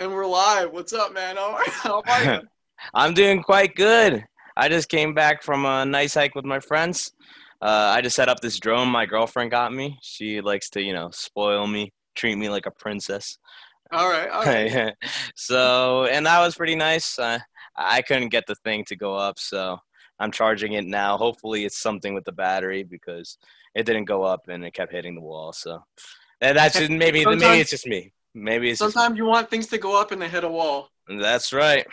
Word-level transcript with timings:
and 0.00 0.10
we're 0.10 0.24
live. 0.24 0.72
What's 0.72 0.94
up, 0.94 1.12
man? 1.12 1.36
How 1.36 2.02
are, 2.06 2.24
you? 2.24 2.40
I'm 2.94 3.12
doing 3.12 3.42
quite 3.42 3.76
good. 3.76 4.24
I 4.56 4.70
just 4.70 4.88
came 4.88 5.12
back 5.12 5.42
from 5.42 5.66
a 5.66 5.84
nice 5.84 6.14
hike 6.14 6.34
with 6.34 6.46
my 6.46 6.58
friends. 6.58 7.12
Uh, 7.60 7.92
I 7.94 8.00
just 8.00 8.16
set 8.16 8.30
up 8.30 8.40
this 8.40 8.58
drone 8.58 8.88
my 8.88 9.04
girlfriend 9.04 9.50
got 9.50 9.74
me. 9.74 9.98
She 10.00 10.40
likes 10.40 10.70
to, 10.70 10.80
you 10.80 10.94
know, 10.94 11.10
spoil 11.12 11.66
me, 11.66 11.92
treat 12.14 12.36
me 12.36 12.48
like 12.48 12.64
a 12.64 12.70
princess. 12.70 13.36
all 13.92 14.08
right, 14.08 14.30
all 14.30 14.42
right. 14.42 14.94
so, 15.36 16.06
and 16.06 16.24
that 16.24 16.40
was 16.40 16.54
pretty 16.54 16.76
nice. 16.76 17.18
Uh, 17.18 17.38
I 17.76 18.00
couldn't 18.00 18.30
get 18.30 18.46
the 18.46 18.56
thing 18.64 18.86
to 18.86 18.96
go 18.96 19.14
up, 19.14 19.38
so 19.38 19.76
I'm 20.18 20.32
charging 20.32 20.72
it 20.72 20.86
now. 20.86 21.18
Hopefully, 21.18 21.66
it's 21.66 21.76
something 21.76 22.14
with 22.14 22.24
the 22.24 22.32
battery 22.32 22.84
because 22.84 23.36
it 23.74 23.84
didn't 23.84 24.06
go 24.06 24.22
up 24.22 24.48
and 24.48 24.64
it 24.64 24.72
kept 24.72 24.92
hitting 24.92 25.14
the 25.14 25.20
wall. 25.20 25.52
So, 25.52 25.84
and 26.40 26.56
that's 26.56 26.78
just, 26.78 26.90
maybe 26.90 27.26
maybe 27.26 27.60
it's 27.60 27.70
just 27.70 27.86
me. 27.86 28.14
Maybe 28.34 28.70
it's 28.70 28.78
just 28.80 28.92
Sometimes 28.94 29.18
you 29.18 29.24
want 29.24 29.50
things 29.50 29.66
to 29.68 29.78
go 29.78 30.00
up 30.00 30.12
and 30.12 30.20
they 30.22 30.28
hit 30.28 30.44
a 30.44 30.48
wall. 30.48 30.88
that's 31.08 31.52
right. 31.52 31.86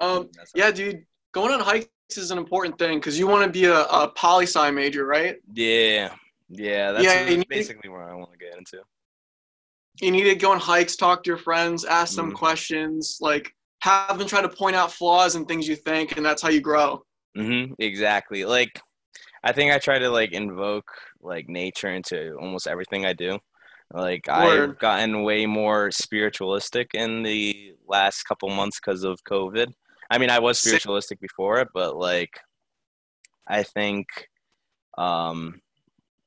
Um, 0.00 0.28
That's 0.36 0.52
yeah, 0.54 0.70
dude, 0.70 1.04
going 1.32 1.52
on 1.52 1.60
hikes 1.60 1.88
is 2.16 2.30
an 2.30 2.38
important 2.38 2.78
thing 2.78 2.98
because 2.98 3.18
you 3.18 3.26
want 3.26 3.44
to 3.44 3.50
be 3.50 3.64
a, 3.64 3.82
a 3.84 4.08
poli 4.08 4.44
sci 4.44 4.70
major, 4.70 5.06
right? 5.06 5.36
Yeah, 5.54 6.14
yeah. 6.48 6.92
That's 6.92 7.04
Yeah, 7.04 7.42
basically 7.48 7.88
where 7.88 8.02
I 8.08 8.14
want 8.14 8.32
to 8.32 8.38
get 8.38 8.58
into. 8.58 8.82
You 10.00 10.10
need 10.10 10.24
to 10.24 10.34
go 10.34 10.50
on 10.52 10.58
hikes, 10.58 10.96
talk 10.96 11.22
to 11.22 11.28
your 11.28 11.38
friends, 11.38 11.84
ask 11.84 12.16
them 12.16 12.32
Mhm. 12.32 12.34
questions, 12.34 13.18
like 13.20 13.54
have 13.80 14.18
them 14.18 14.26
try 14.26 14.42
to 14.42 14.48
point 14.48 14.74
out 14.76 14.92
flaws 14.92 15.34
and 15.36 15.46
things 15.46 15.68
you 15.68 15.76
think, 15.76 16.16
and 16.16 16.26
that's 16.26 16.42
how 16.42 16.48
you 16.48 16.60
grow. 16.60 17.04
Mm-hmm. 17.36 17.74
Exactly. 17.78 18.44
Like, 18.44 18.80
I 19.42 19.52
think 19.52 19.72
I 19.72 19.78
try 19.78 19.98
to 19.98 20.08
like 20.10 20.32
invoke 20.32 20.90
like 21.20 21.48
nature 21.48 21.88
into 21.88 22.36
almost 22.40 22.66
everything 22.66 23.06
I 23.06 23.12
do. 23.12 23.38
Like, 23.92 24.28
I've 24.28 24.78
gotten 24.78 25.22
way 25.22 25.46
more 25.46 25.90
spiritualistic 25.90 26.90
in 26.94 27.22
the 27.22 27.74
last 27.86 28.24
couple 28.24 28.48
months 28.50 28.80
because 28.80 29.04
of 29.04 29.22
COVID. 29.24 29.72
I 30.10 30.18
mean, 30.18 30.30
I 30.30 30.38
was 30.38 30.58
spiritualistic 30.58 31.20
before 31.20 31.60
it, 31.60 31.68
but 31.72 31.96
like, 31.96 32.38
I 33.46 33.62
think 33.62 34.08
um, 34.98 35.60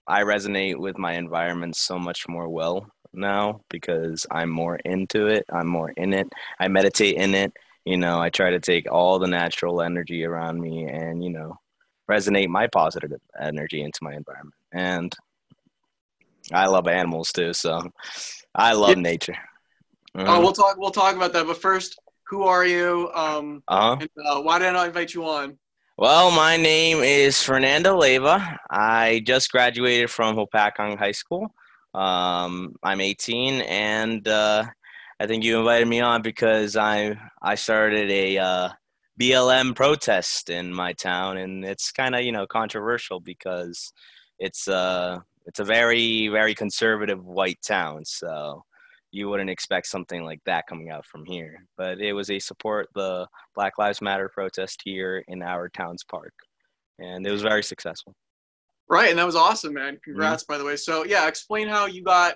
I 0.07 0.23
resonate 0.23 0.77
with 0.77 0.97
my 0.97 1.13
environment 1.13 1.75
so 1.75 1.99
much 1.99 2.27
more 2.27 2.47
well 2.47 2.87
now 3.13 3.61
because 3.69 4.25
I'm 4.31 4.49
more 4.49 4.77
into 4.85 5.27
it. 5.27 5.45
I'm 5.51 5.67
more 5.67 5.89
in 5.91 6.13
it. 6.13 6.27
I 6.59 6.67
meditate 6.67 7.15
in 7.15 7.33
it. 7.33 7.51
You 7.85 7.97
know, 7.97 8.19
I 8.19 8.29
try 8.29 8.51
to 8.51 8.59
take 8.59 8.91
all 8.91 9.19
the 9.19 9.27
natural 9.27 9.81
energy 9.81 10.25
around 10.25 10.59
me 10.59 10.85
and, 10.85 11.23
you 11.23 11.29
know, 11.29 11.57
resonate 12.09 12.47
my 12.47 12.67
positive 12.67 13.11
energy 13.39 13.81
into 13.81 13.99
my 14.01 14.13
environment. 14.13 14.55
And 14.71 15.13
I 16.53 16.67
love 16.67 16.87
animals 16.87 17.31
too, 17.31 17.53
so 17.53 17.81
I 18.55 18.73
love 18.73 18.97
Yeah. 18.97 19.01
nature. 19.01 19.35
Oh, 20.15 20.39
we'll 20.41 20.53
talk. 20.53 20.77
We'll 20.77 20.91
talk 20.91 21.15
about 21.15 21.33
that. 21.33 21.45
But 21.45 21.57
first, 21.57 21.99
who 22.27 22.43
are 22.43 22.65
you? 22.65 23.09
Um, 23.13 23.63
uh-huh. 23.67 23.97
and 24.01 24.09
uh, 24.25 24.41
why 24.41 24.59
did 24.59 24.75
I 24.75 24.87
invite 24.87 25.13
you 25.13 25.25
on? 25.25 25.57
Well, 25.97 26.31
my 26.31 26.57
name 26.57 26.99
is 26.99 27.41
Fernando 27.41 27.97
Leva. 27.97 28.59
I 28.69 29.23
just 29.25 29.51
graduated 29.51 30.09
from 30.09 30.35
Hopatcong 30.35 30.97
High 30.97 31.11
School. 31.11 31.53
Um, 31.93 32.75
I'm 32.83 33.01
18, 33.01 33.61
and 33.61 34.27
uh, 34.27 34.65
I 35.19 35.27
think 35.27 35.43
you 35.43 35.57
invited 35.57 35.87
me 35.87 36.01
on 36.01 36.21
because 36.21 36.75
I 36.75 37.17
I 37.41 37.55
started 37.55 38.11
a 38.11 38.37
uh, 38.37 38.69
BLM 39.19 39.75
protest 39.75 40.49
in 40.49 40.73
my 40.73 40.93
town, 40.93 41.37
and 41.37 41.65
it's 41.65 41.91
kind 41.91 42.13
of 42.15 42.21
you 42.21 42.31
know 42.31 42.45
controversial 42.45 43.19
because 43.19 43.91
it's 44.39 44.67
uh 44.67 45.19
it's 45.47 45.59
a 45.59 45.63
very 45.63 46.27
very 46.27 46.53
conservative 46.53 47.23
white 47.25 47.59
town, 47.65 48.05
so 48.05 48.63
you 49.11 49.29
wouldn't 49.29 49.49
expect 49.49 49.87
something 49.87 50.23
like 50.23 50.39
that 50.45 50.65
coming 50.67 50.89
out 50.91 51.05
from 51.05 51.23
here. 51.25 51.65
But 51.77 51.99
it 51.99 52.13
was 52.13 52.29
a 52.29 52.39
support 52.39 52.87
the 52.93 53.25
Black 53.55 53.77
Lives 53.79 54.01
Matter 54.01 54.29
protest 54.33 54.81
here 54.83 55.23
in 55.27 55.41
our 55.41 55.69
town's 55.69 56.03
park, 56.03 56.33
and 56.99 57.25
it 57.25 57.31
was 57.31 57.41
very 57.41 57.63
successful. 57.63 58.13
Right, 58.89 59.09
and 59.09 59.19
that 59.19 59.25
was 59.25 59.35
awesome, 59.35 59.73
man. 59.73 59.97
Congrats, 60.03 60.43
Mm-hmm. 60.43 60.53
by 60.53 60.57
the 60.57 60.65
way. 60.65 60.75
So 60.75 61.03
yeah, 61.05 61.27
explain 61.27 61.67
how 61.67 61.87
you 61.87 62.03
got 62.03 62.35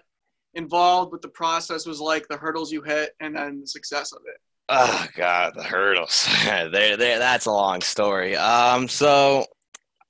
involved, 0.53 1.11
what 1.13 1.22
the 1.22 1.29
process 1.29 1.85
was 1.85 2.01
like, 2.01 2.28
the 2.28 2.35
hurdles 2.38 2.72
you 2.72 2.81
hit, 2.81 3.11
and 3.22 3.35
then 3.35 3.61
the 3.61 3.67
success 3.67 4.11
of 4.11 4.19
it. 4.28 4.38
Oh 4.69 5.05
God, 5.16 5.53
the 5.55 5.63
hurdles. 5.63 6.28
there, 6.45 6.69
there. 6.97 7.19
That's 7.19 7.45
a 7.45 7.51
long 7.51 7.81
story. 7.81 8.35
Um, 8.38 8.88
so 8.88 9.45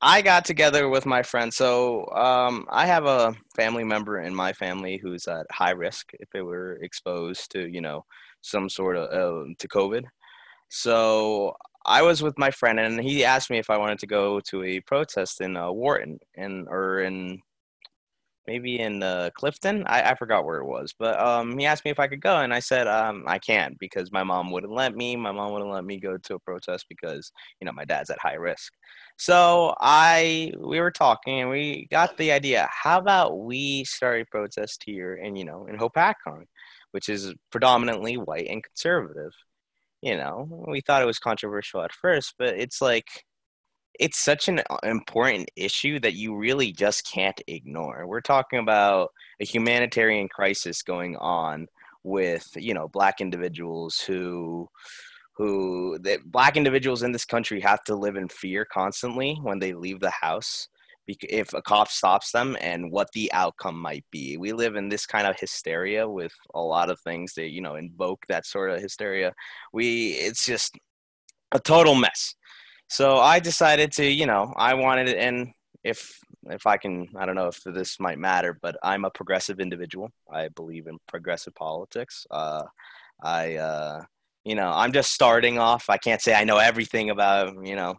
I 0.02 0.22
got 0.22 0.46
together 0.46 0.90
with 0.90 1.06
my 1.06 1.22
friend. 1.22 1.54
So 1.54 2.08
um, 2.12 2.66
I 2.70 2.88
have 2.88 3.06
a 3.06 3.36
family 3.56 3.84
member 3.84 4.22
in 4.22 4.34
my 4.34 4.52
family 4.54 4.98
who's 4.98 5.28
at 5.28 5.46
high 5.52 5.72
risk 5.72 6.12
if 6.20 6.30
they 6.32 6.42
were 6.42 6.80
exposed 6.82 7.52
to, 7.52 7.68
you 7.68 7.82
know, 7.82 8.06
some 8.42 8.68
sort 8.68 8.98
of 8.98 9.10
uh, 9.12 9.54
to 9.60 9.68
COVID. 9.68 10.06
So 10.70 11.54
I 11.86 12.02
was 12.02 12.24
with 12.24 12.38
my 12.38 12.50
friend, 12.52 12.80
and 12.80 13.00
he 13.00 13.24
asked 13.24 13.50
me 13.50 13.60
if 13.60 13.70
I 13.70 13.78
wanted 13.78 14.00
to 14.00 14.08
go 14.08 14.40
to 14.40 14.64
a 14.64 14.80
protest 14.82 15.42
in 15.42 15.56
uh, 15.56 15.72
Wharton, 15.72 16.20
and 16.36 16.68
or 16.70 17.02
in 17.02 17.42
maybe 18.48 18.80
in 18.80 19.04
uh, 19.04 19.30
Clifton. 19.36 19.84
I, 19.88 20.12
I 20.12 20.16
forgot 20.16 20.46
where 20.46 20.60
it 20.60 20.66
was, 20.66 20.94
but 20.98 21.20
um, 21.20 21.58
he 21.58 21.66
asked 21.66 21.86
me 21.86 21.92
if 21.92 22.00
I 22.00 22.08
could 22.08 22.22
go, 22.22 22.38
and 22.38 22.54
I 22.54 22.60
said 22.60 22.88
um, 22.88 23.24
I 23.28 23.40
can't 23.40 23.78
because 23.80 24.12
my 24.12 24.24
mom 24.24 24.52
wouldn't 24.52 24.74
let 24.74 24.96
me. 24.96 25.16
My 25.16 25.32
mom 25.32 25.54
wouldn't 25.54 25.72
let 25.72 25.86
me 25.86 26.00
go 26.00 26.18
to 26.18 26.36
a 26.36 26.40
protest 26.40 26.86
because 26.90 27.32
you 27.60 27.66
know 27.66 27.72
my 27.72 27.86
dad's 27.86 28.10
at 28.10 28.20
high 28.20 28.36
risk. 28.36 28.74
So 29.18 29.76
I 29.80 30.54
we 30.60 30.80
were 30.80 30.92
talking 30.92 31.42
and 31.42 31.50
we 31.50 31.88
got 31.92 32.18
the 32.18 32.32
idea. 32.32 32.68
How 32.72 32.98
about 33.00 33.40
we 33.40 33.84
start 33.86 34.22
a 34.22 34.26
protest 34.26 34.84
here 34.86 35.16
in 35.16 35.36
you 35.36 35.46
know 35.46 35.68
in 35.68 35.78
Hopatcong, 35.78 36.46
which 36.92 37.10
is 37.10 37.34
predominantly 37.52 38.18
white 38.18 38.48
and 38.48 38.64
conservative. 38.64 39.32
You 40.02 40.18
know, 40.18 40.66
we 40.68 40.82
thought 40.82 41.04
it 41.04 41.06
was 41.06 41.20
controversial 41.20 41.82
at 41.84 41.94
first, 41.94 42.36
but 42.40 42.56
it's 42.58 42.82
like 42.82 43.24
it's 44.00 44.20
such 44.20 44.48
an 44.48 44.62
uh, 44.70 44.78
important 44.84 45.50
issue 45.56 46.00
that 46.00 46.14
you 46.14 46.36
really 46.36 46.72
just 46.72 47.10
can't 47.12 47.40
ignore. 47.48 48.08
We're 48.08 48.22
talking 48.22 48.60
about 48.60 49.12
a 49.40 49.46
humanitarian 49.46 50.28
crisis 50.30 50.82
going 50.82 51.16
on 51.18 51.68
with, 52.04 52.48
you 52.56 52.74
know, 52.74 52.88
black 52.88 53.22
individuals 53.22 54.00
who 54.00 54.68
who 55.38 55.98
that 56.00 56.20
black 56.26 56.58
individuals 56.58 57.04
in 57.04 57.12
this 57.12 57.26
country 57.26 57.60
have 57.62 57.84
to 57.84 57.96
live 57.96 58.16
in 58.16 58.28
fear 58.28 58.66
constantly 58.66 59.40
when 59.42 59.60
they 59.60 59.74
leave 59.74 60.00
the 60.00 60.12
house 60.12 60.68
if 61.08 61.54
a 61.54 61.62
cop 61.62 61.90
stops 61.90 62.32
them 62.32 62.56
and 62.62 62.92
what 62.92 63.10
the 63.14 63.32
outcome 63.34 63.80
might 63.80 64.06
be. 64.12 64.38
We 64.38 64.54
live 64.54 64.76
in 64.76 64.90
this 64.90 65.06
kind 65.06 65.28
of 65.28 65.40
hysteria 65.40 66.08
with 66.08 66.34
a 66.54 66.62
lot 66.62 66.90
of 66.90 67.00
things 67.02 67.34
that, 67.34 67.50
you 67.50 67.62
know, 67.62 67.76
invoke 67.76 68.24
that 68.30 68.46
sort 68.46 68.72
of 68.72 68.82
hysteria. 68.82 69.34
We 69.74 70.12
it's 70.12 70.46
just 70.46 70.78
a 71.52 71.60
total 71.60 71.96
mess. 71.96 72.36
So 72.92 73.20
I 73.20 73.40
decided 73.40 73.94
to, 73.94 74.06
you 74.06 74.26
know, 74.26 74.54
I 74.58 74.74
wanted 74.74 75.08
it, 75.08 75.18
and 75.18 75.54
if 75.82 76.20
if 76.50 76.68
I 76.68 76.76
can, 76.76 77.08
I 77.16 77.26
don't 77.26 77.36
know 77.36 77.48
if 77.48 77.64
this 77.64 78.02
might 78.02 78.20
matter, 78.20 78.60
but 78.62 78.76
I'm 78.84 79.06
a 79.06 79.10
progressive 79.10 79.62
individual. 79.62 80.10
I 80.30 80.50
believe 80.50 80.88
in 80.88 80.98
progressive 81.08 81.56
politics. 81.56 82.28
Uh, 82.30 82.64
I, 83.24 83.56
uh, 83.56 84.02
you 84.44 84.56
know, 84.56 84.70
I'm 84.70 84.92
just 84.92 85.14
starting 85.14 85.58
off. 85.58 85.90
I 85.90 85.98
can't 85.98 86.22
say 86.22 86.34
I 86.34 86.44
know 86.44 86.58
everything 86.58 87.12
about, 87.12 87.66
you 87.66 87.78
know, 87.78 87.96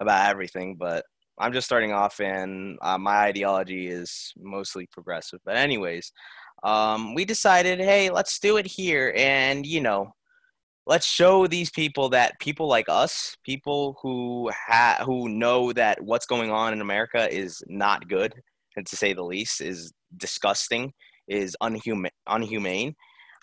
about 0.00 0.30
everything, 0.30 0.76
but 0.76 1.04
I'm 1.38 1.52
just 1.52 1.66
starting 1.66 1.92
off, 1.92 2.18
and 2.18 2.78
uh, 2.80 2.96
my 2.96 3.16
ideology 3.24 3.88
is 3.88 4.32
mostly 4.38 4.86
progressive. 4.86 5.40
But 5.44 5.56
anyways, 5.56 6.10
um, 6.62 7.14
we 7.14 7.26
decided, 7.26 7.80
hey, 7.80 8.08
let's 8.08 8.38
do 8.38 8.56
it 8.56 8.66
here, 8.66 9.12
and 9.14 9.66
you 9.66 9.82
know, 9.82 10.14
let's 10.86 11.06
show 11.06 11.46
these 11.46 11.70
people 11.70 12.08
that 12.10 12.38
people 12.40 12.66
like 12.68 12.86
us, 12.88 13.36
people 13.44 13.98
who 14.02 14.50
ha- 14.50 15.02
who 15.04 15.28
know 15.28 15.72
that 15.72 16.02
what's 16.02 16.26
going 16.26 16.50
on 16.50 16.72
in 16.72 16.80
America 16.80 17.32
is 17.32 17.62
not 17.68 18.08
good, 18.08 18.34
and 18.76 18.86
to 18.86 18.96
say 18.96 19.12
the 19.12 19.22
least, 19.22 19.60
is 19.60 19.92
disgusting, 20.16 20.92
is 21.28 21.56
unhuman, 21.60 22.10
unhumane. 22.28 22.94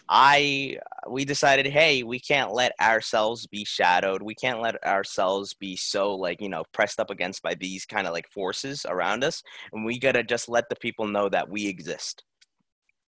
I 0.09 0.77
we 1.09 1.25
decided, 1.25 1.67
hey, 1.67 2.03
we 2.03 2.19
can't 2.19 2.53
let 2.53 2.73
ourselves 2.81 3.47
be 3.47 3.63
shadowed. 3.65 4.23
We 4.23 4.35
can't 4.35 4.61
let 4.61 4.83
ourselves 4.83 5.53
be 5.53 5.75
so 5.75 6.15
like 6.15 6.41
you 6.41 6.49
know 6.49 6.63
pressed 6.73 6.99
up 6.99 7.09
against 7.11 7.43
by 7.43 7.55
these 7.55 7.85
kind 7.85 8.07
of 8.07 8.13
like 8.13 8.27
forces 8.33 8.85
around 8.87 9.23
us, 9.23 9.43
and 9.73 9.85
we 9.85 9.99
gotta 9.99 10.23
just 10.23 10.49
let 10.49 10.69
the 10.69 10.75
people 10.77 11.07
know 11.07 11.29
that 11.29 11.49
we 11.49 11.67
exist, 11.67 12.23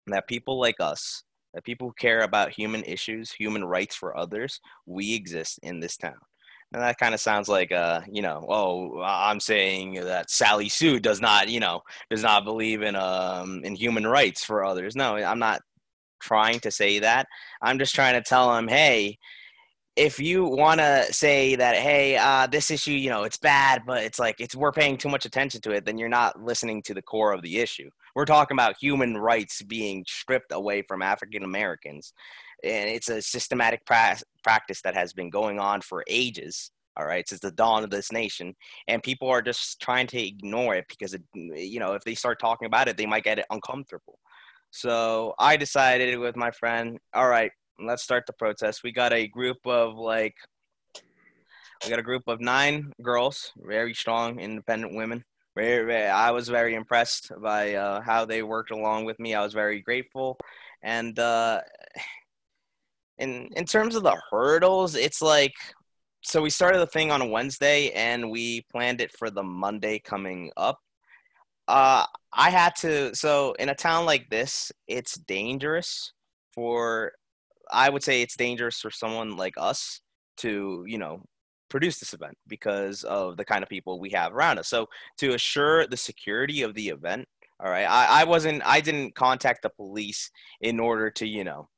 that 0.08 0.28
people 0.28 0.60
like 0.60 0.76
us 0.80 1.22
that 1.58 1.64
people 1.64 1.88
who 1.88 1.94
care 1.98 2.20
about 2.20 2.52
human 2.52 2.84
issues, 2.84 3.32
human 3.32 3.64
rights 3.64 3.96
for 3.96 4.16
others, 4.16 4.60
we 4.86 5.12
exist 5.12 5.58
in 5.64 5.80
this 5.80 5.96
town. 5.96 6.14
And 6.72 6.80
that 6.80 6.98
kind 6.98 7.14
of 7.14 7.20
sounds 7.20 7.48
like, 7.48 7.72
uh, 7.72 8.02
you 8.08 8.22
know, 8.22 8.46
oh, 8.48 9.00
I'm 9.02 9.40
saying 9.40 9.94
that 9.94 10.30
Sally 10.30 10.68
Sue 10.68 11.00
does 11.00 11.20
not, 11.20 11.48
you 11.48 11.58
know, 11.58 11.80
does 12.10 12.22
not 12.22 12.44
believe 12.44 12.82
in 12.82 12.94
um 12.94 13.62
in 13.64 13.74
human 13.74 14.06
rights 14.06 14.44
for 14.44 14.64
others. 14.64 14.94
No, 14.94 15.16
I'm 15.16 15.40
not 15.40 15.62
trying 16.20 16.60
to 16.60 16.70
say 16.70 17.00
that. 17.00 17.26
I'm 17.60 17.80
just 17.80 17.92
trying 17.92 18.14
to 18.14 18.22
tell 18.22 18.54
them, 18.54 18.68
hey, 18.68 19.18
if 19.96 20.20
you 20.20 20.44
want 20.44 20.78
to 20.78 21.12
say 21.12 21.56
that, 21.56 21.74
hey, 21.74 22.16
uh, 22.16 22.46
this 22.46 22.70
issue, 22.70 22.92
you 22.92 23.10
know, 23.10 23.24
it's 23.24 23.38
bad, 23.38 23.82
but 23.84 24.04
it's 24.04 24.20
like 24.20 24.36
it's 24.38 24.54
we're 24.54 24.70
paying 24.70 24.96
too 24.96 25.08
much 25.08 25.26
attention 25.26 25.60
to 25.62 25.72
it, 25.72 25.84
then 25.84 25.98
you're 25.98 26.08
not 26.08 26.40
listening 26.40 26.82
to 26.82 26.94
the 26.94 27.02
core 27.02 27.32
of 27.32 27.42
the 27.42 27.58
issue. 27.58 27.90
We're 28.14 28.24
talking 28.24 28.54
about 28.54 28.76
human 28.80 29.16
rights 29.16 29.62
being 29.62 30.04
stripped 30.06 30.52
away 30.52 30.82
from 30.82 31.02
African 31.02 31.44
Americans. 31.44 32.12
And 32.64 32.88
it's 32.90 33.08
a 33.08 33.22
systematic 33.22 33.84
pra- 33.86 34.18
practice 34.42 34.82
that 34.82 34.94
has 34.94 35.12
been 35.12 35.30
going 35.30 35.58
on 35.58 35.80
for 35.80 36.04
ages. 36.08 36.70
All 36.96 37.06
right, 37.06 37.28
since 37.28 37.40
the 37.40 37.52
dawn 37.52 37.84
of 37.84 37.90
this 37.90 38.10
nation, 38.10 38.56
and 38.88 39.00
people 39.00 39.28
are 39.28 39.40
just 39.40 39.80
trying 39.80 40.08
to 40.08 40.20
ignore 40.20 40.74
it 40.74 40.84
because, 40.88 41.14
it, 41.14 41.22
you 41.32 41.78
know, 41.78 41.92
if 41.92 42.02
they 42.02 42.16
start 42.16 42.40
talking 42.40 42.66
about 42.66 42.88
it, 42.88 42.96
they 42.96 43.06
might 43.06 43.22
get 43.22 43.38
it 43.38 43.46
uncomfortable. 43.50 44.18
So 44.72 45.32
I 45.38 45.56
decided 45.56 46.18
with 46.18 46.34
my 46.34 46.50
friend, 46.50 46.98
all 47.14 47.28
right, 47.28 47.52
let's 47.78 48.02
start 48.02 48.24
the 48.26 48.32
protest. 48.32 48.82
We 48.82 48.90
got 48.90 49.12
a 49.12 49.28
group 49.28 49.58
of 49.64 49.94
like, 49.94 50.34
we 51.84 51.90
got 51.90 52.00
a 52.00 52.02
group 52.02 52.24
of 52.26 52.40
nine 52.40 52.92
girls, 53.00 53.52
very 53.58 53.94
strong, 53.94 54.40
independent 54.40 54.96
women. 54.96 55.24
I 55.60 56.30
was 56.30 56.48
very 56.48 56.74
impressed 56.74 57.32
by 57.40 57.74
uh, 57.74 58.00
how 58.00 58.24
they 58.24 58.42
worked 58.42 58.70
along 58.70 59.04
with 59.04 59.18
me. 59.18 59.34
I 59.34 59.42
was 59.42 59.54
very 59.54 59.80
grateful, 59.80 60.38
and 60.82 61.18
uh, 61.18 61.60
in 63.18 63.50
in 63.56 63.64
terms 63.64 63.96
of 63.96 64.02
the 64.02 64.20
hurdles, 64.30 64.94
it's 64.94 65.22
like 65.22 65.54
so 66.22 66.42
we 66.42 66.50
started 66.50 66.78
the 66.78 66.86
thing 66.86 67.10
on 67.10 67.22
a 67.22 67.26
Wednesday 67.26 67.90
and 67.90 68.30
we 68.30 68.62
planned 68.72 69.00
it 69.00 69.12
for 69.16 69.30
the 69.30 69.42
Monday 69.42 69.98
coming 69.98 70.50
up. 70.56 70.78
Uh, 71.68 72.04
I 72.32 72.50
had 72.50 72.74
to. 72.76 73.14
So 73.14 73.52
in 73.54 73.68
a 73.68 73.74
town 73.74 74.06
like 74.06 74.28
this, 74.30 74.72
it's 74.86 75.14
dangerous 75.14 76.12
for. 76.54 77.12
I 77.70 77.90
would 77.90 78.02
say 78.02 78.22
it's 78.22 78.36
dangerous 78.36 78.80
for 78.80 78.90
someone 78.90 79.36
like 79.36 79.54
us 79.58 80.00
to, 80.38 80.84
you 80.86 80.96
know, 80.96 81.22
produce 81.68 81.98
this 81.98 82.14
event 82.14 82.36
because 82.46 83.04
of 83.04 83.36
the 83.36 83.44
kind 83.44 83.62
of 83.62 83.68
people 83.68 84.00
we 84.00 84.10
have 84.10 84.34
around 84.34 84.58
us. 84.58 84.68
So 84.68 84.86
to 85.18 85.34
assure 85.34 85.86
the 85.86 85.96
security 85.96 86.62
of 86.62 86.74
the 86.74 86.88
event, 86.88 87.26
all 87.60 87.70
right, 87.70 87.86
I, 87.86 88.20
I 88.20 88.24
wasn't. 88.24 88.62
I 88.64 88.80
didn't 88.80 89.16
contact 89.16 89.62
the 89.62 89.70
police 89.70 90.30
in 90.60 90.78
order 90.78 91.10
to, 91.10 91.26
you 91.26 91.42
know, 91.42 91.68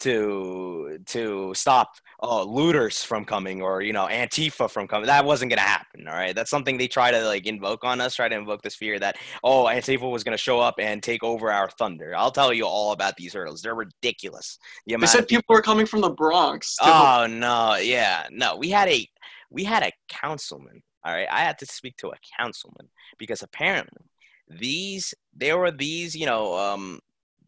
to 0.00 0.98
to 1.06 1.52
stop 1.54 1.92
uh, 2.22 2.42
looters 2.42 3.02
from 3.02 3.24
coming 3.24 3.62
or 3.62 3.82
you 3.82 3.92
know 3.92 4.06
antifa 4.06 4.70
from 4.70 4.88
coming. 4.88 5.06
That 5.06 5.24
wasn't 5.24 5.50
going 5.50 5.58
to 5.58 5.64
happen 5.64 6.06
all 6.08 6.14
right? 6.14 6.34
That's 6.34 6.50
something 6.50 6.76
they 6.76 6.88
try 6.88 7.10
to 7.10 7.24
like 7.24 7.46
invoke 7.46 7.84
on 7.84 8.00
us 8.00 8.14
try 8.14 8.28
to 8.28 8.36
invoke 8.36 8.62
this 8.62 8.74
fear 8.74 8.98
that 8.98 9.16
oh 9.42 9.64
antifa 9.64 10.10
was 10.10 10.24
going 10.24 10.36
to 10.36 10.42
show 10.42 10.60
up 10.60 10.76
and 10.78 11.02
take 11.02 11.22
over 11.22 11.50
our 11.50 11.70
thunder. 11.70 12.14
I'll 12.16 12.30
tell 12.30 12.52
you 12.52 12.66
all 12.66 12.92
about 12.92 13.16
these 13.16 13.34
hurdles. 13.34 13.62
They're 13.62 13.74
ridiculous. 13.74 14.58
The 14.86 14.96
they 14.96 15.06
said 15.06 15.28
people 15.28 15.54
were 15.54 15.62
coming 15.62 15.86
from 15.86 16.00
the 16.00 16.10
bronx 16.10 16.76
oh 16.80 17.26
no. 17.28 17.76
Yeah. 17.76 18.26
No 18.30 18.56
we 18.56 18.70
had 18.70 18.88
a 18.88 19.06
we 19.50 19.64
had 19.64 19.82
a 19.82 19.92
councilman 20.08 20.82
all 21.04 21.12
right? 21.12 21.28
I 21.30 21.40
had 21.40 21.58
to 21.58 21.66
speak 21.66 21.96
to 21.98 22.08
a 22.08 22.16
councilman 22.38 22.88
because 23.18 23.42
apparently 23.42 24.02
these 24.48 25.14
there 25.34 25.56
were 25.56 25.70
these 25.70 26.14
you 26.14 26.26
know 26.26 26.56
um 26.56 27.00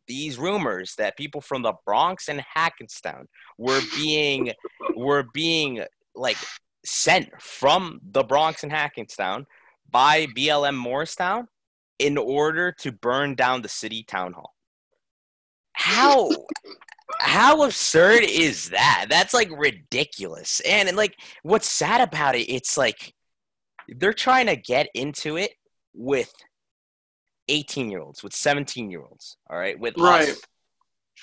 these 0.08 0.38
rumors 0.38 0.94
that 0.96 1.16
people 1.16 1.40
from 1.40 1.62
the 1.62 1.74
Bronx 1.84 2.28
and 2.28 2.44
Hackettstown 2.56 3.24
were 3.58 3.80
being 3.96 4.52
were 4.94 5.24
being 5.34 5.82
like 6.14 6.36
sent 6.84 7.30
from 7.40 8.00
the 8.10 8.22
Bronx 8.22 8.62
and 8.62 8.72
Hackettstown 8.72 9.44
by 9.90 10.26
BLM 10.26 10.76
Morristown 10.76 11.48
in 11.98 12.18
order 12.18 12.72
to 12.72 12.92
burn 12.92 13.34
down 13.34 13.62
the 13.62 13.68
city 13.68 14.02
town 14.02 14.32
hall. 14.32 14.54
How 15.72 16.30
how 17.20 17.64
absurd 17.64 18.22
is 18.24 18.70
that? 18.70 19.06
That's 19.08 19.32
like 19.32 19.50
ridiculous. 19.56 20.60
And, 20.60 20.88
And 20.88 20.96
like 20.96 21.14
what's 21.42 21.70
sad 21.70 22.00
about 22.00 22.34
it, 22.34 22.50
it's 22.50 22.76
like 22.76 23.14
they're 23.88 24.12
trying 24.12 24.46
to 24.46 24.56
get 24.56 24.88
into 24.94 25.36
it 25.36 25.52
with 25.94 26.32
18 27.48 27.90
year 27.90 28.00
olds, 28.00 28.22
with 28.22 28.34
17 28.34 28.90
year 28.90 29.02
olds, 29.02 29.36
all 29.48 29.58
right, 29.58 29.78
with 29.78 29.96
right. 29.98 30.30
Us, 30.30 30.40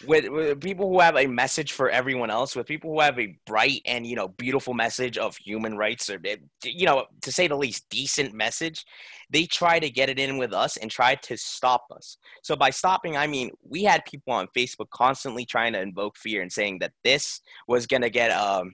with, 0.06 0.28
with, 0.30 0.60
people 0.60 0.90
who 0.90 1.00
have 1.00 1.16
a 1.16 1.28
message 1.28 1.72
for 1.72 1.90
everyone 1.90 2.32
else, 2.32 2.56
with 2.56 2.66
people 2.66 2.92
who 2.92 3.00
have 3.00 3.20
a 3.20 3.38
bright 3.46 3.82
and 3.86 4.08
you 4.08 4.16
know 4.16 4.28
beautiful 4.28 4.74
message 4.74 5.18
of 5.18 5.38
human 5.38 5.78
rights, 5.78 6.10
or 6.10 6.20
you 6.64 6.86
know 6.86 7.06
to 7.22 7.32
say 7.32 7.48
the 7.48 7.56
least 7.56 7.86
decent 7.90 8.34
message, 8.34 8.86
they 9.30 9.46
try 9.46 9.80
to 9.80 9.90
get 9.90 10.10
it 10.10 10.18
in 10.18 10.38
with 10.38 10.54
us 10.54 10.78
and 10.78 10.90
try 10.90 11.16
to 11.16 11.38
stop 11.38 11.86
us. 11.92 12.18
So 12.42 12.56
by 12.56 12.72
stopping, 12.72 13.18
I 13.18 13.28
mean 13.28 13.52
we 13.64 13.84
had 13.84 14.04
people 14.06 14.34
on 14.34 14.48
Facebook 14.56 14.90
constantly 14.90 15.46
trying 15.46 15.74
to 15.74 15.82
invoke 15.82 16.18
fear 16.18 16.42
and 16.42 16.52
saying 16.52 16.80
that 16.80 16.94
this 17.04 17.42
was 17.68 17.86
gonna 17.86 18.10
get 18.10 18.32
um, 18.32 18.74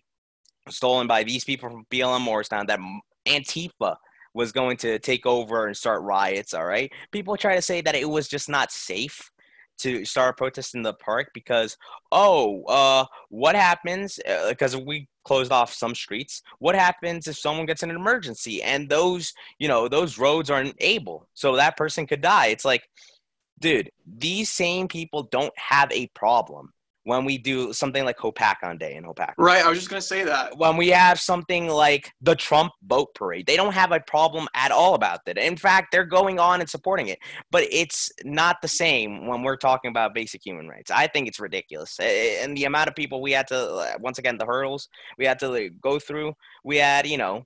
stolen 0.70 1.08
by 1.08 1.24
these 1.24 1.44
people 1.44 1.70
from 1.70 1.86
BLM 1.92 2.22
Morristown, 2.22 2.68
that 2.68 2.80
Antifa 3.28 3.98
was 4.34 4.52
going 4.52 4.78
to 4.78 5.00
take 5.00 5.26
over 5.26 5.68
and 5.68 5.76
start 5.76 6.02
riots. 6.04 6.54
All 6.54 6.66
right. 6.66 6.92
People 7.12 7.36
try 7.38 7.56
to 7.56 7.62
say 7.62 7.82
that 7.82 7.96
it 7.96 8.10
was 8.10 8.28
just 8.28 8.50
not 8.50 8.72
safe 8.72 9.32
to 9.80 10.04
start 10.04 10.32
a 10.32 10.34
protest 10.34 10.76
in 10.76 10.82
the 10.82 10.94
park 10.94 11.32
because, 11.34 11.78
oh, 12.12 12.64
uh, 12.66 13.06
what 13.30 13.56
happens? 13.56 14.20
Because 14.50 14.76
uh, 14.76 14.80
we 14.80 15.08
closed 15.24 15.52
off 15.52 15.74
some 15.74 15.96
streets. 15.96 16.42
What 16.60 16.76
happens 16.76 17.28
if 17.28 17.38
someone 17.38 17.66
gets 17.66 17.82
in 17.82 17.90
an 17.90 17.96
emergency 17.96 18.62
and 18.62 18.90
those, 18.90 19.34
you 19.58 19.68
know, 19.68 19.88
those 19.88 20.18
roads 20.18 20.50
aren't 20.50 20.76
able? 20.80 21.28
So 21.34 21.56
that 21.56 21.78
person 21.78 22.06
could 22.06 22.22
die. 22.22 22.48
It's 22.48 22.66
like, 22.66 22.84
dude, 23.60 23.90
these 24.06 24.50
same 24.50 24.88
people 24.88 25.24
don't 25.24 25.58
have 25.58 25.92
a 25.92 26.08
problem 26.08 26.74
when 27.04 27.26
we 27.26 27.38
do 27.38 27.74
something 27.74 28.06
like 28.06 28.18
Hopatcong 28.18 28.80
Day 28.80 28.96
in 28.96 29.04
Hopatcong. 29.04 29.34
Right, 29.38 29.64
I 29.64 29.70
was 29.70 29.78
just 29.78 29.90
gonna 29.90 30.02
say 30.02 30.24
that. 30.24 30.58
When 30.58 30.78
we 30.78 30.90
have 30.90 31.20
something 31.20 31.68
like 31.68 32.12
the 32.22 32.36
Trump 32.36 32.74
boat 32.82 33.14
parade, 33.16 33.48
they 33.48 33.56
don't 33.56 33.74
have 33.74 33.92
a 33.92 34.00
problem 34.02 34.48
at 34.54 34.72
all 34.72 34.96
about 34.96 35.26
that. 35.26 35.38
In 35.38 35.58
fact, 35.58 35.92
they're 35.92 36.06
going 36.06 36.40
on 36.40 36.62
and 36.62 36.70
supporting 36.70 37.08
it. 37.08 37.20
But 37.52 37.64
it's 37.72 38.12
not 38.24 38.58
the 38.62 38.68
same 38.68 39.28
when 39.28 39.44
we're 39.44 39.58
talking 39.58 39.90
about 39.90 40.14
basic 40.14 40.46
human 40.46 40.68
rights. 40.68 40.92
I 40.92 41.08
think 41.08 41.28
it's 41.28 41.40
ridiculous. 41.40 42.00
And 42.00 42.56
the 42.56 42.66
amount 42.66 42.90
of 42.90 42.96
people 42.96 43.22
we 43.22 43.32
had 43.32 43.48
to, 43.48 43.58
uh, 43.58 43.94
once 44.00 44.20
again, 44.20 44.38
the 44.38 44.46
hurdles 44.46 44.90
we 45.18 45.26
had 45.26 45.40
to 45.40 45.70
go 45.82 46.00
through. 46.00 46.34
We 46.64 46.78
had, 46.78 47.08
you 47.08 47.18
know, 47.18 47.46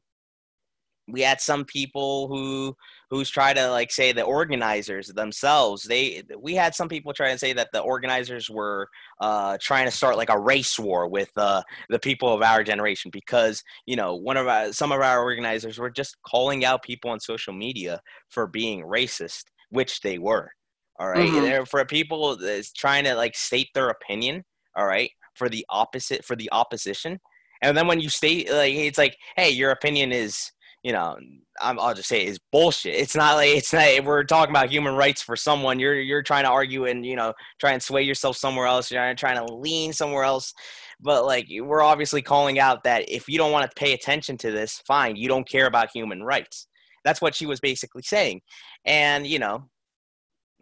we 1.07 1.21
had 1.21 1.41
some 1.41 1.65
people 1.65 2.27
who 2.27 2.75
who's 3.09 3.29
try 3.29 3.53
to 3.53 3.69
like 3.69 3.91
say 3.91 4.11
the 4.11 4.23
organizers 4.23 5.07
themselves 5.07 5.83
they 5.83 6.23
we 6.39 6.53
had 6.55 6.73
some 6.73 6.87
people 6.87 7.13
try 7.13 7.31
to 7.31 7.37
say 7.37 7.53
that 7.53 7.69
the 7.73 7.79
organizers 7.79 8.49
were 8.49 8.87
uh, 9.19 9.57
trying 9.61 9.85
to 9.85 9.91
start 9.91 10.17
like 10.17 10.29
a 10.29 10.39
race 10.39 10.79
war 10.79 11.07
with 11.07 11.29
uh, 11.37 11.61
the 11.89 11.99
people 11.99 12.33
of 12.33 12.41
our 12.41 12.63
generation 12.63 13.11
because 13.11 13.63
you 13.85 13.95
know 13.95 14.15
one 14.15 14.37
of 14.37 14.47
our 14.47 14.71
some 14.71 14.91
of 14.91 15.01
our 15.01 15.21
organizers 15.21 15.77
were 15.77 15.89
just 15.89 16.17
calling 16.25 16.63
out 16.63 16.83
people 16.83 17.11
on 17.11 17.19
social 17.19 17.53
media 17.53 17.99
for 18.29 18.47
being 18.47 18.83
racist 18.83 19.43
which 19.69 20.01
they 20.01 20.17
were 20.17 20.51
all 20.99 21.09
right? 21.09 21.29
mm-hmm. 21.29 21.63
for 21.65 21.83
people 21.85 22.37
that's 22.37 22.71
trying 22.71 23.03
to 23.03 23.15
like 23.15 23.35
state 23.35 23.67
their 23.73 23.89
opinion 23.89 24.43
all 24.77 24.85
right 24.85 25.11
for 25.35 25.49
the 25.49 25.65
opposite 25.69 26.23
for 26.23 26.35
the 26.35 26.49
opposition 26.51 27.19
and 27.61 27.75
then 27.75 27.87
when 27.87 27.99
you 27.99 28.09
state 28.09 28.49
like 28.51 28.73
it's 28.73 28.97
like 28.97 29.17
hey 29.35 29.49
your 29.49 29.71
opinion 29.71 30.11
is 30.11 30.51
you 30.83 30.91
know, 30.91 31.17
i 31.61 31.71
will 31.71 31.93
just 31.93 32.09
say 32.09 32.25
is 32.25 32.39
bullshit. 32.51 32.95
It's 32.95 33.15
not 33.15 33.35
like 33.35 33.49
it's 33.49 33.73
not. 33.73 34.03
We're 34.03 34.23
talking 34.23 34.51
about 34.51 34.69
human 34.69 34.95
rights 34.95 35.21
for 35.21 35.35
someone. 35.35 35.79
You're 35.79 35.99
you're 35.99 36.23
trying 36.23 36.43
to 36.43 36.49
argue 36.49 36.85
and 36.85 37.05
you 37.05 37.15
know 37.15 37.33
try 37.59 37.71
and 37.71 37.81
sway 37.81 38.03
yourself 38.03 38.37
somewhere 38.37 38.67
else. 38.67 38.91
You're 38.91 39.15
trying 39.15 39.37
to 39.37 39.53
lean 39.53 39.93
somewhere 39.93 40.23
else. 40.23 40.53
But 40.99 41.25
like 41.25 41.47
we're 41.49 41.81
obviously 41.81 42.21
calling 42.21 42.59
out 42.59 42.83
that 42.83 43.09
if 43.09 43.27
you 43.27 43.37
don't 43.37 43.51
want 43.51 43.69
to 43.69 43.75
pay 43.75 43.93
attention 43.93 44.37
to 44.39 44.51
this, 44.51 44.81
fine. 44.85 45.15
You 45.15 45.27
don't 45.27 45.47
care 45.47 45.67
about 45.67 45.89
human 45.93 46.23
rights. 46.23 46.67
That's 47.05 47.21
what 47.21 47.35
she 47.35 47.45
was 47.45 47.59
basically 47.59 48.03
saying. 48.03 48.41
And 48.85 49.25
you 49.25 49.39
know, 49.39 49.69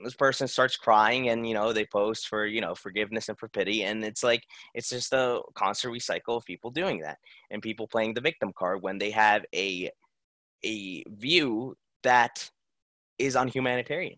this 0.03 0.15
person 0.15 0.47
starts 0.47 0.77
crying 0.77 1.29
and 1.29 1.47
you 1.47 1.53
know 1.53 1.73
they 1.73 1.85
post 1.85 2.27
for 2.27 2.45
you 2.45 2.61
know 2.61 2.75
forgiveness 2.75 3.29
and 3.29 3.37
for 3.37 3.47
pity 3.49 3.83
and 3.83 4.03
it's 4.03 4.23
like 4.23 4.43
it's 4.73 4.89
just 4.89 5.13
a 5.13 5.41
constant 5.55 5.93
recycle 5.93 6.37
of 6.37 6.45
people 6.45 6.71
doing 6.71 6.99
that 6.99 7.17
and 7.51 7.61
people 7.61 7.87
playing 7.87 8.13
the 8.13 8.21
victim 8.21 8.51
card 8.57 8.81
when 8.81 8.97
they 8.97 9.11
have 9.11 9.43
a 9.53 9.89
a 10.65 11.03
view 11.07 11.75
that 12.03 12.49
is 13.17 13.35
unhumanitarian. 13.35 14.17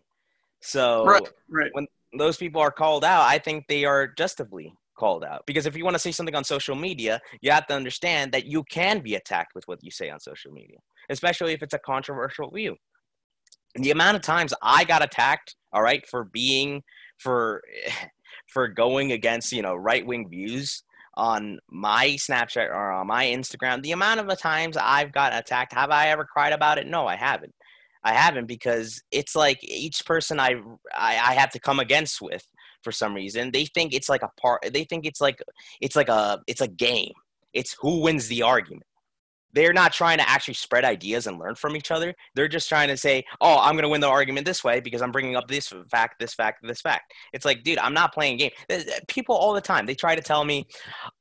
So 0.60 1.04
right, 1.04 1.28
right. 1.50 1.70
when 1.72 1.86
those 2.16 2.36
people 2.36 2.60
are 2.60 2.70
called 2.70 3.04
out, 3.04 3.22
I 3.22 3.38
think 3.38 3.66
they 3.68 3.84
are 3.84 4.06
justifully 4.06 4.72
called 4.96 5.24
out. 5.24 5.42
Because 5.46 5.66
if 5.66 5.76
you 5.76 5.84
want 5.84 5.94
to 5.94 5.98
say 5.98 6.12
something 6.12 6.34
on 6.34 6.44
social 6.44 6.74
media, 6.74 7.20
you 7.40 7.50
have 7.50 7.66
to 7.66 7.74
understand 7.74 8.32
that 8.32 8.46
you 8.46 8.64
can 8.64 9.00
be 9.00 9.14
attacked 9.14 9.54
with 9.54 9.64
what 9.66 9.82
you 9.82 9.90
say 9.90 10.10
on 10.10 10.20
social 10.20 10.52
media, 10.52 10.78
especially 11.10 11.52
if 11.52 11.62
it's 11.62 11.74
a 11.74 11.78
controversial 11.78 12.50
view. 12.50 12.76
And 13.74 13.84
the 13.84 13.90
amount 13.90 14.16
of 14.16 14.22
times 14.22 14.54
I 14.62 14.84
got 14.84 15.04
attacked, 15.04 15.56
all 15.72 15.82
right, 15.82 16.06
for 16.06 16.24
being 16.24 16.82
for 17.18 17.62
for 18.52 18.68
going 18.68 19.12
against, 19.12 19.52
you 19.52 19.62
know, 19.62 19.74
right-wing 19.74 20.28
views 20.28 20.82
on 21.16 21.58
my 21.70 22.08
Snapchat 22.10 22.68
or 22.70 22.92
on 22.92 23.06
my 23.06 23.24
Instagram, 23.26 23.82
the 23.82 23.92
amount 23.92 24.20
of 24.20 24.28
the 24.28 24.36
times 24.36 24.76
I've 24.76 25.12
got 25.12 25.34
attacked, 25.34 25.72
have 25.74 25.90
I 25.90 26.08
ever 26.08 26.24
cried 26.24 26.52
about 26.52 26.78
it? 26.78 26.86
No, 26.86 27.06
I 27.06 27.16
haven't. 27.16 27.54
I 28.04 28.12
haven't 28.12 28.46
because 28.46 29.02
it's 29.10 29.34
like 29.34 29.58
each 29.62 30.04
person 30.04 30.38
I, 30.38 30.56
I, 30.94 31.12
I 31.12 31.34
have 31.34 31.50
to 31.52 31.58
come 31.58 31.80
against 31.80 32.20
with 32.20 32.46
for 32.82 32.92
some 32.92 33.14
reason 33.14 33.50
they 33.50 33.64
think 33.64 33.94
it's 33.94 34.10
like 34.10 34.22
a 34.22 34.30
part 34.38 34.60
they 34.72 34.84
think 34.84 35.06
it's 35.06 35.20
like 35.20 35.42
it's 35.80 35.96
like 35.96 36.10
a 36.10 36.38
it's 36.46 36.60
a 36.60 36.68
game 36.68 37.14
it's 37.54 37.74
who 37.80 38.02
wins 38.02 38.28
the 38.28 38.42
argument 38.42 38.84
they're 39.54 39.72
not 39.72 39.92
trying 39.92 40.18
to 40.18 40.28
actually 40.28 40.54
spread 40.54 40.84
ideas 40.84 41.26
and 41.26 41.38
learn 41.38 41.54
from 41.54 41.76
each 41.76 41.90
other. 41.90 42.14
They're 42.34 42.48
just 42.48 42.68
trying 42.68 42.88
to 42.88 42.96
say, 42.96 43.24
"Oh, 43.40 43.58
I'm 43.60 43.74
going 43.74 43.84
to 43.84 43.88
win 43.88 44.00
the 44.00 44.08
argument 44.08 44.46
this 44.46 44.64
way 44.64 44.80
because 44.80 45.00
I'm 45.00 45.12
bringing 45.12 45.36
up 45.36 45.48
this 45.48 45.72
fact, 45.90 46.18
this 46.18 46.34
fact, 46.34 46.66
this 46.66 46.80
fact." 46.80 47.12
It's 47.32 47.44
like, 47.44 47.62
dude, 47.62 47.78
I'm 47.78 47.94
not 47.94 48.12
playing 48.12 48.38
game. 48.38 48.50
People 49.08 49.36
all 49.36 49.54
the 49.54 49.60
time 49.60 49.86
they 49.86 49.94
try 49.94 50.14
to 50.14 50.22
tell 50.22 50.44
me, 50.44 50.66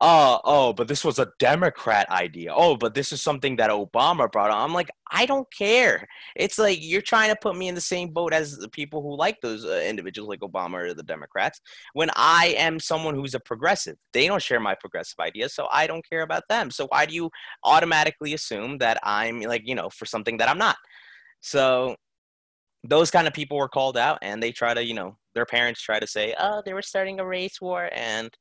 "Oh, 0.01 0.41
oh, 0.43 0.73
but 0.73 0.87
this 0.87 1.05
was 1.05 1.19
a 1.19 1.31
Democrat 1.39 2.09
idea. 2.09 2.53
Oh, 2.53 2.75
but 2.75 2.93
this 2.93 3.11
is 3.11 3.21
something 3.21 3.57
that 3.57 3.69
Obama 3.69 4.31
brought 4.31 4.51
on." 4.51 4.61
I'm 4.63 4.73
like, 4.73 4.89
I 5.13 5.27
don't 5.27 5.47
care. 5.53 6.07
It's 6.35 6.57
like 6.57 6.79
you're 6.81 7.01
trying 7.01 7.29
to 7.29 7.37
put 7.39 7.55
me 7.55 7.67
in 7.67 7.75
the 7.75 7.81
same 7.81 8.09
boat 8.09 8.33
as 8.33 8.57
the 8.57 8.67
people 8.67 9.01
who 9.03 9.15
like 9.15 9.39
those 9.41 9.63
uh, 9.63 9.83
individuals 9.87 10.27
like 10.27 10.39
Obama 10.39 10.89
or 10.89 10.93
the 10.95 11.03
Democrats 11.03 11.61
when 11.93 12.09
I 12.15 12.55
am 12.57 12.79
someone 12.79 13.13
who's 13.13 13.35
a 13.35 13.39
progressive. 13.39 13.95
They 14.11 14.27
don't 14.27 14.41
share 14.41 14.59
my 14.59 14.75
progressive 14.75 15.19
ideas, 15.19 15.53
so 15.53 15.67
I 15.71 15.85
don't 15.85 16.07
care 16.09 16.23
about 16.23 16.43
them. 16.49 16.71
So 16.71 16.87
why 16.87 17.05
do 17.05 17.13
you 17.13 17.29
automatically 17.63 18.33
assume 18.33 18.79
that 18.79 18.97
I'm 19.03 19.41
like, 19.41 19.61
you 19.65 19.75
know, 19.75 19.89
for 19.91 20.05
something 20.05 20.37
that 20.37 20.49
I'm 20.49 20.57
not? 20.57 20.77
So 21.41 21.95
those 22.83 23.11
kind 23.11 23.27
of 23.27 23.33
people 23.33 23.57
were 23.57 23.69
called 23.69 23.97
out 23.97 24.17
and 24.23 24.41
they 24.41 24.51
try 24.51 24.73
to, 24.73 24.83
you 24.83 24.95
know, 24.95 25.15
their 25.35 25.45
parents 25.45 25.81
try 25.81 25.99
to 25.99 26.07
say, 26.07 26.35
"Oh, 26.39 26.61
they 26.65 26.73
were 26.73 26.81
starting 26.81 27.19
a 27.19 27.25
race 27.25 27.61
war." 27.61 27.89
And 27.93 28.35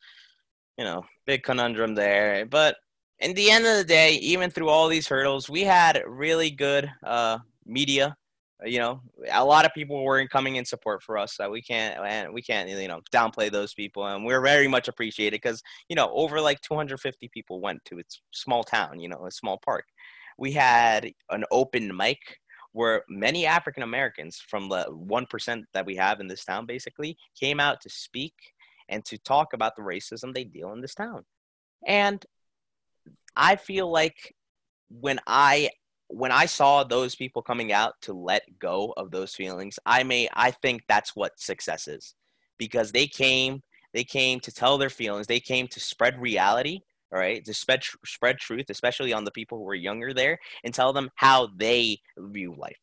you 0.79 0.85
know, 0.85 1.05
big 1.27 1.43
conundrum 1.43 1.95
there. 1.95 2.47
But 2.47 2.77
in 3.23 3.35
the 3.35 3.51
end 3.51 3.67
of 3.67 3.77
the 3.77 3.85
day, 3.85 4.15
even 4.17 4.51
through 4.51 4.69
all 4.69 4.89
these 4.89 5.07
hurdles, 5.07 5.49
we 5.49 5.63
had 5.63 6.03
really 6.07 6.51
good 6.51 6.91
uh, 7.05 7.39
media. 7.65 8.17
You 8.65 8.79
know, 8.79 9.01
a 9.31 9.45
lot 9.45 9.65
of 9.65 9.73
people 9.75 10.05
were 10.05 10.27
coming 10.27 10.57
in 10.57 10.65
support 10.65 11.03
for 11.03 11.19
us. 11.19 11.37
So 11.37 11.51
we 11.51 11.63
can't, 11.63 11.99
and 12.05 12.33
we 12.33 12.43
can't, 12.43 12.69
you 12.69 12.89
know, 12.89 13.01
downplay 13.13 13.51
those 13.51 13.75
people, 13.75 14.07
and 14.07 14.25
we're 14.25 14.41
very 14.41 14.69
much 14.69 14.89
appreciated 14.89 15.41
because 15.41 15.63
you 15.89 15.97
know, 15.97 16.11
over 16.13 16.41
like 16.41 16.61
250 16.61 17.29
people 17.33 17.61
went 17.61 17.85
to 17.87 17.99
its 17.99 18.21
small 18.33 18.63
town, 18.63 19.01
you 19.01 19.09
know, 19.09 19.27
a 19.27 19.31
small 19.31 19.59
park. 19.65 19.87
We 20.39 20.53
had 20.53 21.11
an 21.31 21.45
open 21.51 21.97
mic 21.97 22.21
where 22.73 23.05
many 23.09 23.47
African 23.47 23.83
Americans 23.83 24.43
from 24.49 24.69
the 24.69 24.85
one 24.91 25.27
percent 25.27 25.65
that 25.75 25.87
we 25.87 25.97
have 25.97 26.21
in 26.21 26.29
this 26.29 26.45
town 26.45 26.67
basically 26.67 27.17
came 27.39 27.61
out 27.61 27.81
to 27.83 27.91
speak 27.91 28.35
and 28.89 29.05
to 29.05 29.19
talk 29.19 29.53
about 29.53 29.75
the 29.77 29.83
racism 29.83 30.33
they 30.33 30.45
deal 30.45 30.73
in 30.73 30.81
this 30.81 30.95
town. 30.95 31.25
And 31.87 32.25
I 33.37 33.57
feel 33.57 33.91
like 33.91 34.35
when 34.89 35.21
I 35.27 35.71
when 36.09 36.31
I 36.31 36.45
saw 36.45 36.85
those 36.85 37.15
people 37.15 37.41
coming 37.41 37.73
out 37.73 37.95
to 38.03 38.13
let 38.13 38.59
go 38.59 38.93
of 38.97 39.11
those 39.11 39.35
feelings, 39.35 39.79
I 39.87 40.03
may 40.03 40.29
I 40.35 40.51
think 40.51 40.83
that's 40.89 41.17
what 41.17 41.41
success 41.41 41.89
is. 41.89 42.15
Because 42.59 42.93
they 42.93 43.07
came 43.07 43.63
they 43.95 44.05
came 44.05 44.41
to 44.41 44.53
tell 44.53 44.79
their 44.79 44.91
feelings, 44.91 45.27
they 45.27 45.41
came 45.41 45.69
to 45.69 45.81
spread 45.81 46.21
reality, 46.21 46.81
all 47.13 47.19
right, 47.19 47.45
to 47.45 47.55
spread 47.55 47.83
spread 48.05 48.39
truth, 48.39 48.67
especially 48.71 49.13
on 49.13 49.25
the 49.25 49.31
people 49.31 49.59
who 49.59 49.65
were 49.65 49.75
younger 49.75 50.13
there 50.13 50.39
and 50.65 50.75
tell 50.75 50.93
them 50.93 51.11
how 51.17 51.49
they 51.57 51.99
view 52.19 52.55
life 52.57 52.79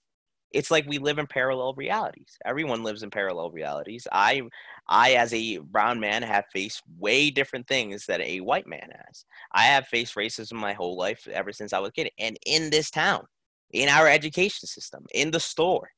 it's 0.51 0.72
like 0.72 0.88
we 0.88 0.98
live 0.98 1.20
in 1.20 1.27
parallel 1.27 1.74
realities. 1.74 2.38
Everyone 2.44 2.84
lives 2.84 3.03
in 3.03 3.12
parallel 3.12 3.51
realities. 3.51 4.08
I, 4.12 4.41
I 4.88 5.13
as 5.13 5.34
a 5.34 5.58
brown 5.58 6.00
man 6.00 6.24
have 6.24 6.46
faced 6.51 6.82
way 6.98 7.29
different 7.29 7.68
things 7.68 8.06
that 8.08 8.22
a 8.22 8.39
white 8.39 8.68
man 8.68 8.89
has. 9.06 9.25
I 9.51 9.63
have 9.63 9.88
faced 9.88 10.15
racism 10.15 10.53
my 10.53 10.74
whole 10.74 10.98
life 10.98 11.27
ever 11.27 11.51
since 11.51 11.72
I 11.72 11.79
was 11.79 11.89
a 11.89 11.91
kid, 11.91 12.12
and 12.18 12.38
in 12.46 12.70
this 12.72 12.89
town, 12.89 13.25
in 13.72 13.89
our 13.89 14.08
education 14.08 14.68
system, 14.68 15.06
in 15.13 15.32
the 15.32 15.39
store. 15.39 15.91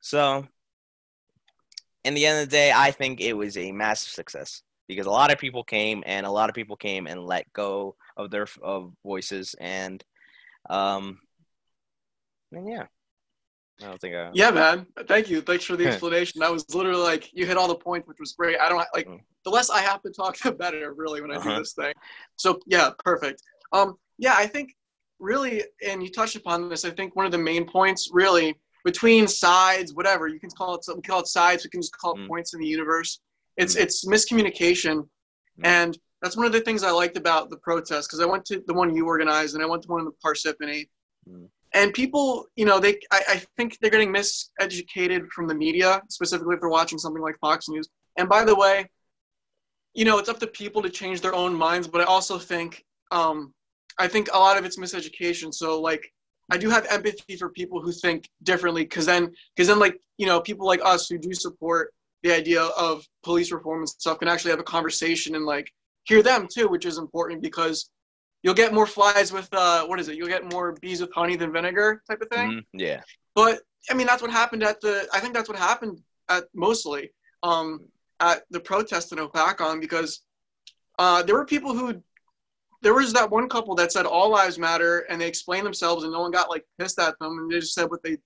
So, 0.00 0.46
in 2.04 2.14
the 2.14 2.26
end 2.26 2.42
of 2.42 2.48
the 2.48 2.56
day, 2.56 2.72
I 2.74 2.90
think 2.90 3.20
it 3.20 3.34
was 3.34 3.56
a 3.56 3.70
massive 3.70 4.08
success 4.08 4.62
because 4.88 5.06
a 5.06 5.10
lot 5.10 5.30
of 5.32 5.38
people 5.38 5.62
came, 5.62 6.02
and 6.06 6.24
a 6.24 6.30
lot 6.30 6.48
of 6.48 6.54
people 6.54 6.76
came 6.76 7.06
and 7.06 7.26
let 7.26 7.52
go 7.52 7.96
of 8.16 8.30
their 8.30 8.46
of 8.62 8.92
voices, 9.04 9.54
and 9.60 10.02
um, 10.70 11.20
and 12.50 12.66
yeah. 12.66 12.86
I 13.82 13.88
don't 13.88 14.00
think 14.00 14.14
I. 14.14 14.30
Yeah, 14.32 14.50
man. 14.50 14.86
Thank 15.06 15.28
you. 15.28 15.40
Thanks 15.40 15.64
for 15.64 15.76
the 15.76 15.86
explanation. 15.88 16.40
that 16.40 16.52
was 16.52 16.72
literally 16.74 17.02
like 17.02 17.30
you 17.32 17.46
hit 17.46 17.56
all 17.56 17.68
the 17.68 17.74
points, 17.74 18.08
which 18.08 18.18
was 18.20 18.32
great. 18.32 18.58
I 18.60 18.68
don't 18.68 18.84
like 18.94 19.08
mm. 19.08 19.20
the 19.44 19.50
less 19.50 19.70
I 19.70 19.80
have 19.80 20.02
to 20.02 20.10
talk, 20.10 20.38
the 20.38 20.52
better. 20.52 20.94
Really, 20.94 21.20
when 21.20 21.30
I 21.30 21.36
uh-huh. 21.36 21.50
do 21.50 21.58
this 21.58 21.72
thing. 21.72 21.92
So 22.36 22.60
yeah, 22.66 22.90
perfect. 23.04 23.42
Um, 23.72 23.96
yeah, 24.18 24.34
I 24.36 24.46
think 24.46 24.74
really, 25.18 25.64
and 25.86 26.02
you 26.02 26.10
touched 26.10 26.36
upon 26.36 26.68
this. 26.68 26.84
I 26.84 26.90
think 26.90 27.16
one 27.16 27.26
of 27.26 27.32
the 27.32 27.38
main 27.38 27.64
points, 27.64 28.10
really, 28.12 28.56
between 28.84 29.26
sides, 29.28 29.94
whatever 29.94 30.28
you 30.28 30.40
can 30.40 30.50
call 30.50 30.74
it, 30.74 30.84
we 30.94 31.02
call 31.02 31.20
it 31.20 31.28
sides. 31.28 31.64
We 31.64 31.70
can 31.70 31.80
just 31.80 31.96
call 31.96 32.14
it 32.14 32.20
mm. 32.20 32.28
points 32.28 32.54
in 32.54 32.60
the 32.60 32.66
universe. 32.66 33.20
It's 33.56 33.76
mm. 33.76 33.80
it's 33.80 34.06
miscommunication, 34.06 34.98
mm. 34.98 35.06
and 35.64 35.98
that's 36.20 36.36
one 36.36 36.46
of 36.46 36.52
the 36.52 36.60
things 36.60 36.84
I 36.84 36.90
liked 36.90 37.16
about 37.16 37.50
the 37.50 37.56
protest 37.58 38.08
because 38.08 38.20
I 38.20 38.26
went 38.26 38.44
to 38.46 38.62
the 38.66 38.74
one 38.74 38.94
you 38.94 39.06
organized 39.06 39.54
and 39.54 39.62
I 39.62 39.66
went 39.66 39.82
to 39.82 39.88
one 39.88 40.00
in 40.00 40.06
the 40.06 40.12
Parsippany. 40.24 40.88
And 41.74 41.92
people 41.94 42.46
you 42.56 42.64
know 42.64 42.78
they 42.78 42.98
I, 43.10 43.22
I, 43.28 43.42
think 43.56 43.78
they're 43.80 43.90
getting 43.90 44.12
miseducated 44.12 45.28
from 45.28 45.46
the 45.46 45.54
media 45.54 46.02
specifically 46.08 46.54
if 46.54 46.60
they're 46.60 46.68
watching 46.68 46.98
something 46.98 47.22
like 47.22 47.38
fox 47.40 47.68
news. 47.68 47.88
And 48.18 48.28
by 48.28 48.44
the 48.44 48.54
way 48.54 48.86
you 49.94 50.04
know 50.04 50.18
it's 50.18 50.28
up 50.28 50.38
to 50.40 50.46
people 50.46 50.82
to 50.82 50.90
change 50.90 51.20
their 51.20 51.34
own 51.34 51.54
minds 51.54 51.86
but 51.86 52.00
i 52.00 52.04
also 52.04 52.38
think 52.38 52.84
um, 53.10 53.52
i 53.98 54.08
think 54.08 54.28
a 54.32 54.38
lot 54.38 54.56
of 54.56 54.64
it's 54.64 54.78
miseducation. 54.78 55.52
So 55.52 55.80
like 55.80 56.10
i 56.50 56.56
do 56.56 56.68
have 56.70 56.86
empathy 56.86 57.36
for 57.36 57.50
people 57.50 57.80
who 57.80 57.92
think 57.92 58.28
differently 58.42 58.84
because 58.84 59.06
then 59.06 59.32
because 59.54 59.68
then 59.68 59.78
like 59.78 60.00
you 60.18 60.26
know 60.26 60.40
people 60.40 60.66
like 60.66 60.80
us 60.84 61.08
who 61.08 61.18
do 61.18 61.32
support 61.32 61.92
the 62.22 62.32
idea 62.32 62.62
of 62.62 63.04
police 63.24 63.50
reform 63.50 63.80
and 63.80 63.88
stuff 63.88 64.18
can 64.18 64.28
actually 64.28 64.50
have 64.50 64.60
a 64.60 64.64
conversation 64.64 65.34
and 65.34 65.44
like 65.44 65.70
hear 66.04 66.22
them 66.22 66.46
too 66.52 66.68
which 66.68 66.86
is 66.86 66.98
important 66.98 67.42
because 67.42 67.90
you'll 68.42 68.54
get 68.54 68.74
more 68.74 68.86
flies 68.86 69.32
with 69.32 69.48
uh, 69.52 69.86
what 69.86 70.00
is 70.00 70.08
it? 70.08 70.16
You'll 70.16 70.28
get 70.28 70.50
more 70.52 70.72
bees 70.80 71.00
with 71.00 71.12
honey 71.12 71.36
than 71.36 71.52
vinegar 71.52 72.02
type 72.08 72.20
of 72.20 72.28
thing. 72.28 72.50
Mm-hmm. 72.50 72.80
Yeah. 72.80 73.00
But 73.34 73.60
I 73.90 73.94
mean, 73.94 74.06
that's 74.06 74.22
what 74.22 74.30
happened 74.30 74.62
at 74.62 74.80
the. 74.80 75.08
I 75.12 75.20
think 75.20 75.34
that's 75.34 75.48
what 75.48 75.58
happened 75.58 76.00
at 76.28 76.44
mostly 76.54 77.10
um, 77.42 77.80
at 78.20 78.42
the 78.50 78.60
protest 78.60 79.12
in 79.12 79.18
Hopatcong 79.18 79.80
because 79.80 80.22
uh, 80.98 81.22
there 81.22 81.34
were 81.34 81.46
people 81.46 81.74
who. 81.74 82.02
There 82.82 82.94
was 82.94 83.12
that 83.12 83.30
one 83.30 83.48
couple 83.48 83.76
that 83.76 83.92
said 83.92 84.06
all 84.06 84.28
lives 84.28 84.58
matter, 84.58 85.06
and 85.08 85.20
they 85.20 85.28
explained 85.28 85.64
themselves, 85.64 86.02
and 86.02 86.12
no 86.12 86.20
one 86.20 86.32
got 86.32 86.50
like 86.50 86.64
pissed 86.80 86.98
at 86.98 87.16
them, 87.20 87.38
and 87.38 87.48
they 87.50 87.60
just 87.60 87.74
said 87.74 87.88
what 87.88 88.02
they 88.02 88.16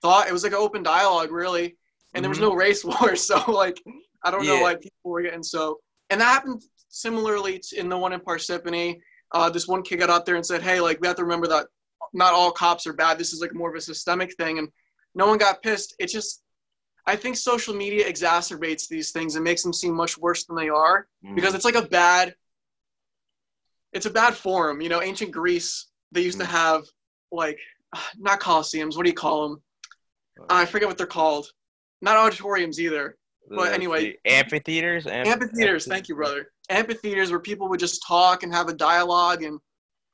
thought. 0.00 0.26
It 0.26 0.32
was 0.32 0.42
like 0.42 0.52
an 0.52 0.58
open 0.58 0.82
dialogue, 0.82 1.30
really, 1.30 1.64
and 1.64 1.74
mm-hmm. 1.74 2.22
there 2.22 2.28
was 2.30 2.38
mm-hmm. 2.38 2.48
no 2.48 2.54
race 2.54 2.82
war. 3.02 3.14
So 3.14 3.38
like, 3.50 3.78
I 4.24 4.30
don't 4.30 4.44
yeah. 4.44 4.54
know 4.54 4.62
why 4.62 4.76
people 4.76 5.10
were 5.10 5.20
getting 5.20 5.42
so. 5.42 5.80
And 6.08 6.20
that 6.22 6.28
happened 6.28 6.62
similarly 6.88 7.60
in 7.76 7.90
the 7.90 7.98
one 7.98 8.14
in 8.14 8.20
Parsippany 8.20 9.00
uh, 9.32 9.50
this 9.50 9.68
one 9.68 9.82
kid 9.82 9.98
got 9.98 10.10
out 10.10 10.26
there 10.26 10.36
and 10.36 10.46
said, 10.46 10.62
"Hey, 10.62 10.80
like 10.80 11.00
we 11.00 11.06
have 11.06 11.16
to 11.16 11.24
remember 11.24 11.46
that 11.48 11.66
not 12.12 12.34
all 12.34 12.50
cops 12.50 12.86
are 12.86 12.92
bad. 12.92 13.18
This 13.18 13.32
is 13.32 13.40
like 13.40 13.54
more 13.54 13.70
of 13.70 13.76
a 13.76 13.80
systemic 13.80 14.34
thing." 14.34 14.58
And 14.58 14.68
no 15.14 15.26
one 15.26 15.38
got 15.38 15.62
pissed. 15.62 15.94
It 15.98 16.08
just, 16.08 16.42
I 17.06 17.16
think 17.16 17.36
social 17.36 17.74
media 17.74 18.08
exacerbates 18.08 18.88
these 18.88 19.10
things 19.10 19.34
and 19.34 19.44
makes 19.44 19.62
them 19.62 19.72
seem 19.72 19.94
much 19.94 20.18
worse 20.18 20.44
than 20.44 20.56
they 20.56 20.68
are 20.68 21.08
mm. 21.24 21.34
because 21.34 21.54
it's 21.54 21.64
like 21.64 21.74
a 21.74 21.82
bad, 21.82 22.34
it's 23.92 24.06
a 24.06 24.10
bad 24.10 24.34
forum. 24.34 24.80
You 24.80 24.88
know, 24.88 25.02
ancient 25.02 25.32
Greece 25.32 25.86
they 26.12 26.22
used 26.22 26.38
mm. 26.38 26.42
to 26.42 26.46
have 26.46 26.84
like 27.32 27.58
not 28.18 28.40
coliseums. 28.40 28.96
What 28.96 29.04
do 29.04 29.10
you 29.10 29.16
call 29.16 29.48
them? 29.48 29.62
Uh, 30.38 30.46
I 30.50 30.66
forget 30.66 30.88
what 30.88 30.98
they're 30.98 31.06
called. 31.06 31.50
Not 32.02 32.16
auditoriums 32.16 32.78
either. 32.78 33.16
But 33.48 33.72
anyway, 33.72 34.16
amphitheaters. 34.26 35.06
Amphitheaters. 35.06 35.86
Thank 35.86 36.08
you, 36.08 36.16
brother 36.16 36.48
amphitheaters 36.70 37.30
where 37.30 37.40
people 37.40 37.68
would 37.68 37.80
just 37.80 38.04
talk 38.06 38.42
and 38.42 38.52
have 38.52 38.68
a 38.68 38.74
dialogue 38.74 39.42
and 39.42 39.58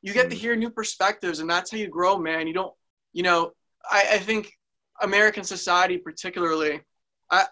you 0.02 0.12
get 0.12 0.28
to 0.28 0.37
mm. 0.37 0.40
hear 0.40 0.56
new 0.56 0.71
perspectives 0.71 1.40
and 1.40 1.49
that's 1.49 1.71
how 1.71 1.78
you 1.78 1.88
grow 1.88 2.18
man 2.18 2.47
you 2.47 2.52
don't 2.52 2.73
you 3.12 3.23
know 3.23 3.52
i, 3.90 4.04
I 4.12 4.18
think 4.18 4.52
american 5.00 5.44
society 5.44 5.97
particularly 5.97 6.80
i 7.30 7.47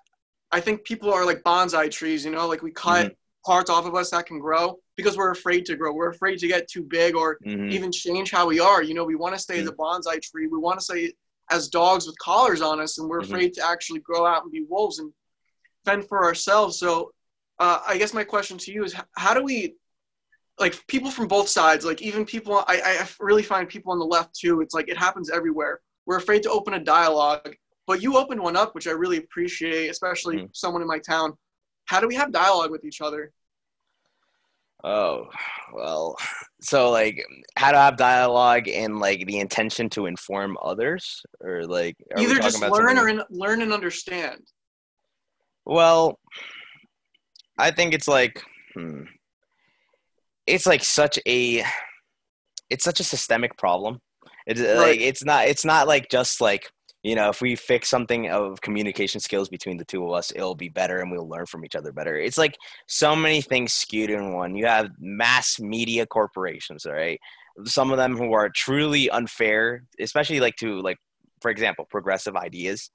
i 0.53 0.61
think 0.61 0.85
people 0.85 1.13
are 1.13 1.25
like 1.25 1.43
bonsai 1.43 1.91
trees 1.91 2.25
you 2.25 2.31
know 2.31 2.47
like 2.47 2.63
we 2.63 2.73
cut 2.73 3.07
mm-hmm. 3.07 3.51
parts 3.51 3.71
off 3.71 3.87
of 3.87 3.95
us 3.95 4.11
that 4.11 4.27
can 4.27 4.39
grow 4.39 4.79
because 4.97 5.17
we're 5.17 5.31
afraid 5.31 5.65
to 5.67 5.77
grow 5.77 5.93
we're 5.93 6.11
afraid 6.11 6.39
to 6.39 6.49
get 6.49 6.69
too 6.69 6.83
big 6.83 7.17
or 7.17 7.39
mm-hmm. 7.47 7.71
even 7.71 7.91
change 7.91 8.31
how 8.31 8.47
we 8.47 8.61
are 8.61 8.83
you 8.83 8.95
know 8.95 9.05
we 9.05 9.17
want 9.17 9.35
to 9.35 9.41
stay 9.41 9.59
mm-hmm. 9.59 9.69
as 9.69 9.69
a 9.69 9.73
bonsai 10.13 10.21
tree 10.21 10.47
we 10.47 10.59
want 10.59 10.79
to 10.79 10.85
stay 10.85 11.13
as 11.51 11.69
dogs 11.69 12.07
with 12.07 12.17
collars 12.19 12.61
on 12.61 12.81
us 12.81 12.99
and 12.99 13.09
we're 13.09 13.21
mm-hmm. 13.21 13.33
afraid 13.33 13.55
to 13.55 13.67
actually 13.67 14.01
grow 14.01 14.27
out 14.27 14.43
and 14.43 14.53
be 14.53 14.65
wolves 14.69 14.99
and 14.99 15.13
fend 15.85 16.07
for 16.07 16.25
ourselves 16.25 16.79
so 16.79 17.11
uh, 17.61 17.81
I 17.87 17.99
guess 17.99 18.15
my 18.15 18.25
question 18.25 18.57
to 18.59 18.73
you 18.73 18.85
is 18.85 18.97
how 19.17 19.35
do 19.35 19.45
we 19.45 19.75
like 20.59 20.85
people 20.89 21.11
from 21.11 21.29
both 21.29 21.49
sides 21.49 21.85
like 21.85 22.03
even 22.03 22.25
people 22.25 22.65
I, 22.67 22.81
I 22.85 23.09
really 23.21 23.43
find 23.43 23.69
people 23.69 23.93
on 23.93 23.99
the 23.99 24.05
left 24.05 24.35
too 24.35 24.63
it's 24.63 24.75
like 24.75 24.89
it 24.89 24.99
happens 24.99 25.31
everywhere. 25.31 25.81
We're 26.07 26.17
afraid 26.17 26.43
to 26.45 26.51
open 26.51 26.75
a 26.75 26.81
dialogue 26.81 27.55
but 27.87 28.03
you 28.03 28.17
opened 28.17 28.41
one 28.41 28.57
up 28.57 28.75
which 28.75 28.87
i 28.87 28.91
really 28.91 29.19
appreciate 29.19 29.89
especially 29.89 30.37
mm 30.37 30.49
someone 30.53 30.83
in 30.83 30.89
my 30.89 30.99
town. 30.99 31.35
How 31.85 32.01
do 32.01 32.09
we 32.09 32.15
have 32.15 32.33
dialogue 32.33 32.71
with 32.71 32.85
each 32.85 33.01
other? 33.01 33.31
Oh 34.83 35.29
well 35.75 36.17
so 36.63 36.91
like 36.91 37.23
how 37.57 37.73
to 37.73 37.79
have 37.79 37.97
dialogue 37.99 38.69
and 38.69 39.01
like 39.01 39.27
the 39.27 39.39
intention 39.39 39.91
to 39.91 40.07
inform 40.07 40.57
others? 40.63 41.23
Or 41.41 41.65
like 41.65 41.97
either 42.17 42.37
just 42.37 42.63
learn 42.63 42.99
or 42.99 43.09
in, 43.09 43.23
learn 43.31 43.61
and 43.61 43.73
understand. 43.73 44.41
Well 45.67 46.19
I 47.61 47.71
think 47.71 47.95
it's 47.95 48.09
like, 48.09 48.43
hmm, 48.75 49.03
it's 50.47 50.67
like 50.67 50.83
such 50.83 51.19
a, 51.27 51.65
it's 52.71 52.85
such 52.85 53.01
a 53.01 53.05
systemic 53.05 53.57
problem. 53.57 54.01
It's 54.47 54.61
right. 54.61 54.77
like 54.77 55.01
it's 55.01 55.25
not 55.25 55.47
it's 55.47 55.65
not 55.65 55.87
like 55.87 56.09
just 56.11 56.41
like 56.41 56.71
you 57.03 57.15
know 57.15 57.29
if 57.29 57.41
we 57.41 57.57
fix 57.57 57.89
something 57.89 58.31
of 58.31 58.61
communication 58.61 59.21
skills 59.21 59.49
between 59.49 59.77
the 59.77 59.85
two 59.85 60.05
of 60.05 60.13
us 60.13 60.33
it'll 60.33 60.55
be 60.55 60.69
better 60.69 61.01
and 61.01 61.11
we'll 61.11 61.29
learn 61.29 61.47
from 61.47 61.65
each 61.65 61.77
other 61.77 61.93
better. 61.93 62.17
It's 62.17 62.39
like 62.39 62.57
so 62.89 63.15
many 63.15 63.43
things 63.43 63.73
skewed 63.73 64.11
in 64.11 64.33
one. 64.33 64.57
You 64.57 64.67
have 64.67 64.91
mass 64.99 65.61
media 65.61 66.07
corporations 66.07 66.87
all 66.87 66.95
right? 66.95 67.21
Some 67.65 67.91
of 67.91 67.99
them 67.99 68.17
who 68.17 68.33
are 68.33 68.49
truly 68.49 69.11
unfair 69.11 69.85
especially 70.01 70.41
like 70.41 70.57
to 70.57 70.81
like 70.81 70.99
for 71.41 71.51
example 71.51 71.87
progressive 71.89 72.37
ideas. 72.37 72.91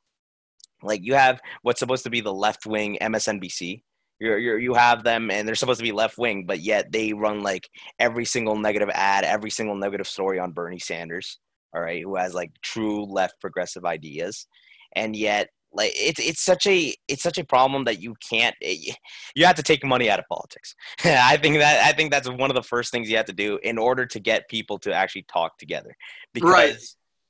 Like 0.84 1.02
you 1.04 1.14
have 1.14 1.40
what's 1.62 1.80
supposed 1.80 2.04
to 2.04 2.10
be 2.10 2.22
the 2.22 2.34
left 2.34 2.66
wing 2.66 2.98
msnbc 3.02 3.82
you're, 4.20 4.38
you're, 4.38 4.60
you 4.60 4.74
have 4.74 5.04
them 5.04 5.30
and 5.30 5.48
they're 5.48 5.56
supposed 5.56 5.80
to 5.80 5.84
be 5.84 5.92
left 5.92 6.18
wing 6.18 6.46
but 6.46 6.60
yet 6.60 6.92
they 6.92 7.14
run 7.14 7.44
like 7.44 7.70
every 8.00 8.26
single 8.26 8.56
negative 8.56 8.90
ad 8.94 9.24
every 9.24 9.50
single 9.50 9.76
negative 9.76 10.08
story 10.08 10.40
on 10.40 10.52
bernie 10.52 10.80
sanders 10.80 11.40
all 11.76 11.82
right, 11.82 12.02
who 12.02 12.16
has 12.16 12.34
like 12.34 12.52
true 12.62 13.06
left 13.06 13.40
progressive 13.42 13.86
ideas, 13.86 14.48
and 14.96 15.16
yet 15.16 15.50
like 15.74 15.92
it's 15.94 16.22
it's 16.22 16.42
such 16.42 16.66
a 16.68 16.96
it's 17.10 17.22
such 17.22 17.38
a 17.38 17.44
problem 17.44 17.84
that 17.84 18.02
you 18.02 18.16
can't 18.30 18.56
it, 18.62 18.92
eh, 18.92 18.94
you 19.36 19.46
have 19.46 19.58
to 19.58 19.64
take 19.64 19.84
money 19.84 20.10
out 20.10 20.20
of 20.20 20.26
politics. 20.30 20.74
I 21.04 21.36
think 21.38 21.58
that 21.58 21.86
I 21.86 21.92
think 21.92 22.12
that's 22.12 22.30
one 22.30 22.50
of 22.50 22.56
the 22.56 22.64
first 22.64 22.92
things 22.92 23.10
you 23.10 23.18
have 23.18 23.26
to 23.26 23.34
do 23.34 23.60
in 23.62 23.78
order 23.78 24.06
to 24.06 24.20
get 24.22 24.48
people 24.48 24.80
to 24.80 24.94
actually 24.94 25.24
talk 25.24 25.58
together, 25.58 25.94
because 26.34 26.50
right. 26.50 26.78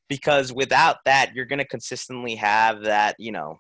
because 0.10 0.54
without 0.54 0.98
that 1.06 1.34
you're 1.34 1.46
going 1.46 1.60
to 1.60 1.68
consistently 1.68 2.36
have 2.36 2.84
that 2.84 3.16
you 3.18 3.32
know 3.32 3.60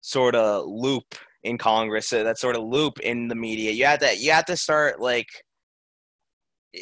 sort 0.00 0.36
of 0.36 0.64
loop 0.66 1.16
in 1.44 1.58
Congress, 1.58 2.12
uh, 2.12 2.22
that 2.24 2.38
sort 2.38 2.56
of 2.56 2.62
loop 2.62 3.00
in 3.00 3.28
the 3.28 3.34
media. 3.34 3.70
You 3.70 3.86
have 3.86 4.00
to 4.00 4.16
you 4.16 4.32
have 4.32 4.46
to 4.46 4.56
start 4.56 5.00
like 5.00 5.28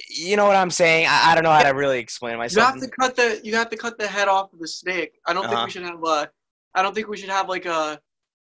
you 0.09 0.37
know 0.37 0.47
what 0.47 0.57
I'm 0.57 0.71
saying? 0.71 1.07
I, 1.09 1.31
I 1.31 1.35
don't 1.35 1.45
know 1.45 1.53
how 1.53 1.63
to 1.63 1.71
really 1.71 1.99
explain 1.99 2.39
myself. 2.39 2.75
You 2.75 2.81
have 2.81 2.91
to 2.91 2.97
cut 3.01 3.17
the 3.17 3.41
you 3.45 3.55
have 3.55 3.71
to 3.71 3.77
cut 3.77 3.99
the 3.99 4.07
head 4.07 4.29
off 4.29 4.53
of 4.53 4.59
the 4.59 4.69
snake. 4.69 5.13
I 5.27 5.33
don't 5.33 5.45
uh-huh. 5.45 5.55
think 5.55 5.67
we 5.67 5.71
should 5.73 5.83
have 5.85 6.03
a 6.05 6.31
I 6.75 6.83
don't 6.83 6.95
think 6.95 7.09
we 7.09 7.17
should 7.17 7.31
have 7.31 7.49
like 7.49 7.67
a 7.67 7.99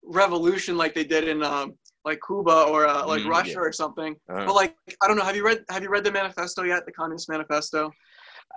revolution 0.04 0.76
like 0.76 0.94
they 0.94 1.04
did 1.04 1.26
in 1.28 1.42
um 1.42 1.75
like 2.04 2.20
Cuba 2.26 2.64
or 2.68 2.87
uh, 2.87 3.06
like 3.06 3.23
mm, 3.23 3.28
Russia 3.28 3.52
yeah. 3.52 3.58
or 3.58 3.73
something. 3.73 4.14
Uh-huh. 4.28 4.44
But 4.46 4.54
like 4.54 4.76
I 5.02 5.08
don't 5.08 5.16
know. 5.16 5.25
Have 5.25 5.37
you 5.37 5.44
read 5.44 5.64
Have 5.70 5.82
you 5.82 5.88
read 5.88 6.04
the 6.04 6.12
manifesto 6.12 6.62
yet? 6.62 6.84
The 6.87 6.92
Communist 6.92 7.28
Manifesto. 7.28 7.90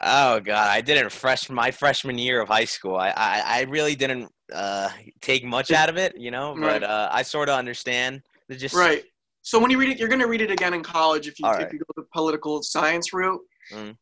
Oh 0.03 0.39
God, 0.39 0.69
I 0.69 0.81
didn't 0.81 1.11
fresh 1.11 1.49
my 1.49 1.71
freshman 1.71 2.17
year 2.17 2.41
of 2.41 2.49
high 2.49 2.65
school. 2.65 2.97
I 2.97 3.09
I, 3.09 3.43
I 3.45 3.61
really 3.63 3.95
didn't 3.95 4.29
uh, 4.53 4.89
take 5.21 5.43
much 5.43 5.71
out 5.71 5.89
of 5.89 5.97
it, 5.97 6.17
you 6.17 6.31
know. 6.31 6.55
But 6.55 6.81
right. 6.81 6.83
uh, 6.83 7.09
I 7.11 7.23
sort 7.23 7.49
of 7.49 7.55
understand. 7.55 8.21
Just 8.49 8.75
right. 8.75 9.03
So 9.41 9.59
when 9.59 9.71
you 9.71 9.79
read 9.79 9.89
it, 9.89 9.97
you're 9.97 10.09
going 10.09 10.19
to 10.19 10.27
read 10.27 10.41
it 10.41 10.51
again 10.51 10.73
in 10.73 10.83
college 10.83 11.27
if 11.27 11.39
you, 11.39 11.49
if 11.49 11.71
you 11.71 11.79
go 11.79 11.85
the 11.95 12.05
political 12.13 12.61
science 12.61 13.13
route. 13.13 13.39
Mm. 13.71 13.95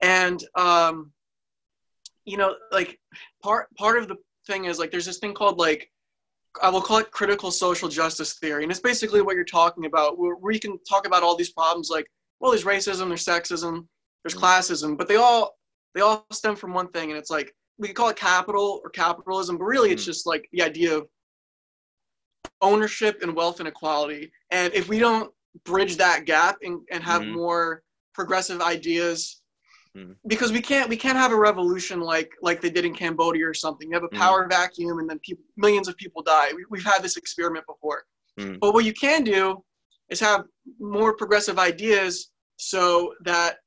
And, 0.00 0.44
um, 0.54 1.10
you 2.24 2.36
know, 2.36 2.54
like 2.70 3.00
part, 3.42 3.66
part 3.74 3.98
of 3.98 4.06
the 4.06 4.16
thing 4.46 4.66
is 4.66 4.78
like, 4.78 4.92
there's 4.92 5.06
this 5.06 5.18
thing 5.18 5.34
called 5.34 5.58
like, 5.58 5.90
I 6.62 6.70
will 6.70 6.80
call 6.80 6.98
it 6.98 7.10
critical 7.10 7.50
social 7.50 7.88
justice 7.88 8.34
theory. 8.34 8.62
And 8.62 8.70
it's 8.70 8.80
basically 8.80 9.22
what 9.22 9.34
you're 9.34 9.44
talking 9.44 9.86
about, 9.86 10.18
where, 10.18 10.36
where 10.36 10.52
you 10.52 10.60
can 10.60 10.78
talk 10.88 11.04
about 11.04 11.24
all 11.24 11.34
these 11.34 11.50
problems 11.50 11.90
like, 11.90 12.06
well, 12.38 12.52
there's 12.52 12.64
racism, 12.64 13.08
there's 13.08 13.24
sexism, 13.24 13.86
there's 14.22 14.36
mm. 14.36 14.40
classism, 14.40 14.96
but 14.96 15.08
they 15.08 15.16
all, 15.16 15.56
they 15.96 16.00
all 16.00 16.26
stem 16.30 16.54
from 16.54 16.72
one 16.72 16.88
thing. 16.92 17.10
And 17.10 17.18
it's 17.18 17.30
like, 17.30 17.52
we 17.78 17.88
could 17.88 17.96
call 17.96 18.08
it 18.08 18.16
capital 18.16 18.80
or 18.82 18.90
capitalism, 18.90 19.58
but 19.58 19.64
really 19.64 19.90
it's 19.90 20.04
just 20.04 20.26
like 20.26 20.48
the 20.52 20.62
idea 20.62 20.96
of 20.96 21.06
ownership 22.62 23.22
and 23.22 23.34
wealth 23.34 23.60
inequality. 23.60 24.30
And 24.50 24.72
if 24.72 24.88
we 24.88 24.98
don't 24.98 25.30
bridge 25.64 25.96
that 25.96 26.24
gap 26.24 26.58
and, 26.62 26.80
and 26.90 27.02
have 27.02 27.22
mm-hmm. 27.22 27.34
more 27.34 27.82
progressive 28.14 28.60
ideas 28.62 29.42
mm-hmm. 29.96 30.12
because 30.26 30.52
we 30.52 30.60
can't 30.60 30.88
we 30.88 30.96
can't 30.96 31.18
have 31.18 31.32
a 31.32 31.36
revolution 31.36 32.00
like 32.00 32.30
like 32.42 32.60
they 32.60 32.70
did 32.70 32.84
in 32.84 32.94
Cambodia 32.94 33.46
or 33.46 33.54
something. 33.54 33.88
You 33.88 33.94
have 33.94 34.04
a 34.04 34.08
mm-hmm. 34.08 34.18
power 34.18 34.42
mm-hmm. 34.42 34.50
vacuum 34.50 34.98
and 34.98 35.08
then 35.08 35.18
people, 35.20 35.44
millions 35.56 35.88
of 35.88 35.96
people 35.96 36.22
die. 36.22 36.50
We, 36.70 36.78
have 36.82 36.94
had 36.94 37.02
this 37.02 37.16
experiment 37.16 37.66
before. 37.66 38.04
Mm. 38.38 38.58
But 38.60 38.74
what 38.74 38.84
you 38.84 38.92
can 38.92 39.24
do 39.24 39.62
is 40.10 40.20
have 40.20 40.44
more 40.78 41.14
progressive 41.14 41.58
ideas 41.58 42.30
so 42.56 43.14
that 43.24 43.58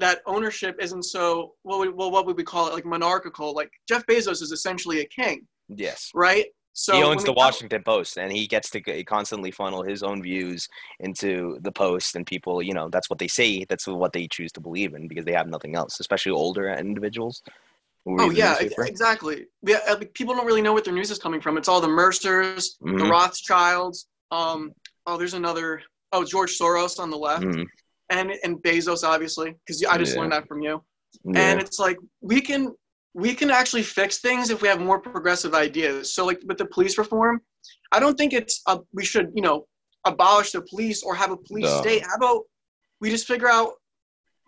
that 0.00 0.20
ownership 0.26 0.76
isn't 0.80 1.04
so 1.04 1.54
what 1.62 1.80
we, 1.80 1.88
well 1.88 2.10
what 2.10 2.26
would 2.26 2.36
we 2.36 2.44
call 2.44 2.66
it 2.68 2.74
like 2.74 2.84
monarchical 2.84 3.54
like 3.54 3.70
jeff 3.88 4.04
bezos 4.06 4.42
is 4.42 4.52
essentially 4.52 5.00
a 5.00 5.04
king 5.06 5.46
yes 5.68 6.10
right 6.14 6.46
so 6.72 6.94
he 6.94 7.02
owns 7.02 7.24
the 7.24 7.32
Washington 7.32 7.82
Post, 7.82 8.16
and 8.16 8.32
he 8.32 8.46
gets 8.46 8.70
to 8.70 8.80
constantly 9.04 9.50
funnel 9.50 9.82
his 9.82 10.02
own 10.02 10.22
views 10.22 10.68
into 11.00 11.58
the 11.62 11.72
Post, 11.72 12.14
and 12.14 12.24
people, 12.24 12.62
you 12.62 12.72
know, 12.72 12.88
that's 12.88 13.10
what 13.10 13.18
they 13.18 13.28
say. 13.28 13.64
That's 13.68 13.86
what 13.86 14.12
they 14.12 14.28
choose 14.28 14.52
to 14.52 14.60
believe 14.60 14.94
in 14.94 15.08
because 15.08 15.24
they 15.24 15.32
have 15.32 15.48
nothing 15.48 15.74
else, 15.74 15.98
especially 16.00 16.32
older 16.32 16.72
individuals. 16.72 17.42
Oh 18.06 18.30
yeah, 18.30 18.56
exactly. 18.60 19.46
Yeah, 19.62 19.78
people 20.14 20.34
don't 20.34 20.46
really 20.46 20.62
know 20.62 20.72
what 20.72 20.84
their 20.84 20.94
news 20.94 21.10
is 21.10 21.18
coming 21.18 21.40
from. 21.40 21.58
It's 21.58 21.68
all 21.68 21.80
the 21.80 21.88
Mercers, 21.88 22.78
mm-hmm. 22.82 22.98
the 22.98 23.04
Rothschilds. 23.04 24.06
Um, 24.30 24.72
oh, 25.06 25.18
there's 25.18 25.34
another. 25.34 25.82
Oh, 26.12 26.24
George 26.24 26.56
Soros 26.58 26.98
on 26.98 27.10
the 27.10 27.18
left, 27.18 27.42
mm-hmm. 27.44 27.64
And 28.10 28.32
and 28.44 28.56
Bezos 28.58 29.04
obviously, 29.04 29.54
because 29.64 29.84
I 29.84 29.96
just 29.98 30.14
yeah. 30.14 30.20
learned 30.20 30.32
that 30.32 30.46
from 30.46 30.62
you. 30.62 30.82
Yeah. 31.24 31.40
And 31.40 31.60
it's 31.60 31.78
like 31.78 31.98
we 32.20 32.40
can 32.40 32.74
we 33.14 33.34
can 33.34 33.50
actually 33.50 33.82
fix 33.82 34.18
things 34.18 34.50
if 34.50 34.62
we 34.62 34.68
have 34.68 34.80
more 34.80 35.00
progressive 35.00 35.54
ideas. 35.54 36.14
So, 36.14 36.24
like 36.26 36.40
with 36.46 36.58
the 36.58 36.66
police 36.66 36.98
reform, 36.98 37.40
I 37.92 38.00
don't 38.00 38.16
think 38.16 38.32
it's 38.32 38.62
a, 38.66 38.78
we 38.92 39.04
should, 39.04 39.32
you 39.34 39.42
know, 39.42 39.66
abolish 40.04 40.52
the 40.52 40.62
police 40.62 41.02
or 41.02 41.14
have 41.14 41.30
a 41.30 41.36
police 41.36 41.64
no. 41.64 41.80
state. 41.80 42.02
How 42.02 42.14
about 42.14 42.42
we 43.00 43.10
just 43.10 43.26
figure 43.26 43.48
out 43.48 43.72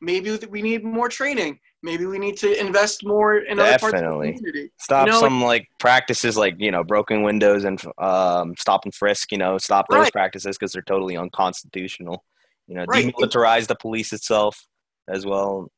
maybe 0.00 0.36
we 0.48 0.62
need 0.62 0.84
more 0.84 1.08
training. 1.08 1.58
Maybe 1.82 2.06
we 2.06 2.18
need 2.18 2.36
to 2.38 2.60
invest 2.60 3.04
more 3.04 3.38
in 3.38 3.56
Definitely. 3.56 3.64
other 3.64 3.78
parts 3.78 3.94
of 3.94 4.00
the 4.00 4.32
community. 4.38 4.72
Stop 4.78 5.06
you 5.06 5.12
know, 5.12 5.20
some 5.20 5.42
like, 5.42 5.66
practices 5.80 6.36
like 6.36 6.54
you 6.58 6.70
know 6.70 6.84
broken 6.84 7.22
windows 7.22 7.64
and 7.64 7.82
um, 7.98 8.54
stop 8.56 8.84
and 8.84 8.94
frisk. 8.94 9.32
You 9.32 9.38
know, 9.38 9.58
stop 9.58 9.86
those 9.90 10.04
right. 10.04 10.12
practices 10.12 10.56
because 10.56 10.72
they're 10.72 10.82
totally 10.82 11.16
unconstitutional. 11.16 12.24
You 12.66 12.76
know, 12.76 12.84
right. 12.86 13.06
demilitarize 13.06 13.66
the 13.66 13.76
police 13.76 14.12
itself 14.12 14.66
as 15.08 15.26
well. 15.26 15.70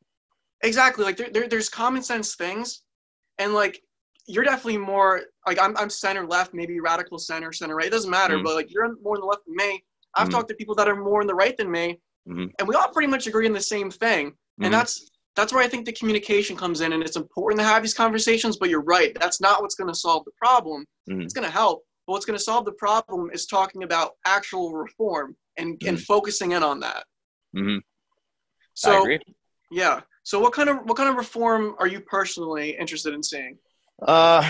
Exactly. 0.62 1.04
Like 1.04 1.16
there, 1.16 1.30
there, 1.30 1.48
there's 1.48 1.68
common 1.68 2.02
sense 2.02 2.36
things, 2.36 2.82
and 3.38 3.54
like 3.54 3.80
you're 4.26 4.44
definitely 4.44 4.78
more 4.78 5.22
like 5.46 5.60
I'm, 5.60 5.76
I'm 5.76 5.90
center 5.90 6.26
left, 6.26 6.54
maybe 6.54 6.80
radical 6.80 7.18
center, 7.18 7.52
center 7.52 7.76
right. 7.76 7.86
It 7.86 7.90
doesn't 7.90 8.10
matter, 8.10 8.36
mm-hmm. 8.36 8.44
but 8.44 8.54
like 8.54 8.72
you're 8.72 8.96
more 9.02 9.16
on 9.16 9.20
the 9.20 9.26
left 9.26 9.46
than 9.46 9.56
me. 9.56 9.84
I've 10.14 10.28
mm-hmm. 10.28 10.36
talked 10.36 10.48
to 10.48 10.54
people 10.54 10.74
that 10.76 10.88
are 10.88 10.96
more 10.96 11.20
on 11.20 11.26
the 11.26 11.34
right 11.34 11.56
than 11.56 11.70
me, 11.70 12.00
mm-hmm. 12.28 12.46
and 12.58 12.68
we 12.68 12.74
all 12.74 12.88
pretty 12.88 13.08
much 13.08 13.26
agree 13.26 13.46
on 13.46 13.52
the 13.52 13.60
same 13.60 13.90
thing. 13.90 14.26
And 14.58 14.66
mm-hmm. 14.66 14.72
that's 14.72 15.10
that's 15.36 15.52
where 15.52 15.62
I 15.62 15.68
think 15.68 15.84
the 15.84 15.92
communication 15.92 16.56
comes 16.56 16.80
in, 16.80 16.92
and 16.92 17.02
it's 17.02 17.16
important 17.16 17.60
to 17.60 17.66
have 17.66 17.82
these 17.82 17.94
conversations. 17.94 18.56
But 18.56 18.70
you're 18.70 18.82
right, 18.82 19.16
that's 19.20 19.40
not 19.40 19.60
what's 19.60 19.74
going 19.74 19.92
to 19.92 19.98
solve 19.98 20.24
the 20.24 20.32
problem. 20.38 20.84
Mm-hmm. 21.10 21.22
It's 21.22 21.34
going 21.34 21.46
to 21.46 21.52
help, 21.52 21.82
but 22.06 22.12
what's 22.12 22.26
going 22.26 22.38
to 22.38 22.44
solve 22.44 22.64
the 22.64 22.72
problem 22.72 23.30
is 23.32 23.46
talking 23.46 23.82
about 23.82 24.12
actual 24.26 24.72
reform 24.72 25.36
and 25.56 25.70
and 25.86 25.96
mm-hmm. 25.96 25.96
focusing 25.96 26.52
in 26.52 26.62
on 26.62 26.80
that. 26.80 27.04
So, 28.74 29.06
yeah. 29.70 30.00
So 30.24 30.40
what 30.40 30.52
kind 30.52 30.68
of 30.68 30.78
what 30.84 30.96
kind 30.96 31.08
of 31.08 31.16
reform 31.16 31.76
are 31.78 31.86
you 31.86 32.00
personally 32.00 32.76
interested 32.78 33.14
in 33.14 33.22
seeing? 33.22 33.58
Uh, 34.02 34.42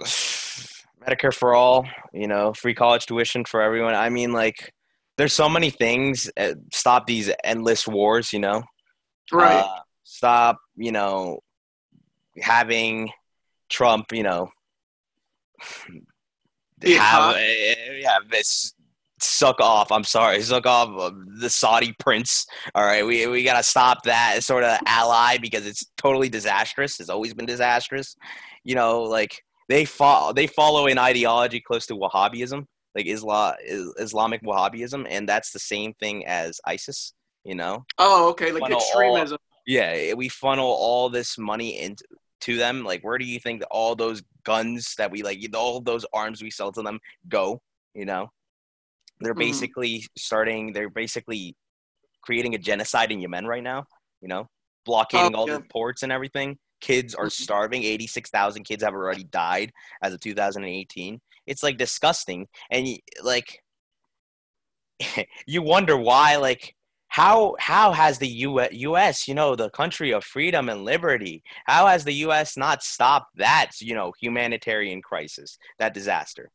Medicare 0.00 1.34
for 1.34 1.54
all, 1.54 1.86
you 2.12 2.26
know, 2.26 2.52
free 2.52 2.74
college 2.74 3.06
tuition 3.06 3.44
for 3.44 3.60
everyone. 3.60 3.94
I 3.94 4.08
mean, 4.08 4.32
like, 4.32 4.72
there's 5.18 5.32
so 5.32 5.48
many 5.48 5.70
things. 5.70 6.30
Uh, 6.36 6.54
stop 6.72 7.06
these 7.06 7.30
endless 7.44 7.86
wars, 7.86 8.32
you 8.32 8.38
know. 8.38 8.62
Right. 9.32 9.64
Uh, 9.64 9.80
stop, 10.04 10.58
you 10.76 10.92
know, 10.92 11.40
having 12.40 13.10
Trump, 13.68 14.12
you 14.12 14.22
know, 14.22 14.48
have 16.82 17.34
uh, 17.34 17.38
yeah, 17.38 18.18
this 18.30 18.74
suck 19.20 19.60
off. 19.60 19.90
I'm 19.90 20.04
sorry, 20.04 20.40
suck 20.42 20.66
off 20.66 20.88
uh, 20.98 21.10
the 21.38 21.50
Saudi 21.50 21.94
prince. 21.98 22.46
All 22.74 22.84
right, 22.84 23.04
we 23.04 23.26
we 23.26 23.44
gotta 23.44 23.62
stop 23.62 24.02
that 24.04 24.42
sort 24.42 24.64
of 24.64 24.78
ally 24.86 25.38
because 25.38 25.66
it's 25.66 25.86
totally 25.96 26.28
disastrous. 26.28 27.00
It's 27.00 27.10
always 27.10 27.34
been 27.34 27.46
disastrous. 27.46 28.16
You 28.64 28.74
know, 28.74 29.02
like 29.02 29.42
they 29.68 29.84
follow 29.84 30.32
they 30.32 30.46
follow 30.46 30.86
an 30.86 30.98
ideology 30.98 31.60
close 31.60 31.86
to 31.86 31.94
Wahhabism, 31.94 32.66
like 32.94 33.06
Islam 33.06 33.54
Islamic 33.98 34.42
Wahhabism, 34.42 35.06
and 35.08 35.28
that's 35.28 35.52
the 35.52 35.58
same 35.58 35.94
thing 35.94 36.26
as 36.26 36.60
ISIS. 36.66 37.12
You 37.44 37.54
know. 37.54 37.84
Oh, 37.98 38.30
okay, 38.30 38.52
like 38.52 38.72
extremism. 38.72 39.38
All, 39.40 39.62
yeah, 39.66 39.92
eh, 39.94 40.12
we 40.14 40.28
funnel 40.28 40.66
all 40.66 41.08
this 41.08 41.38
money 41.38 41.80
into 41.80 42.04
to 42.40 42.56
them. 42.56 42.84
Like, 42.84 43.02
where 43.02 43.18
do 43.18 43.24
you 43.24 43.40
think 43.40 43.62
all 43.70 43.94
those 43.94 44.22
guns 44.44 44.94
that 44.98 45.10
we 45.10 45.22
like, 45.22 45.38
all 45.54 45.80
those 45.80 46.04
arms 46.12 46.42
we 46.42 46.50
sell 46.50 46.72
to 46.72 46.82
them 46.82 47.00
go? 47.28 47.60
You 47.94 48.04
know, 48.04 48.30
they're 49.20 49.32
mm-hmm. 49.32 49.40
basically 49.40 50.04
starting. 50.16 50.72
They're 50.72 50.90
basically 50.90 51.56
creating 52.22 52.54
a 52.54 52.58
genocide 52.58 53.12
in 53.12 53.20
Yemen 53.20 53.46
right 53.46 53.62
now. 53.62 53.84
You 54.20 54.28
know, 54.28 54.48
blockading 54.84 55.34
oh, 55.34 55.40
all 55.40 55.48
yeah. 55.48 55.58
the 55.58 55.64
ports 55.70 56.02
and 56.02 56.12
everything. 56.12 56.58
Kids 56.80 57.14
are 57.14 57.26
mm-hmm. 57.26 57.42
starving. 57.42 57.82
Eighty-six 57.82 58.30
thousand 58.30 58.64
kids 58.64 58.82
have 58.82 58.94
already 58.94 59.24
died 59.24 59.72
as 60.02 60.12
of 60.12 60.20
2018. 60.20 61.20
It's 61.46 61.62
like 61.62 61.78
disgusting, 61.78 62.46
and 62.70 62.88
like 63.22 63.62
you 65.46 65.62
wonder 65.62 65.96
why 65.96 66.36
like 66.36 66.74
how 67.08 67.54
how 67.58 67.92
has 67.92 68.18
the 68.18 68.28
U.S. 68.28 69.28
you 69.28 69.34
know 69.34 69.56
the 69.56 69.70
country 69.70 70.12
of 70.12 70.24
freedom 70.24 70.68
and 70.68 70.84
liberty 70.84 71.42
how 71.64 71.86
has 71.86 72.04
the 72.04 72.12
U.S. 72.12 72.56
not 72.56 72.82
stopped 72.82 73.36
that 73.36 73.70
you 73.80 73.94
know 73.94 74.12
humanitarian 74.20 75.00
crisis 75.00 75.58
that 75.78 75.94
disaster 75.94 76.50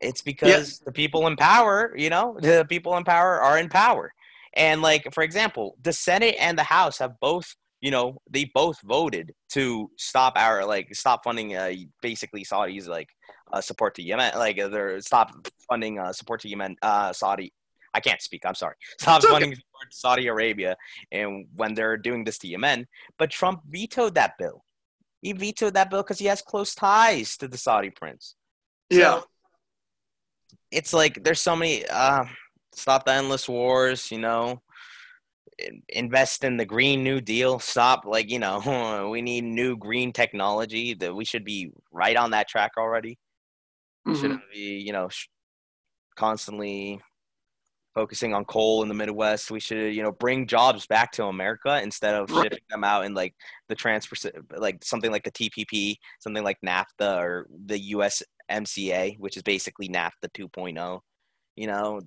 it's 0.00 0.22
because 0.22 0.78
the 0.80 0.92
people 0.92 1.26
in 1.26 1.36
power 1.36 1.92
you 1.96 2.10
know 2.10 2.36
the 2.40 2.64
people 2.68 2.96
in 2.96 3.04
power 3.04 3.40
are 3.40 3.58
in 3.58 3.68
power 3.68 4.12
and 4.54 4.82
like 4.82 5.06
for 5.12 5.22
example 5.22 5.76
the 5.82 5.92
senate 5.92 6.36
and 6.38 6.58
the 6.58 6.62
house 6.62 6.98
have 6.98 7.18
both 7.20 7.56
you 7.80 7.90
know 7.90 8.16
they 8.30 8.44
both 8.54 8.80
voted 8.82 9.32
to 9.48 9.90
stop 9.96 10.32
our 10.36 10.64
like 10.64 10.94
stop 10.94 11.22
funding 11.24 11.54
uh, 11.56 11.72
basically 12.02 12.44
saudis 12.44 12.86
like 12.88 13.08
uh, 13.52 13.60
support 13.60 13.94
to 13.94 14.02
yemen 14.02 14.32
like 14.36 14.58
uh, 14.58 14.68
they're 14.68 15.00
stop 15.00 15.32
funding 15.68 15.98
uh, 15.98 16.12
support 16.12 16.40
to 16.40 16.48
yemen 16.48 16.76
uh, 16.82 17.12
saudi 17.12 17.52
I 17.94 18.00
can't 18.00 18.20
speak. 18.20 18.42
I'm 18.44 18.54
sorry. 18.54 18.74
Stop 19.00 19.24
okay. 19.24 19.32
funding 19.32 19.56
Saudi 19.90 20.26
Arabia, 20.26 20.76
and 21.10 21.46
when 21.56 21.74
they're 21.74 21.96
doing 21.96 22.22
this 22.22 22.38
to 22.38 22.46
Yemen, 22.46 22.86
but 23.18 23.30
Trump 23.30 23.62
vetoed 23.66 24.14
that 24.14 24.34
bill. 24.38 24.62
He 25.22 25.32
vetoed 25.32 25.74
that 25.74 25.90
bill 25.90 26.02
because 26.02 26.18
he 26.18 26.26
has 26.26 26.42
close 26.42 26.74
ties 26.74 27.36
to 27.38 27.48
the 27.48 27.58
Saudi 27.58 27.90
prince. 27.90 28.34
So 28.92 28.98
yeah, 28.98 29.20
it's 30.70 30.92
like 30.92 31.22
there's 31.24 31.40
so 31.40 31.56
many. 31.56 31.86
Uh, 31.86 32.24
stop 32.72 33.04
the 33.04 33.12
endless 33.12 33.48
wars. 33.48 34.10
You 34.10 34.18
know, 34.18 34.62
invest 35.88 36.44
in 36.44 36.56
the 36.56 36.64
Green 36.66 37.02
New 37.02 37.20
Deal. 37.20 37.58
Stop, 37.58 38.04
like 38.04 38.30
you 38.30 38.38
know, 38.38 39.08
we 39.12 39.22
need 39.22 39.44
new 39.44 39.76
green 39.76 40.12
technology. 40.12 40.94
That 40.94 41.14
we 41.14 41.24
should 41.24 41.44
be 41.44 41.70
right 41.92 42.16
on 42.16 42.30
that 42.32 42.48
track 42.48 42.72
already. 42.78 43.18
Mm-hmm. 44.06 44.20
Shouldn't 44.20 44.42
be, 44.52 44.82
you 44.84 44.92
know, 44.92 45.08
constantly 46.16 47.00
focusing 47.98 48.32
on 48.32 48.44
coal 48.44 48.82
in 48.84 48.88
the 48.88 48.94
Midwest. 48.94 49.50
We 49.50 49.58
should, 49.58 49.92
you 49.92 50.04
know, 50.04 50.12
bring 50.12 50.46
jobs 50.46 50.86
back 50.86 51.10
to 51.12 51.24
America 51.24 51.82
instead 51.82 52.14
of 52.14 52.30
right. 52.30 52.44
shipping 52.44 52.64
them 52.70 52.84
out 52.84 53.04
in 53.04 53.12
like 53.12 53.34
the 53.68 53.74
transfer, 53.74 54.14
like 54.56 54.84
something 54.84 55.10
like 55.10 55.24
the 55.24 55.32
TPP, 55.32 55.96
something 56.20 56.44
like 56.44 56.58
NAFTA 56.64 57.18
or 57.20 57.48
the 57.66 57.92
USMCA, 57.94 59.18
which 59.18 59.36
is 59.36 59.42
basically 59.42 59.88
NAFTA 59.88 60.28
2.0. 60.32 61.00
You 61.56 61.66
know. 61.66 62.00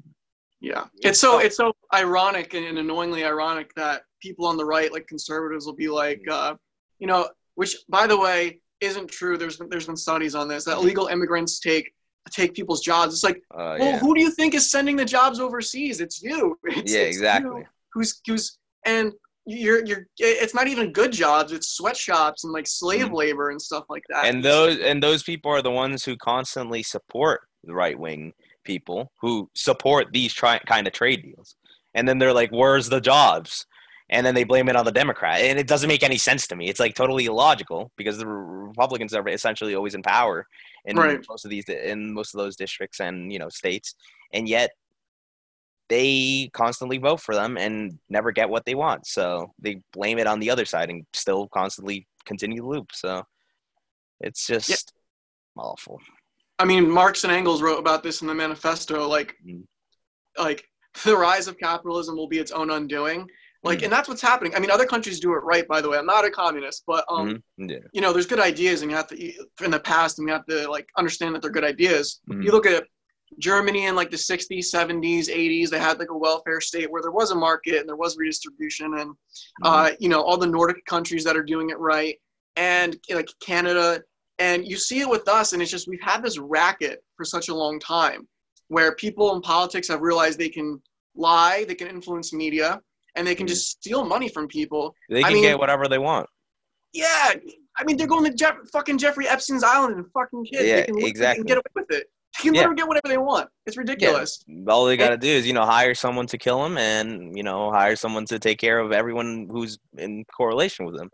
Yeah, 0.62 0.86
it's 1.02 1.20
so 1.20 1.40
it's 1.40 1.58
so 1.58 1.74
ironic 1.94 2.54
and 2.54 2.78
annoyingly 2.78 3.26
ironic 3.26 3.74
that 3.76 4.04
people 4.22 4.46
on 4.46 4.56
the 4.56 4.66
right, 4.66 4.94
like 4.94 5.08
conservatives, 5.08 5.66
will 5.66 5.76
be 5.76 5.90
like, 5.90 6.22
uh, 6.32 6.56
you 7.00 7.08
know, 7.08 7.28
which 7.56 7.76
by 7.90 8.08
the 8.08 8.18
way 8.18 8.62
isn't 8.80 9.10
true. 9.10 9.38
There's 9.38 9.58
been, 9.58 9.68
there's 9.70 9.88
been 9.88 9.98
studies 9.98 10.36
on 10.36 10.48
this 10.48 10.64
that 10.66 10.78
illegal 10.78 11.08
immigrants 11.08 11.60
take 11.60 11.92
take 12.30 12.54
people's 12.54 12.82
jobs. 12.82 13.14
It's 13.14 13.24
like, 13.24 13.42
uh, 13.54 13.78
well, 13.80 13.92
yeah. 13.92 14.00
who 14.00 14.14
do 14.14 14.22
you 14.22 14.32
think 14.32 14.54
is 14.54 14.70
sending 14.70 14.96
the 14.96 15.06
jobs 15.06 15.40
overseas? 15.40 16.02
It's 16.02 16.22
you. 16.22 16.58
It's, 16.66 16.94
yeah, 16.94 17.02
exactly. 17.02 17.62
You 17.62 17.66
who's 17.94 18.22
who's 18.28 18.58
and 18.86 19.12
you're 19.46 19.84
you're 19.86 20.08
it's 20.18 20.54
not 20.54 20.68
even 20.68 20.92
good 20.92 21.12
jobs 21.12 21.52
it's 21.52 21.70
sweatshops 21.70 22.44
and 22.44 22.54
like 22.54 22.68
slave 22.68 23.08
mm 23.08 23.14
labor 23.14 23.50
and 23.50 23.62
stuff 23.62 23.84
like 23.90 24.04
that 24.10 24.26
and 24.26 24.44
those 24.44 24.78
and 24.80 25.02
those 25.02 25.24
people 25.24 25.52
are 25.52 25.62
the 25.62 25.72
ones 25.72 26.04
who 26.04 26.16
constantly 26.18 26.84
support 26.84 27.42
the 27.64 27.74
right 27.74 27.98
wing 28.00 28.32
people 28.64 29.12
who 29.20 29.50
support 29.56 30.08
these 30.14 30.34
try, 30.34 30.60
kind 30.60 30.88
of 30.88 30.94
trade 30.94 31.24
deals 31.24 31.56
and 31.96 32.08
then 32.08 32.20
they're 32.20 32.34
like 32.34 32.52
where's 32.52 32.90
the 32.90 33.02
jobs 33.02 33.66
and 34.12 34.26
then 34.26 34.36
they 34.36 34.44
blame 34.44 34.68
it 34.68 34.76
on 34.76 34.86
the 34.86 34.92
Democrat. 34.92 35.40
And 35.42 35.58
it 35.58 35.68
doesn't 35.68 35.88
make 35.88 36.04
any 36.04 36.18
sense 36.18 36.46
to 36.48 36.56
me. 36.56 36.68
It's 36.68 36.80
like 36.80 36.94
totally 36.94 37.26
illogical 37.26 37.92
because 37.96 38.18
the 38.18 38.28
Republicans 38.28 39.14
are 39.14 39.28
essentially 39.28 39.74
always 39.74 39.96
in 39.96 40.04
power 40.04 40.46
in 40.86 40.98
right. 40.98 41.26
most 41.30 41.46
of 41.46 41.52
these 41.52 41.66
in 41.66 42.14
most 42.14 42.34
of 42.34 42.40
those 42.40 42.56
districts 42.56 43.00
and 43.00 43.32
you 43.32 43.40
know 43.40 43.50
states, 43.50 43.96
and 44.34 44.48
yet 44.48 44.72
they 45.90 46.50
constantly 46.54 46.98
vote 46.98 47.20
for 47.20 47.36
them 47.36 47.58
and 47.58 48.00
never 48.10 48.32
get 48.32 48.50
what 48.50 48.66
they 48.66 48.76
want. 48.76 49.06
So 49.08 49.54
they 49.60 49.82
blame 49.92 50.20
it 50.20 50.28
on 50.28 50.40
the 50.40 50.50
other 50.50 50.66
side 50.66 50.90
and 50.90 51.06
still 51.14 51.48
constantly 51.50 52.08
continue 52.26 52.62
the 52.62 52.68
loop. 52.68 52.92
So 52.94 53.24
it's 54.20 54.48
just 54.48 54.70
yeah. 54.70 55.64
awful. 55.64 56.00
I 56.60 56.66
mean, 56.66 56.90
Marx 56.90 57.24
and 57.24 57.34
Engels 57.34 57.62
wrote 57.62 57.80
about 57.80 58.04
this 58.04 58.22
in 58.22 58.28
the 58.28 58.34
manifesto. 58.34 59.06
Like, 59.08 59.36
mm. 59.46 59.64
like 60.38 60.64
the 61.04 61.18
rise 61.18 61.48
of 61.48 61.58
capitalism 61.58 62.16
will 62.16 62.28
be 62.28 62.40
its 62.40 62.52
own 62.52 62.70
undoing 62.70 63.28
like, 63.64 63.80
mm 63.80 63.84
and 63.84 63.94
that's 63.94 64.10
what's 64.10 64.22
happening. 64.22 64.56
I 64.56 64.60
mean, 64.60 64.72
other 64.72 64.86
countries 64.86 65.20
do 65.20 65.34
it 65.34 65.44
right, 65.44 65.68
by 65.68 65.82
the 65.82 65.90
way. 65.90 65.98
I'm 65.98 66.06
not 66.06 66.26
a 66.26 66.32
communist, 66.32 66.84
but 66.88 67.06
um, 67.10 67.30
mm-hmm. 67.60 67.70
yeah. 67.70 67.78
you 67.94 68.02
know, 68.02 68.12
there's 68.12 68.26
good 68.26 68.40
ideas, 68.40 68.82
and 68.82 68.90
you 68.90 68.98
have 68.98 69.08
to 69.08 69.34
in 69.64 69.72
the 69.72 69.80
past, 69.80 70.18
and 70.18 70.28
you 70.28 70.34
have 70.34 70.46
to 70.48 70.70
like 70.70 70.88
understand 70.98 71.36
that 71.36 71.42
they're 71.42 71.52
good 71.52 71.64
ideas. 71.64 72.22
mm 72.30 72.44
You 72.44 72.52
look 72.52 72.66
at 72.66 72.86
Germany 73.40 73.86
in 73.86 73.96
like 73.96 74.12
the 74.12 74.18
60s, 74.18 74.66
70s, 74.74 75.30
80s, 75.30 75.70
they 75.70 75.80
had 75.80 76.00
like 76.00 76.10
a 76.10 76.18
welfare 76.18 76.60
state 76.60 76.92
where 76.92 77.02
there 77.02 77.12
was 77.12 77.32
a 77.32 77.36
market 77.36 77.80
and 77.80 77.88
there 77.88 77.96
was 77.96 78.18
redistribution, 78.18 78.98
and 79.00 79.10
mm 79.12 79.16
uh, 79.64 79.92
you 80.00 80.10
know, 80.10 80.22
all 80.22 80.38
the 80.38 80.48
Nordic 80.48 80.84
countries 80.86 81.24
that 81.24 81.38
are 81.38 81.44
doing 81.44 81.70
it 81.70 81.80
right, 81.80 82.16
and 82.56 82.98
like 83.14 83.30
Canada, 83.42 84.02
and 84.40 84.68
you 84.68 84.78
see 84.78 85.02
it 85.02 85.10
with 85.10 85.28
us, 85.28 85.54
and 85.54 85.62
it's 85.62 85.72
just 85.72 85.88
we've 85.88 86.02
had 86.02 86.24
this 86.24 86.40
racket 86.40 87.04
for 87.16 87.26
such 87.26 87.50
a 87.50 87.56
long 87.56 87.80
time, 87.80 88.28
where 88.70 88.96
people 88.96 89.36
in 89.36 89.42
politics 89.42 89.88
have 89.88 90.02
realized 90.02 90.40
they 90.40 90.50
can 90.50 90.82
lie, 91.16 91.64
they 91.68 91.76
can 91.76 91.88
influence 91.88 92.34
media 92.34 92.82
and 93.16 93.26
they 93.26 93.36
can 93.36 93.46
mm-hmm. 93.46 93.54
just 93.54 93.70
steal 93.72 94.06
money 94.06 94.30
from 94.30 94.48
people. 94.48 94.96
They 95.10 95.22
can 95.22 95.32
I 95.32 95.34
mean, 95.34 95.44
get 95.44 95.60
whatever 95.60 95.88
they 95.88 95.98
want. 95.98 96.28
Yeah, 96.94 97.34
I 97.78 97.84
mean 97.86 97.98
they're 97.98 98.08
going 98.08 98.30
to 98.30 98.36
Jeff, 98.36 98.56
fucking 98.72 98.98
Jeffrey 98.98 99.28
Epstein's 99.28 99.64
island 99.64 99.96
and 99.96 100.06
fucking 100.12 100.46
kids. 100.46 100.66
Yeah, 100.66 100.76
they 100.78 100.84
can, 100.84 101.02
exactly. 101.04 101.44
They 101.44 101.48
can 101.48 101.48
get 101.48 101.58
away 101.58 101.72
with 101.76 101.98
it. 101.98 102.08
They 102.38 102.44
can 102.44 102.54
yeah. 102.54 102.74
get 102.74 102.88
whatever 102.88 103.08
they 103.08 103.18
want. 103.18 103.50
It's 103.66 103.78
ridiculous. 103.78 104.44
Yeah. 104.48 104.72
All 104.72 104.86
they 104.86 104.98
got 104.98 105.10
to 105.10 105.18
do 105.18 105.28
is 105.28 105.48
you 105.48 105.54
know 105.54 105.66
hire 105.66 105.96
someone 105.96 106.28
to 106.28 106.38
kill 106.38 106.62
them 106.64 106.78
and 106.78 107.36
you 107.36 107.44
know 107.44 107.72
hire 107.72 107.96
someone 107.96 108.26
to 108.26 108.40
take 108.40 108.60
care 108.60 108.80
of 108.80 108.92
everyone 108.92 109.48
who's 109.50 109.78
in 109.98 110.26
correlation 110.26 110.86
with 110.86 110.98
them. 110.98 111.10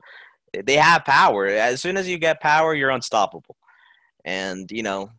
They 0.65 0.75
have 0.75 1.05
power. 1.05 1.45
As 1.47 1.81
soon 1.81 1.97
as 1.97 2.07
you 2.07 2.17
get 2.17 2.41
power, 2.41 2.73
you're 2.73 2.89
unstoppable. 2.89 3.55
And 4.25 4.69
you 4.71 4.83
know 4.83 5.12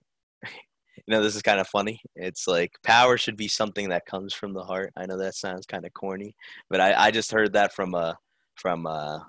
you 1.06 1.14
know, 1.14 1.22
this 1.22 1.36
is 1.36 1.42
kind 1.42 1.60
of 1.60 1.68
funny. 1.68 2.00
It's 2.16 2.46
like 2.46 2.72
power 2.82 3.16
should 3.18 3.36
be 3.36 3.48
something 3.48 3.88
that 3.90 4.06
comes 4.06 4.34
from 4.34 4.52
the 4.52 4.62
heart. 4.62 4.92
I 4.96 5.06
know 5.06 5.18
that 5.18 5.34
sounds 5.34 5.66
kind 5.66 5.84
of 5.84 5.92
corny, 5.94 6.34
but 6.70 6.80
I, 6.80 7.06
I 7.06 7.10
just 7.10 7.32
heard 7.32 7.52
that 7.54 7.72
from 7.74 7.94
a 7.94 8.16
from 8.56 8.86
a 8.86 9.26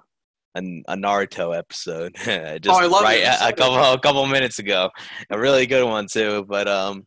a, 0.55 0.59
a 0.87 0.95
Naruto 0.95 1.57
episode 1.57 2.15
just 2.17 2.67
oh, 2.67 2.83
I 2.83 2.87
love 2.87 3.03
right 3.03 3.23
a, 3.23 3.49
a 3.49 3.53
couple 3.53 3.75
a 3.77 3.99
couple 3.99 4.25
minutes 4.27 4.59
ago. 4.59 4.89
A 5.29 5.39
really 5.39 5.65
good 5.65 5.85
one 5.85 6.07
too. 6.11 6.45
But 6.47 6.67
um, 6.67 7.05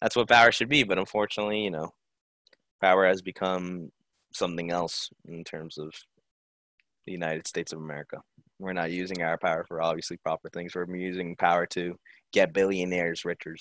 that's 0.00 0.16
what 0.16 0.28
power 0.28 0.52
should 0.52 0.68
be. 0.68 0.82
But 0.82 0.98
unfortunately, 0.98 1.62
you 1.64 1.70
know, 1.70 1.90
power 2.80 3.06
has 3.06 3.22
become 3.22 3.90
something 4.32 4.70
else 4.70 5.08
in 5.26 5.44
terms 5.44 5.78
of 5.78 5.92
the 7.06 7.12
United 7.12 7.46
States 7.46 7.72
of 7.72 7.80
America. 7.80 8.18
We're 8.58 8.72
not 8.72 8.90
using 8.90 9.22
our 9.22 9.38
power 9.38 9.64
for 9.66 9.80
obviously 9.80 10.18
proper 10.18 10.48
things. 10.50 10.74
We're 10.74 10.94
using 10.94 11.36
power 11.36 11.66
to 11.66 11.96
get 12.32 12.52
billionaires 12.52 13.24
richer. 13.24 13.56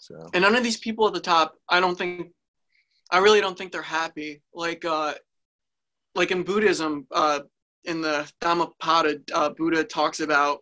So 0.00 0.28
and 0.32 0.42
none 0.42 0.56
of 0.56 0.64
these 0.64 0.78
people 0.78 1.06
at 1.06 1.12
the 1.12 1.20
top, 1.20 1.54
I 1.68 1.78
don't 1.78 1.96
think, 1.96 2.32
I 3.10 3.18
really 3.18 3.40
don't 3.40 3.56
think 3.56 3.70
they're 3.70 3.82
happy. 3.82 4.42
Like 4.52 4.84
uh, 4.84 5.14
like 6.14 6.30
in 6.30 6.42
Buddhism, 6.42 7.06
uh, 7.12 7.40
in 7.84 8.00
the 8.00 8.30
Dhammapada, 8.40 9.20
uh, 9.32 9.50
Buddha 9.50 9.84
talks 9.84 10.20
about 10.20 10.60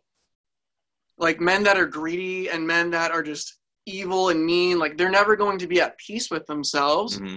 like 1.19 1.41
men 1.41 1.63
that 1.65 1.79
are 1.79 1.87
greedy 1.87 2.51
and 2.51 2.67
men 2.67 2.91
that 2.91 3.13
are 3.13 3.23
just 3.23 3.59
evil 3.87 4.31
and 4.31 4.45
mean. 4.45 4.79
Like 4.79 4.99
they're 4.99 5.09
never 5.09 5.37
going 5.37 5.59
to 5.59 5.69
be 5.69 5.81
at 5.81 5.99
peace 5.99 6.31
with 6.31 6.45
themselves 6.47 7.19
mm-hmm. 7.19 7.37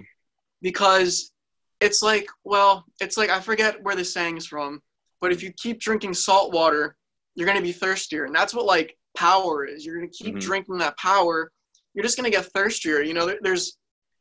because 0.61 1.31
it's 1.79 2.01
like, 2.01 2.27
well, 2.43 2.83
it's 2.99 3.17
like 3.17 3.29
I 3.29 3.39
forget 3.39 3.81
where 3.83 3.95
the 3.95 4.03
saying 4.05 4.37
is 4.37 4.47
from, 4.47 4.81
but 5.19 5.31
if 5.31 5.43
you 5.43 5.53
keep 5.55 5.79
drinking 5.79 6.15
salt 6.15 6.51
water, 6.51 6.95
you're 7.35 7.47
going 7.47 7.57
to 7.57 7.63
be 7.63 7.71
thirstier, 7.71 8.25
and 8.25 8.35
that's 8.35 8.55
what 8.55 8.65
like 8.65 8.97
power 9.15 9.65
is. 9.65 9.85
You're 9.85 9.97
going 9.97 10.09
to 10.09 10.23
keep 10.23 10.35
mm-hmm. 10.35 10.47
drinking 10.47 10.77
that 10.79 10.97
power 10.97 11.51
you're 11.93 12.03
just 12.03 12.17
going 12.17 12.29
to 12.29 12.35
get 12.35 12.45
thirstier. 12.45 13.01
You 13.01 13.13
know, 13.13 13.25
there, 13.25 13.39
there's 13.41 13.77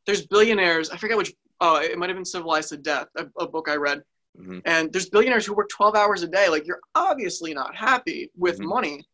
there's 0.07 0.27
billionaires. 0.27 0.91
I 0.91 0.97
forget 0.97 1.17
which. 1.17 1.33
Oh, 1.63 1.77
it 1.77 1.99
might 1.99 2.09
have 2.09 2.17
been 2.17 2.25
Civilized 2.25 2.71
to 2.71 2.79
Death, 2.79 3.09
a, 3.19 3.27
a 3.39 3.47
book 3.47 3.69
I 3.69 3.75
read. 3.75 4.03
Mm-hmm. 4.39 4.61
And 4.65 4.93
there's 4.93 5.11
billionaires 5.11 5.45
who 5.45 5.55
work 5.55 5.69
12 5.69 5.95
hours 5.95 6.23
a 6.23 6.29
day. 6.29 6.49
Like 6.49 6.67
you're 6.67 6.81
obviously 6.95 7.53
not 7.53 7.75
happy 7.75 8.31
with 8.37 8.59
mm-hmm. 8.59 8.69
money, 8.69 9.05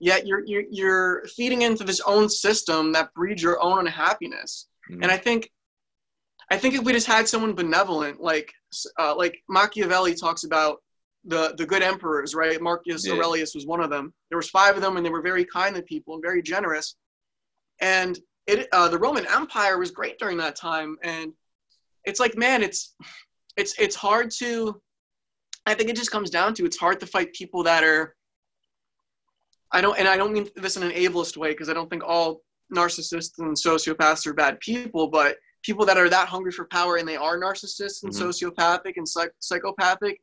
yet 0.00 0.26
you're, 0.26 0.44
you're 0.44 0.64
you're 0.70 1.24
feeding 1.28 1.62
into 1.62 1.84
this 1.84 2.00
own 2.06 2.28
system 2.28 2.92
that 2.92 3.14
breeds 3.14 3.42
your 3.42 3.62
own 3.62 3.78
unhappiness. 3.78 4.66
Mm-hmm. 4.90 5.02
And 5.02 5.12
I 5.12 5.16
think, 5.16 5.50
I 6.50 6.58
think 6.58 6.74
if 6.74 6.82
we 6.82 6.92
just 6.92 7.06
had 7.06 7.26
someone 7.28 7.54
benevolent, 7.54 8.20
like 8.20 8.52
uh, 8.98 9.14
like 9.16 9.38
Machiavelli 9.48 10.14
talks 10.14 10.44
about 10.44 10.82
the 11.24 11.54
the 11.56 11.64
good 11.64 11.82
emperors, 11.82 12.34
right? 12.34 12.60
Marcus 12.60 13.06
yeah. 13.06 13.14
Aurelius 13.14 13.54
was 13.54 13.66
one 13.66 13.80
of 13.80 13.88
them. 13.88 14.12
There 14.28 14.38
was 14.38 14.50
five 14.50 14.76
of 14.76 14.82
them, 14.82 14.96
and 14.96 15.06
they 15.06 15.10
were 15.10 15.22
very 15.22 15.44
kind 15.44 15.74
to 15.76 15.82
people 15.82 16.14
and 16.14 16.22
very 16.22 16.42
generous 16.42 16.96
and 17.84 18.18
it 18.46 18.68
uh, 18.72 18.88
the 18.88 18.98
Roman 18.98 19.26
Empire 19.26 19.78
was 19.78 19.90
great 19.90 20.18
during 20.18 20.38
that 20.38 20.56
time, 20.56 20.96
and 21.02 21.32
it's 22.04 22.18
like 22.18 22.36
man, 22.36 22.62
it's 22.62 22.94
it's 23.56 23.78
it's 23.78 23.94
hard 23.94 24.30
to. 24.42 24.80
I 25.66 25.74
think 25.74 25.88
it 25.90 25.96
just 25.96 26.10
comes 26.10 26.30
down 26.30 26.54
to 26.54 26.64
it's 26.64 26.76
hard 26.78 26.98
to 27.00 27.06
fight 27.06 27.32
people 27.34 27.62
that 27.64 27.84
are. 27.84 28.16
I 29.70 29.80
don't, 29.80 29.98
and 29.98 30.06
I 30.08 30.16
don't 30.16 30.32
mean 30.32 30.48
this 30.56 30.76
in 30.76 30.82
an 30.82 30.92
ableist 30.92 31.36
way 31.36 31.50
because 31.50 31.68
I 31.68 31.74
don't 31.74 31.90
think 31.90 32.04
all 32.04 32.40
narcissists 32.74 33.38
and 33.38 33.56
sociopaths 33.56 34.26
are 34.26 34.34
bad 34.34 34.60
people, 34.60 35.08
but 35.08 35.36
people 35.62 35.84
that 35.86 35.98
are 35.98 36.08
that 36.08 36.28
hungry 36.28 36.52
for 36.52 36.66
power 36.66 36.96
and 36.96 37.08
they 37.08 37.16
are 37.16 37.38
narcissists 37.38 38.02
and 38.04 38.12
Mhm. 38.12 38.22
sociopathic 38.24 38.94
and 38.96 39.08
psych- 39.08 39.32
psychopathic, 39.40 40.20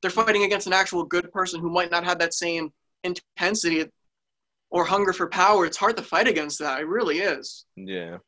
they're 0.00 0.10
fighting 0.10 0.44
against 0.44 0.66
an 0.66 0.72
actual 0.72 1.04
good 1.04 1.30
person 1.32 1.60
who 1.60 1.70
might 1.70 1.90
not 1.90 2.04
have 2.04 2.18
that 2.20 2.32
same 2.34 2.72
intensity 3.02 3.80
or 4.74 4.84
hunger 4.84 5.12
for 5.12 5.28
power. 5.28 5.64
It's 5.64 5.76
hard 5.76 5.96
to 5.96 6.02
fight 6.02 6.26
against 6.26 6.58
that. 6.58 6.80
It 6.80 6.88
really 6.88 7.18
is. 7.20 7.64
Yeah. 7.76 8.18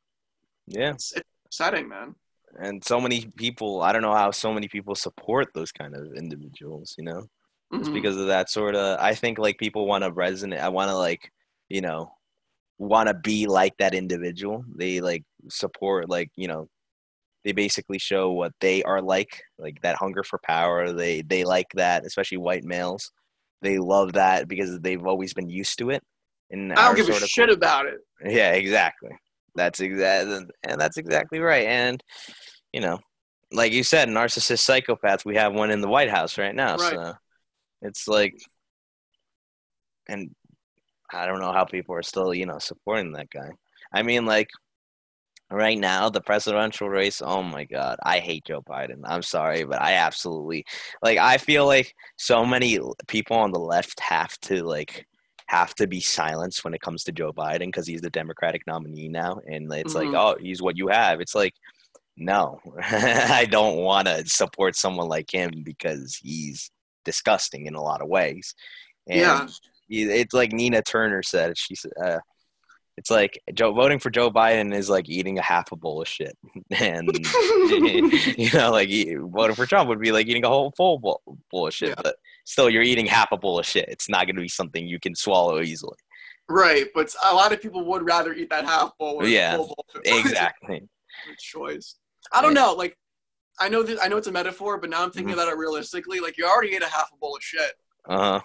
Yeah. 0.68 0.90
It's, 0.90 1.12
it's 1.12 1.28
upsetting, 1.46 1.88
man. 1.88 2.14
And 2.56 2.82
so 2.84 3.00
many 3.00 3.26
people, 3.36 3.82
I 3.82 3.92
don't 3.92 4.00
know 4.00 4.14
how 4.14 4.30
so 4.30 4.52
many 4.54 4.68
people 4.68 4.94
support 4.94 5.48
those 5.54 5.72
kind 5.72 5.96
of 5.96 6.14
individuals, 6.14 6.94
you 6.96 7.02
know? 7.04 7.26
It's 7.72 7.88
Mhm. 7.88 7.94
because 7.94 8.16
of 8.16 8.28
that 8.28 8.48
sort 8.48 8.76
of 8.76 9.00
I 9.00 9.14
think 9.16 9.38
like 9.40 9.58
people 9.58 9.86
want 9.86 10.04
to 10.04 10.12
resonate 10.12 10.60
I 10.60 10.68
want 10.68 10.88
to 10.88 10.96
like, 10.96 11.32
you 11.68 11.80
know, 11.80 12.12
want 12.78 13.08
to 13.08 13.14
be 13.14 13.48
like 13.48 13.76
that 13.78 13.92
individual. 13.92 14.64
They 14.72 15.00
like 15.00 15.24
support 15.50 16.08
like, 16.08 16.30
you 16.36 16.46
know, 16.46 16.68
they 17.44 17.50
basically 17.50 17.98
show 17.98 18.30
what 18.30 18.52
they 18.60 18.84
are 18.84 19.02
like, 19.02 19.42
like 19.58 19.80
that 19.82 19.96
hunger 19.96 20.22
for 20.22 20.38
power. 20.44 20.92
They 20.92 21.22
they 21.22 21.42
like 21.42 21.70
that, 21.74 22.06
especially 22.06 22.38
white 22.38 22.62
males. 22.64 23.10
They 23.62 23.78
love 23.78 24.12
that 24.12 24.46
because 24.46 24.78
they've 24.78 25.04
always 25.04 25.34
been 25.34 25.50
used 25.50 25.78
to 25.80 25.90
it. 25.90 26.04
And 26.50 26.72
I 26.72 26.86
don't 26.86 26.96
give 26.96 27.08
a 27.08 27.26
shit 27.26 27.50
about 27.50 27.86
it. 27.86 27.98
Yeah, 28.24 28.52
exactly. 28.52 29.10
That's 29.56 29.80
exactly, 29.80 30.46
and 30.64 30.80
that's 30.80 30.98
exactly 30.98 31.40
right. 31.40 31.66
And 31.66 32.02
you 32.72 32.80
know, 32.80 32.98
like 33.52 33.72
you 33.72 33.82
said, 33.82 34.08
narcissist 34.08 34.64
psychopaths. 34.64 35.24
We 35.24 35.36
have 35.36 35.54
one 35.54 35.70
in 35.70 35.80
the 35.80 35.88
White 35.88 36.10
House 36.10 36.36
right 36.38 36.54
now. 36.54 36.76
Right. 36.76 36.92
So 36.92 37.14
it's 37.82 38.06
like, 38.06 38.34
and 40.08 40.30
I 41.12 41.26
don't 41.26 41.40
know 41.40 41.52
how 41.52 41.64
people 41.64 41.94
are 41.94 42.02
still, 42.02 42.34
you 42.34 42.46
know, 42.46 42.58
supporting 42.58 43.12
that 43.12 43.30
guy. 43.30 43.50
I 43.92 44.02
mean, 44.02 44.26
like 44.26 44.48
right 45.50 45.78
now, 45.78 46.10
the 46.10 46.20
presidential 46.20 46.88
race. 46.88 47.22
Oh 47.24 47.42
my 47.42 47.64
God, 47.64 47.98
I 48.02 48.18
hate 48.18 48.44
Joe 48.44 48.62
Biden. 48.62 49.00
I'm 49.04 49.22
sorry, 49.22 49.64
but 49.64 49.80
I 49.80 49.94
absolutely 49.94 50.66
like. 51.02 51.18
I 51.18 51.38
feel 51.38 51.66
like 51.66 51.94
so 52.18 52.44
many 52.44 52.78
people 53.08 53.36
on 53.36 53.52
the 53.52 53.58
left 53.58 54.00
have 54.00 54.38
to 54.40 54.62
like 54.64 55.06
have 55.48 55.74
to 55.76 55.86
be 55.86 56.00
silenced 56.00 56.64
when 56.64 56.74
it 56.74 56.80
comes 56.80 57.04
to 57.04 57.12
Joe 57.12 57.32
Biden 57.32 57.66
because 57.66 57.86
he's 57.86 58.00
the 58.00 58.10
Democratic 58.10 58.62
nominee 58.66 59.08
now, 59.08 59.40
and 59.46 59.72
it's 59.72 59.94
Mhm. 59.94 60.12
like, 60.12 60.14
oh, 60.20 60.36
he's 60.40 60.60
what 60.62 60.76
you 60.76 60.88
have. 60.88 61.20
It's 61.20 61.34
like, 61.34 61.54
no, 62.16 62.60
I 62.82 63.46
don't 63.48 63.76
want 63.76 64.08
to 64.08 64.26
support 64.28 64.74
someone 64.74 65.08
like 65.08 65.30
him 65.32 65.62
because 65.64 66.18
he's 66.22 66.70
disgusting 67.04 67.66
in 67.66 67.74
a 67.74 67.82
lot 67.82 68.00
of 68.02 68.08
ways. 68.08 68.54
And 69.08 69.20
Yeah. 69.20 69.46
it's 69.88 70.34
like 70.34 70.52
Nina 70.52 70.82
Turner 70.82 71.22
said. 71.22 71.56
She 71.56 71.76
said, 71.76 71.92
uh, 72.02 72.18
"It's 72.96 73.10
like 73.10 73.38
Joe 73.54 73.72
voting 73.72 74.00
for 74.00 74.10
Joe 74.10 74.30
Biden 74.30 74.74
is 74.74 74.88
like 74.90 75.08
eating 75.08 75.38
a 75.38 75.42
half 75.42 75.70
a 75.70 75.76
bowl 75.76 76.02
of 76.02 76.08
shit, 76.08 76.36
and 76.72 77.08
you 78.36 78.50
know, 78.52 78.72
like 78.72 78.88
voting 79.30 79.54
for 79.54 79.66
Trump 79.66 79.88
would 79.88 80.00
be 80.00 80.10
like 80.10 80.26
eating 80.26 80.44
a 80.44 80.48
whole 80.48 80.72
full 80.76 80.98
bowl, 80.98 81.20
bowl 81.50 81.68
of 81.68 81.74
shit. 81.74 81.90
Yeah. 81.90 81.94
But 82.02 82.16
still, 82.46 82.70
you're 82.70 82.82
eating 82.82 83.04
half 83.06 83.30
a 83.32 83.36
bowl 83.36 83.58
of 83.58 83.66
shit. 83.66 83.84
It's 83.88 84.08
not 84.08 84.24
going 84.26 84.36
to 84.36 84.42
be 84.42 84.48
something 84.48 84.86
you 84.86 84.98
can 84.98 85.14
swallow 85.14 85.60
easily. 85.60 85.96
Right, 86.48 86.86
but 86.94 87.12
a 87.24 87.34
lot 87.34 87.52
of 87.52 87.60
people 87.60 87.84
would 87.84 88.04
rather 88.06 88.32
eat 88.32 88.48
that 88.50 88.64
half 88.64 88.96
bowl. 88.98 89.16
or 89.16 89.26
Yeah, 89.26 89.56
full 89.56 89.66
bowl. 89.66 89.84
Exactly. 90.04 90.88
Good 91.26 91.38
choice. 91.38 91.96
I 92.32 92.40
don't 92.40 92.54
Yeah. 92.54 92.62
know. 92.62 92.72
Like, 92.74 92.96
I 93.58 93.68
know 93.68 93.82
that 93.82 93.98
I 94.02 94.08
know 94.08 94.16
it's 94.16 94.26
a 94.28 94.32
metaphor, 94.32 94.78
but 94.78 94.88
now 94.90 95.02
I'm 95.02 95.10
thinking 95.10 95.30
Mhm. 95.34 95.38
about 95.38 95.48
it 95.48 95.56
realistically. 95.56 96.20
Like, 96.20 96.38
you 96.38 96.46
already 96.46 96.74
ate 96.74 96.82
a 96.82 96.88
half 96.88 97.10
a 97.12 97.16
bowl 97.16 97.36
of 97.36 97.42
shit. 97.42 97.72
Uh 98.08 98.18
huh. 98.18 98.40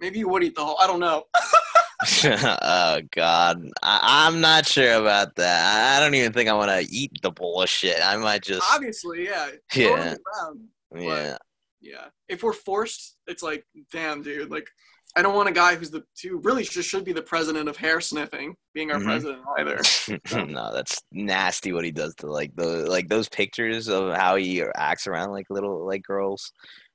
Maybe 0.00 0.18
you 0.20 0.28
would 0.28 0.42
eat 0.44 0.54
the 0.54 0.64
whole. 0.64 0.76
I 0.80 0.86
don't 0.86 1.00
know. 1.00 1.24
oh 2.24 3.00
God, 3.12 3.66
I, 3.82 4.26
I'm 4.26 4.40
not 4.40 4.66
sure 4.66 4.94
about 4.94 5.34
that. 5.36 5.96
I 5.96 6.00
don't 6.04 6.14
even 6.14 6.32
think 6.32 6.48
I 6.50 6.52
want 6.52 6.70
to 6.70 6.86
eat 6.94 7.12
the 7.22 7.30
bowl 7.30 7.62
of 7.62 7.68
shit. 7.70 7.98
I 8.04 8.16
might 8.16 8.42
just, 8.42 8.62
Obviously, 8.74 9.24
yeah. 9.24 9.48
yeah, 9.74 10.16
on 10.42 10.68
yeah. 10.94 11.36
Yeah. 11.84 12.06
If 12.28 12.42
we're 12.42 12.54
forced, 12.54 13.18
it's 13.26 13.42
like, 13.42 13.64
damn, 13.92 14.22
dude. 14.22 14.50
Like, 14.50 14.68
I 15.16 15.22
don't 15.22 15.34
want 15.34 15.50
a 15.50 15.52
guy 15.52 15.76
who's 15.76 15.90
the 15.90 16.02
who 16.22 16.38
really 16.38 16.64
just 16.64 16.88
should 16.88 17.04
be 17.04 17.12
the 17.12 17.22
president 17.22 17.68
of 17.68 17.76
hair 17.76 18.00
sniffing 18.00 18.56
being 18.72 18.90
our 18.90 18.98
Mhm. 18.98 19.04
president 19.04 19.42
either. 19.58 20.46
no, 20.50 20.72
that's 20.72 21.00
nasty 21.12 21.72
what 21.72 21.84
he 21.84 21.92
does 21.92 22.14
to 22.16 22.26
like 22.26 22.56
the 22.56 22.90
like 22.90 23.08
those 23.08 23.28
pictures 23.28 23.88
of 23.88 24.14
how 24.16 24.36
he 24.36 24.62
acts 24.74 25.06
around 25.06 25.30
like 25.30 25.46
little 25.50 25.86
like 25.86 26.02
girls. 26.02 26.50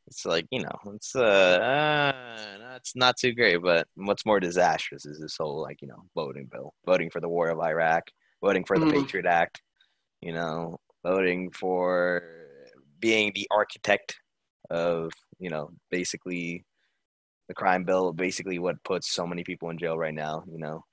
It's 0.07 0.25
like 0.25 0.47
you 0.51 0.63
know, 0.63 0.75
it's 0.95 1.15
uh, 1.15 1.21
uh 1.21 2.57
that's 2.71 2.95
not 2.95 3.15
too 3.15 3.31
great. 3.33 3.57
But 3.61 3.87
what's 3.95 4.25
more 4.25 4.39
disastrous 4.39 5.05
is 5.05 5.19
this 5.19 5.37
whole 5.39 5.61
like 5.61 5.81
you 5.81 5.87
know 5.87 6.03
voting 6.15 6.47
bill, 6.51 6.73
voting 6.85 7.11
for 7.11 7.21
the 7.21 7.29
war 7.29 7.49
of 7.49 7.59
Iraq, 7.59 8.09
voting 8.43 8.65
for 8.65 8.77
the 8.79 8.85
Mhm. 8.87 8.91
Patriot 9.03 9.27
Act, 9.27 9.61
you 10.19 10.33
know, 10.33 10.77
voting 11.05 11.51
for 11.51 12.23
being 12.99 13.31
the 13.33 13.47
architect 13.51 14.17
of 14.69 15.11
you 15.39 15.49
know 15.49 15.71
basically 15.89 16.63
the 17.47 17.53
crime 17.55 17.83
bill, 17.83 18.13
basically 18.13 18.59
what 18.59 18.83
puts 18.83 19.11
so 19.11 19.25
many 19.25 19.43
people 19.43 19.69
in 19.69 19.77
jail 19.77 19.97
right 19.97 20.13
now. 20.13 20.43
You 20.51 20.59
know, 20.59 20.85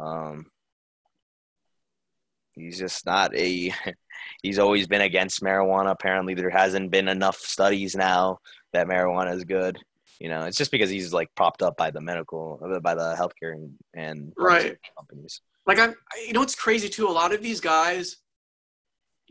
um, 0.00 0.46
he's 2.52 2.78
just 2.78 3.06
not 3.06 3.34
a. 3.36 3.72
He's 4.40 4.60
always 4.60 4.86
been 4.86 5.00
against 5.00 5.42
marijuana. 5.42 5.90
Apparently, 5.90 6.34
there 6.34 6.48
hasn't 6.50 6.92
been 6.92 7.08
enough 7.08 7.38
studies 7.38 7.96
now 7.96 8.38
that 8.72 8.86
marijuana 8.86 9.34
is 9.34 9.42
good. 9.42 9.78
You 10.20 10.28
know, 10.28 10.44
it's 10.44 10.56
just 10.56 10.70
because 10.70 10.90
he's 10.90 11.12
like 11.12 11.28
propped 11.34 11.60
up 11.62 11.76
by 11.76 11.90
the 11.90 12.00
medical, 12.00 12.58
by 12.82 12.94
the 12.94 13.16
healthcare 13.16 13.54
and, 13.54 13.72
and 13.94 14.32
Right. 14.36 14.78
companies. 14.96 15.40
like 15.66 15.80
I, 15.80 15.88
you 16.24 16.32
know, 16.32 16.40
what's 16.40 16.54
crazy 16.54 16.88
too. 16.88 17.08
A 17.08 17.10
lot 17.10 17.34
of 17.34 17.42
these 17.42 17.60
guys, 17.60 18.18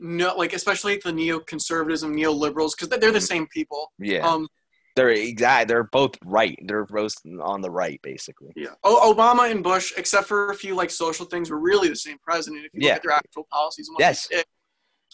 no, 0.01 0.35
like 0.35 0.51
especially 0.53 0.97
the 0.97 1.11
neoconservatives 1.11 2.03
and 2.03 2.15
neoliberals, 2.15 2.71
because 2.75 2.89
they're 2.89 3.11
the 3.11 3.19
Mhm. 3.19 3.27
same 3.27 3.47
people. 3.47 3.93
Yeah, 3.99 4.27
Um, 4.27 4.49
they're 4.95 5.09
exact. 5.11 5.67
They're 5.69 5.83
both 5.85 6.15
right. 6.25 6.57
They're 6.65 6.85
both 6.85 7.13
on 7.41 7.61
the 7.61 7.69
right, 7.71 8.01
basically. 8.01 8.51
yeah. 8.55 8.73
O- 8.83 9.13
Obama 9.13 9.49
and 9.49 9.63
Bush, 9.63 9.93
except 9.95 10.27
for 10.27 10.49
a 10.51 10.55
few 10.55 10.75
like 10.75 10.89
social 10.89 11.25
things, 11.25 11.49
were 11.49 11.59
really 11.59 11.87
the 11.87 11.95
same 11.95 12.17
president. 12.19 12.65
If 12.65 12.71
you 12.73 12.79
Yeah. 12.81 12.93
look 12.93 12.97
at 12.97 13.03
their 13.03 13.11
actual 13.13 13.47
policies 13.51 13.89
Yes. 13.99 14.27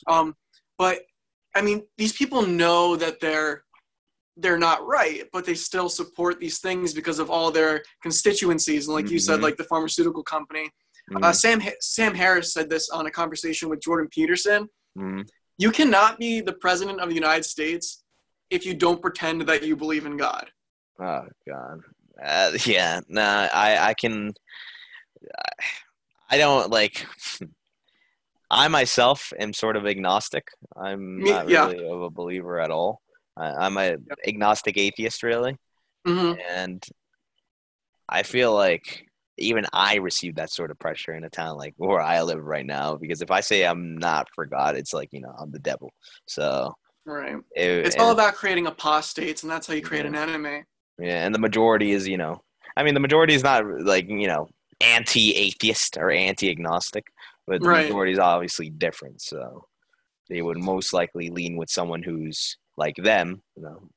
Um, 0.08 0.36
but 0.78 1.06
I 1.54 1.62
mean, 1.62 1.88
these 1.98 2.14
people 2.14 2.44
know 2.44 2.96
that 2.96 3.20
they're 3.20 3.64
they're 4.40 4.60
not 4.60 4.86
right, 4.86 5.28
but 5.34 5.46
they 5.46 5.56
still 5.56 5.90
support 5.90 6.40
these 6.40 6.60
things 6.60 6.94
because 6.94 7.18
of 7.18 7.32
all 7.32 7.50
their 7.50 7.84
constituencies. 8.04 8.86
And 8.88 8.94
like 8.94 9.10
you 9.10 9.18
said, 9.18 9.40
Mhm. 9.40 9.42
like 9.42 9.58
the 9.58 9.64
pharmaceutical 9.64 10.22
company. 10.22 10.70
Mhm, 11.12 11.24
Uh, 11.24 11.32
Sam 11.34 11.62
Sam 11.80 12.14
Harris 12.16 12.54
said 12.54 12.70
this 12.70 12.90
on 12.90 13.06
a 13.06 13.12
conversation 13.12 13.70
with 13.70 13.82
Jordan 13.82 14.08
Peterson. 14.10 14.70
mhm. 14.98 15.28
You 15.58 15.72
cannot 15.72 16.20
be 16.20 16.42
the 16.42 16.54
president 16.54 17.00
of 17.00 17.10
the 17.10 17.16
United 17.16 17.44
States 17.46 18.04
if 18.50 18.66
you 18.66 18.74
don't 18.76 19.02
pretend 19.02 19.42
that 19.42 19.64
you 19.64 19.76
believe 19.76 20.06
in 20.06 20.18
God. 20.18 20.52
Oh 21.00 21.28
God. 21.48 21.82
Uh, 22.22 22.52
yeah. 22.66 23.00
Nah. 23.08 23.48
I 23.54 23.90
I 23.90 23.94
can. 23.94 24.34
I 26.30 26.38
don't 26.38 26.70
like. 26.72 27.06
I 28.50 28.68
myself 28.70 29.34
am 29.40 29.52
sort 29.54 29.76
of 29.76 29.86
agnostic. 29.86 30.48
I'm 30.76 31.18
Me- 31.18 31.32
not 31.32 31.50
yeah. 31.50 31.68
really 31.68 31.86
of 31.88 32.02
a 32.02 32.10
believer 32.10 32.60
at 32.60 32.72
all. 32.72 33.02
I, 33.36 33.48
I'm 33.66 33.78
a 33.78 33.98
agnostic 34.26 34.78
atheist, 34.78 35.22
really, 35.24 35.58
hmm 36.06 36.34
and 36.50 36.84
I 38.10 38.24
feel 38.24 38.54
like 38.54 39.07
even 39.38 39.66
I 39.74 39.96
receive 39.96 40.36
that 40.36 40.52
sort 40.52 40.72
of 40.72 40.80
pressure 40.80 41.14
in 41.14 41.24
a 41.24 41.30
town 41.30 41.58
like 41.58 41.74
where 41.78 42.02
I 42.02 42.22
live 42.22 42.44
right 42.44 42.66
now. 42.66 42.96
Because 42.96 43.22
if 43.22 43.32
I 43.32 43.42
say 43.42 43.66
I'm 43.66 43.98
not 43.98 44.28
for 44.34 44.46
God, 44.46 44.76
it's 44.76 44.94
like 44.94 45.10
you 45.12 45.22
know 45.22 45.34
I'm 45.38 45.52
the 45.52 45.60
devil. 45.60 45.92
So 46.26 46.74
Right. 47.06 47.38
it, 47.56 47.86
It's 47.86 47.96
all 47.98 48.12
about 48.12 48.36
creating 48.36 48.68
apostates, 48.68 49.44
and 49.44 49.52
that's 49.52 49.66
how 49.68 49.74
you 49.74 49.82
create 49.82 50.06
an 50.06 50.16
enemy. 50.16 50.64
Yeah, 51.00 51.26
and 51.26 51.34
the 51.34 51.40
majority 51.40 51.92
is, 51.92 52.08
you 52.08 52.18
know, 52.18 52.42
I 52.76 52.84
mean, 52.84 52.96
the 52.96 53.00
majority 53.00 53.34
is 53.34 53.44
not 53.44 53.64
like, 53.82 54.10
you 54.10 54.28
know, 54.28 54.48
anti-atheist 54.82 55.98
or 55.98 56.12
anti-agnostic, 56.12 57.06
but 57.46 57.62
the 57.62 57.68
Right. 57.68 57.84
majority 57.84 58.12
is 58.12 58.20
obviously 58.20 58.70
different. 58.72 59.22
So 59.22 59.66
they 60.30 60.42
would 60.42 60.58
most 60.58 60.94
likely 60.94 61.30
lean 61.30 61.56
with 61.56 61.70
someone 61.70 62.04
who's 62.04 62.58
like 62.76 62.96
them, 62.98 63.42
you 63.56 63.64
know, 63.64 63.90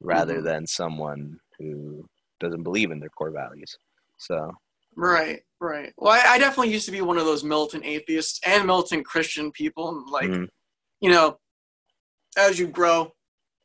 rather 0.00 0.40
Mhm. 0.40 0.44
than 0.44 0.66
someone 0.66 1.38
who 1.58 2.08
doesn't 2.40 2.62
believe 2.62 2.90
in 2.90 3.00
their 3.00 3.10
core 3.10 3.30
values. 3.30 3.76
So 4.18 4.50
Right. 4.96 5.40
Right. 5.60 5.92
Well, 5.96 6.12
I, 6.12 6.34
I 6.34 6.38
definitely 6.38 6.72
used 6.72 6.86
to 6.86 6.92
be 6.92 7.00
one 7.00 7.16
of 7.18 7.24
those 7.24 7.42
militant 7.44 7.84
atheists 7.84 8.40
and 8.44 8.66
militant 8.66 9.06
Christian 9.06 9.50
people. 9.52 9.88
and, 9.88 10.08
Like, 10.08 10.28
Mhm. 10.30 10.48
you 11.00 11.10
know, 11.10 11.38
as 12.36 12.58
you 12.58 12.66
grow, 12.66 13.12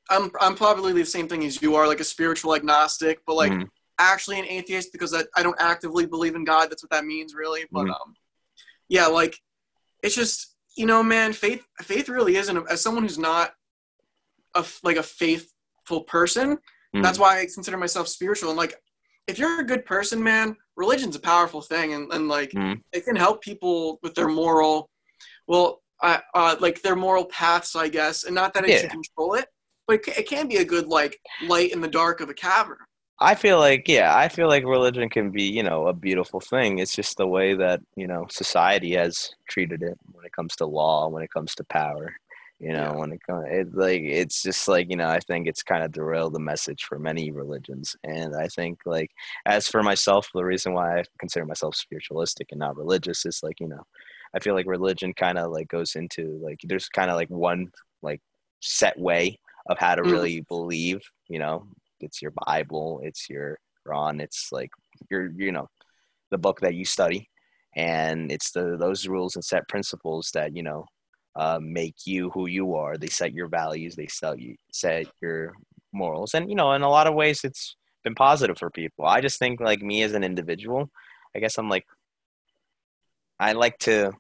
I'm 0.10 0.32
I'm 0.40 0.56
probably 0.56 0.94
the 0.94 1.06
same 1.06 1.28
thing 1.28 1.44
as 1.46 1.62
you 1.62 1.76
are, 1.76 1.88
like 1.88 2.00
a 2.00 2.06
spiritual 2.06 2.56
agnostic, 2.56 3.20
but 3.26 3.36
like 3.36 3.52
Mhm. 3.52 3.68
actually 3.98 4.40
an 4.40 4.46
atheist 4.46 4.92
because 4.92 5.14
I, 5.14 5.24
I 5.36 5.44
don't 5.44 5.60
actively 5.60 6.06
believe 6.06 6.36
in 6.36 6.44
God. 6.46 6.70
That's 6.70 6.84
what 6.84 6.90
that 6.92 7.06
means, 7.06 7.34
really. 7.36 7.66
But 7.72 7.86
Mhm. 7.88 7.92
um, 7.92 8.16
yeah, 8.88 9.08
like 9.08 9.38
it's 10.04 10.16
just 10.16 10.56
you 10.78 10.86
know, 10.86 11.04
man, 11.04 11.34
faith 11.34 11.66
faith 11.82 12.08
really 12.08 12.38
isn't 12.38 12.70
as 12.70 12.82
someone 12.82 13.04
who's 13.04 13.18
not 13.18 13.54
a 14.56 14.66
like 14.84 14.98
a 14.98 15.04
faithful 15.04 16.02
person. 16.06 16.58
Mhm. 16.96 17.04
That's 17.04 17.20
why 17.20 17.40
I 17.40 17.46
consider 17.54 17.78
myself 17.78 18.08
spiritual. 18.08 18.50
And 18.52 18.58
like, 18.58 18.82
if 19.28 19.38
you're 19.38 19.60
a 19.60 19.66
good 19.66 19.86
person, 19.86 20.22
man, 20.24 20.56
religion's 20.76 21.16
a 21.16 21.20
powerful 21.20 21.62
thing, 21.62 21.94
and 21.94 22.12
and 22.14 22.28
like 22.28 22.52
Mhm. 22.52 22.82
it 22.92 23.06
can 23.06 23.16
help 23.16 23.42
people 23.42 24.00
with 24.04 24.16
their 24.16 24.28
moral. 24.28 24.90
Well, 25.48 25.82
uh, 26.02 26.20
uh, 26.34 26.56
like 26.60 26.82
their 26.82 26.96
moral 26.96 27.26
paths, 27.26 27.76
I 27.76 27.88
guess, 27.88 28.24
and 28.24 28.34
not 28.34 28.54
that 28.54 28.64
it 28.66 28.72
yeah. 28.72 28.78
should 28.80 28.90
control 28.90 29.36
it, 29.36 29.48
but 29.88 30.00
it, 30.08 30.18
it 30.20 30.28
can 30.28 30.48
be 30.48 30.58
a 30.58 30.66
good 30.66 30.88
like 30.88 31.20
light 31.44 31.72
in 31.72 31.82
the 31.82 31.88
dark 31.88 32.22
of 32.22 32.30
a 32.30 32.34
cavern. 32.34 32.78
I 33.20 33.36
feel 33.36 33.60
like 33.60 33.88
yeah, 33.88 34.16
I 34.16 34.30
feel 34.30 34.48
like 34.48 34.64
religion 34.66 35.08
can 35.10 35.30
be 35.30 35.44
you 35.44 35.62
know 35.62 35.88
a 35.88 35.94
beautiful 35.94 36.40
thing. 36.40 36.80
It's 36.80 36.96
just 36.96 37.18
the 37.18 37.28
way 37.28 37.54
that 37.54 37.82
you 37.96 38.08
know 38.08 38.26
society 38.30 38.94
has 38.96 39.30
treated 39.48 39.84
it 39.84 39.98
when 40.12 40.26
it 40.26 40.32
comes 40.34 40.56
to 40.58 40.66
law, 40.66 41.08
when 41.08 41.22
it 41.22 41.32
comes 41.32 41.54
to 41.56 41.64
power. 41.66 42.16
You 42.62 42.74
know, 42.74 42.92
yeah. 42.92 42.96
when 42.96 43.12
it 43.12 43.22
comes, 43.28 43.48
it, 43.50 43.74
like 43.74 44.02
it's 44.02 44.44
just 44.44 44.68
like 44.68 44.88
you 44.92 44.96
know, 44.96 45.08
I 45.08 45.20
think 45.20 45.48
it's 45.48 45.64
kind 45.64 45.84
of 45.84 45.92
derailed 45.92 46.36
the 46.36 46.40
message 46.40 46.84
for 46.84 47.00
many 47.00 47.32
religions, 47.32 47.96
and 48.04 48.36
I 48.36 48.50
think 48.50 48.82
like 48.86 49.10
as 49.48 49.68
for 49.68 49.82
myself, 49.82 50.30
the 50.32 50.46
reason 50.46 50.74
why 50.74 51.00
I 51.00 51.04
consider 51.20 51.44
myself 51.44 51.76
spiritualistic 51.76 52.50
and 52.52 52.60
not 52.60 52.78
religious 52.78 53.26
is 53.26 53.40
like 53.42 53.60
you 53.60 53.68
know, 53.68 53.82
I 54.36 54.40
feel 54.40 54.54
like 54.54 54.68
religion 54.68 55.12
kind 55.16 55.40
of 55.40 55.52
like 55.52 55.70
goes 55.70 55.96
into 55.96 56.40
like 56.44 56.60
there's 56.64 56.88
kind 56.88 57.10
of 57.10 57.16
like 57.16 57.30
one 57.30 57.72
like 58.04 58.22
set 58.60 59.00
way 59.00 59.40
of 59.68 59.80
how 59.80 59.96
to 59.96 60.04
mm-hmm. 60.04 60.12
really 60.12 60.42
believe. 60.42 61.02
You 61.30 61.40
know, 61.40 61.66
it's 62.00 62.22
your 62.22 62.34
Bible, 62.46 63.02
it's 63.04 63.28
your 63.28 63.58
Quran, 63.88 64.22
it's 64.22 64.50
like 64.52 64.70
your 65.10 65.32
you 65.36 65.52
know 65.52 65.68
the 66.30 66.38
book 66.38 66.60
that 66.60 66.76
you 66.76 66.86
study, 66.86 67.28
and 67.76 68.32
it's 68.32 68.52
the 68.52 68.78
those 68.80 69.08
rules 69.08 69.36
and 69.36 69.44
set 69.44 69.68
principles 69.68 70.30
that 70.36 70.56
you 70.56 70.62
know 70.62 70.86
uh, 71.36 71.60
make 71.62 71.96
you 72.06 72.30
who 72.32 72.48
you 72.48 72.76
are. 72.76 72.98
They 72.98 73.08
set 73.08 73.34
your 73.34 73.48
values, 73.48 73.96
they 73.96 74.08
set 74.08 74.40
you 74.40 74.56
set 74.72 75.08
your 75.22 75.54
morals, 75.92 76.34
and 76.34 76.50
you 76.50 76.56
know 76.56 76.74
in 76.74 76.82
a 76.82 76.90
lot 76.90 77.08
of 77.08 77.14
ways 77.14 77.42
it's 77.44 77.76
been 78.04 78.16
positive 78.16 78.58
for 78.58 78.70
people. 78.70 79.06
I 79.06 79.22
just 79.22 79.40
think 79.40 79.60
like 79.60 79.82
me 79.82 80.04
as 80.04 80.14
an 80.14 80.24
individual, 80.24 80.90
I 81.36 81.40
guess 81.40 81.58
I'm 81.58 81.70
like 81.70 81.86
I 83.40 83.54
like 83.54 83.78
to 83.80 84.14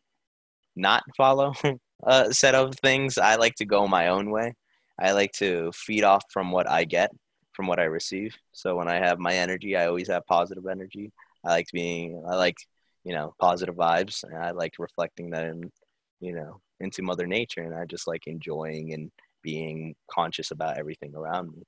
not 0.75 1.03
follow 1.17 1.53
a 2.03 2.33
set 2.33 2.55
of 2.55 2.75
things. 2.75 3.17
I 3.17 3.35
like 3.35 3.55
to 3.55 3.65
go 3.65 3.87
my 3.87 4.07
own 4.07 4.31
way. 4.31 4.53
I 4.99 5.13
like 5.13 5.31
to 5.33 5.71
feed 5.73 6.03
off 6.03 6.23
from 6.31 6.51
what 6.51 6.69
I 6.69 6.85
get 6.85 7.11
from 7.53 7.67
what 7.67 7.79
I 7.79 7.83
receive. 7.83 8.35
So 8.53 8.75
when 8.75 8.87
I 8.87 8.95
have 8.95 9.19
my 9.19 9.35
energy, 9.35 9.75
I 9.75 9.87
always 9.87 10.07
have 10.07 10.25
positive 10.25 10.65
energy. 10.67 11.11
I 11.45 11.49
like 11.49 11.67
being, 11.71 12.23
I 12.27 12.35
like, 12.35 12.57
you 13.03 13.13
know, 13.13 13.33
positive 13.39 13.75
vibes, 13.75 14.23
and 14.23 14.35
I 14.35 14.51
like 14.51 14.73
reflecting 14.79 15.31
that 15.31 15.45
in, 15.45 15.71
you 16.19 16.33
know, 16.33 16.61
into 16.81 17.01
Mother 17.01 17.27
Nature, 17.27 17.61
and 17.61 17.75
I 17.75 17.85
just 17.85 18.07
like 18.07 18.27
enjoying 18.27 18.93
and 18.93 19.11
being 19.43 19.95
conscious 20.09 20.51
about 20.51 20.77
everything 20.77 21.15
around 21.15 21.51
me, 21.51 21.63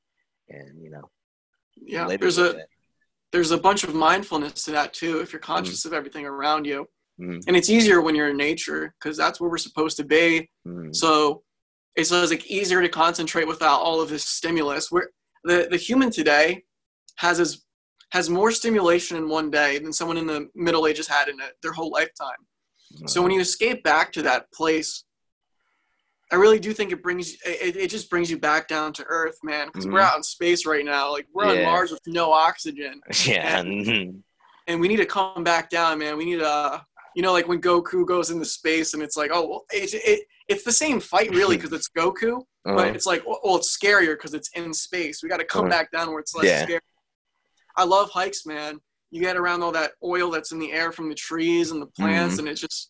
and 0.50 0.82
you 0.82 0.90
know, 0.90 1.10
yeah, 1.82 2.08
there's 2.18 2.38
a 2.38 2.58
it. 2.58 2.68
there's 3.32 3.52
a 3.52 3.58
bunch 3.58 3.84
of 3.84 3.96
mindfulness 3.96 4.64
to 4.66 4.72
that 4.72 4.94
too. 4.94 5.20
If 5.20 5.32
you're 5.32 5.42
mm-hmm. 5.42 5.54
conscious 5.54 5.84
mm. 5.84 5.86
of 5.86 5.94
everything 5.94 6.26
around 6.26 6.66
you, 6.66 6.88
mm. 7.20 7.42
and 7.48 7.56
it's 7.56 7.70
easier 7.70 8.02
when 8.02 8.16
you're 8.16 8.30
in 8.30 8.38
nature 8.38 8.94
because 9.00 9.18
that's 9.18 9.40
where 9.40 9.50
we're 9.50 9.58
supposed 9.58 9.98
to 9.98 10.04
be. 10.04 10.50
Mm. 10.68 10.96
So 10.96 11.44
it's 11.96 12.12
like 12.12 12.46
easier 12.48 12.82
to 12.82 12.90
concentrate 12.90 13.48
without 13.48 13.80
all 13.80 14.02
of 14.02 14.10
this 14.10 14.24
stimulus. 14.24 14.92
We're 14.92 15.10
the, 15.44 15.68
the 15.70 15.78
human 15.78 16.10
today 16.10 16.64
has 17.18 17.40
as 17.40 17.64
has 18.12 18.30
more 18.30 18.52
stimulation 18.52 19.18
in 19.18 19.28
one 19.28 19.50
day 19.50 19.80
than 19.80 19.92
someone 19.92 20.18
in 20.18 20.28
the 20.28 20.48
Middle 20.54 20.86
Ages 20.86 21.08
had 21.08 21.30
in 21.30 21.38
their 21.64 21.74
whole 21.74 21.90
lifetime. 21.90 22.38
So 23.08 23.22
when 23.22 23.32
you 23.32 23.40
escape 23.40 23.84
back 23.84 24.12
to 24.14 24.22
that 24.24 24.52
place, 24.52 25.04
I 26.32 26.36
really 26.36 26.60
do 26.60 26.74
think 26.74 26.92
it 26.92 27.04
brings 27.04 27.34
it, 27.46 27.76
it 27.76 27.90
just 27.90 28.10
brings 28.10 28.30
you 28.32 28.40
back 28.40 28.68
down 28.68 28.92
to 28.94 29.04
earth, 29.08 29.38
man. 29.44 29.68
Because 29.68 29.86
mm-hmm. 29.86 29.94
we're 29.94 30.02
out 30.02 30.18
in 30.18 30.24
space 30.24 30.66
right 30.66 30.84
now, 30.84 31.12
like 31.12 31.28
we're 31.34 31.54
yeah. 31.54 31.60
on 31.60 31.66
Mars 31.66 31.92
with 31.92 32.02
no 32.08 32.32
oxygen. 32.32 33.02
Yeah, 33.26 33.60
and, 33.60 34.24
and, 34.68 34.82
we 34.82 34.88
need 34.88 34.98
to 34.98 35.06
come 35.06 35.44
back 35.44 35.70
down, 35.70 36.00
man. 36.00 36.18
We 36.18 36.26
need 36.26 36.40
to, 36.40 36.84
you 37.16 37.22
know, 37.22 37.32
like 37.32 37.48
when 37.48 37.62
Goku 37.62 38.06
goes 38.06 38.32
into 38.32 38.46
space 38.46 38.96
and 38.96 39.04
it's 39.04 39.16
like, 39.16 39.30
oh, 39.32 39.48
well, 39.48 39.66
it, 39.72 39.94
it 39.94 40.26
it's 40.48 40.64
the 40.64 40.72
same 40.72 41.00
fight 41.00 41.30
really 41.30 41.56
because 41.58 41.72
it's 41.72 41.90
Goku, 41.90 42.38
uh-huh. 42.38 42.76
but 42.76 42.96
it's 42.96 43.06
like 43.06 43.24
well, 43.28 43.58
it's 43.58 43.78
scarier 43.78 44.16
because 44.16 44.34
it's 44.34 44.50
in 44.56 44.74
space. 44.74 45.22
We 45.22 45.30
got 45.30 45.38
to 45.38 45.46
come 45.46 45.66
uh-huh. 45.66 45.70
back 45.70 45.92
down 45.92 46.10
where 46.10 46.20
it's 46.20 46.34
less 46.34 46.46
yeah. 46.46 46.64
scary. 46.64 46.82
I 47.76 47.84
love 47.84 48.10
hikes, 48.10 48.46
man. 48.46 48.80
You 49.14 49.22
get 49.22 49.38
around 49.38 49.62
all 49.62 49.72
that 49.74 49.92
oil 50.04 50.32
that's 50.32 50.52
in 50.52 50.58
the 50.58 50.72
air 50.72 50.92
from 50.92 51.08
the 51.08 51.14
trees 51.14 51.70
and 51.70 51.80
the 51.80 51.86
plants, 51.86 52.34
mm-hmm. 52.34 52.40
and 52.40 52.50
it's 52.50 52.62
just 52.62 52.90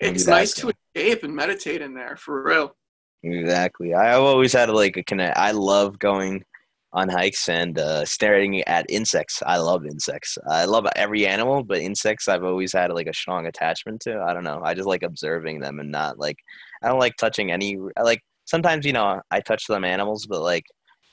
it's 0.00 0.26
nice 0.26 0.54
to 0.54 0.72
escape 0.96 1.22
and 1.22 1.36
meditate 1.36 1.80
in 1.80 1.94
there 1.94 2.16
for 2.16 2.42
real. 2.42 2.74
Exactly. 3.22 3.94
I've 3.94 4.22
always 4.22 4.52
had 4.52 4.68
like 4.70 4.96
a 4.96 5.04
connect. 5.04 5.38
I 5.38 5.52
love 5.52 6.00
going 6.00 6.44
on 6.92 7.08
hikes 7.08 7.48
and 7.48 7.78
uh, 7.78 8.04
staring 8.04 8.60
at 8.62 8.86
insects. 8.88 9.40
I 9.46 9.58
love 9.58 9.86
insects. 9.86 10.36
I 10.50 10.64
love 10.64 10.86
every 10.96 11.28
animal, 11.28 11.62
but 11.62 11.78
insects 11.78 12.26
I've 12.26 12.42
always 12.42 12.72
had 12.72 12.92
like 12.92 13.06
a 13.06 13.14
strong 13.14 13.46
attachment 13.46 14.00
to. 14.00 14.20
I 14.20 14.34
don't 14.34 14.42
know. 14.42 14.62
I 14.64 14.74
just 14.74 14.88
like 14.88 15.04
observing 15.04 15.60
them 15.60 15.78
and 15.78 15.92
not 15.92 16.18
like 16.18 16.38
I 16.82 16.88
don't 16.88 16.98
like 16.98 17.14
touching 17.16 17.52
any. 17.52 17.78
I 17.96 18.02
like 18.02 18.20
sometimes 18.46 18.84
you 18.84 18.92
know 18.92 19.22
I 19.30 19.40
touch 19.40 19.66
some 19.66 19.84
animals, 19.84 20.26
but 20.26 20.42
like 20.42 20.64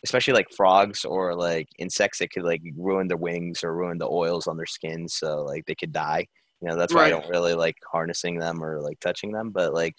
especially 0.04 0.34
like 0.34 0.52
frogs 0.52 1.06
or 1.06 1.36
like 1.36 1.68
insects, 1.78 2.20
that 2.20 2.32
could 2.32 2.44
like 2.44 2.62
ruin 2.78 3.08
their 3.08 3.18
wings 3.18 3.64
or 3.64 3.76
ruin 3.76 3.98
the 3.98 4.08
oils 4.10 4.48
on 4.48 4.58
their 4.58 4.66
skin, 4.66 5.08
so 5.08 5.44
like 5.44 5.66
they 5.66 5.76
could 5.76 5.92
die. 5.92 6.26
You 6.62 6.68
know 6.68 6.76
that's 6.76 6.94
why 6.94 7.04
right. 7.04 7.08
I 7.08 7.20
don't 7.20 7.30
really 7.30 7.54
like 7.54 7.78
harnessing 7.92 8.38
them 8.38 8.64
or 8.64 8.82
like 8.82 9.00
touching 9.00 9.32
them. 9.32 9.52
But 9.52 9.74
like 9.74 9.96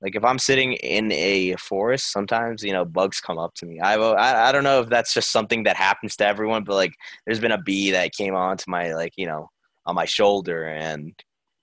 like 0.00 0.16
if 0.16 0.24
I'm 0.24 0.38
sitting 0.38 0.72
in 0.74 1.12
a 1.12 1.54
forest, 1.56 2.12
sometimes 2.12 2.62
you 2.62 2.72
know 2.72 2.84
bugs 2.84 3.20
come 3.20 3.38
up 3.38 3.54
to 3.54 3.66
me. 3.66 3.80
I 3.80 3.94
I, 3.94 4.48
I 4.48 4.52
don't 4.52 4.64
know 4.64 4.80
if 4.80 4.88
that's 4.88 5.14
just 5.14 5.30
something 5.30 5.62
that 5.64 5.76
happens 5.76 6.16
to 6.16 6.26
everyone, 6.26 6.64
but 6.64 6.74
like 6.74 6.94
there's 7.24 7.40
been 7.40 7.52
a 7.52 7.62
bee 7.62 7.92
that 7.92 8.12
came 8.12 8.34
onto 8.34 8.70
my 8.70 8.94
like 8.94 9.12
you 9.16 9.26
know 9.26 9.48
on 9.86 9.94
my 9.94 10.04
shoulder, 10.04 10.64
and 10.66 11.14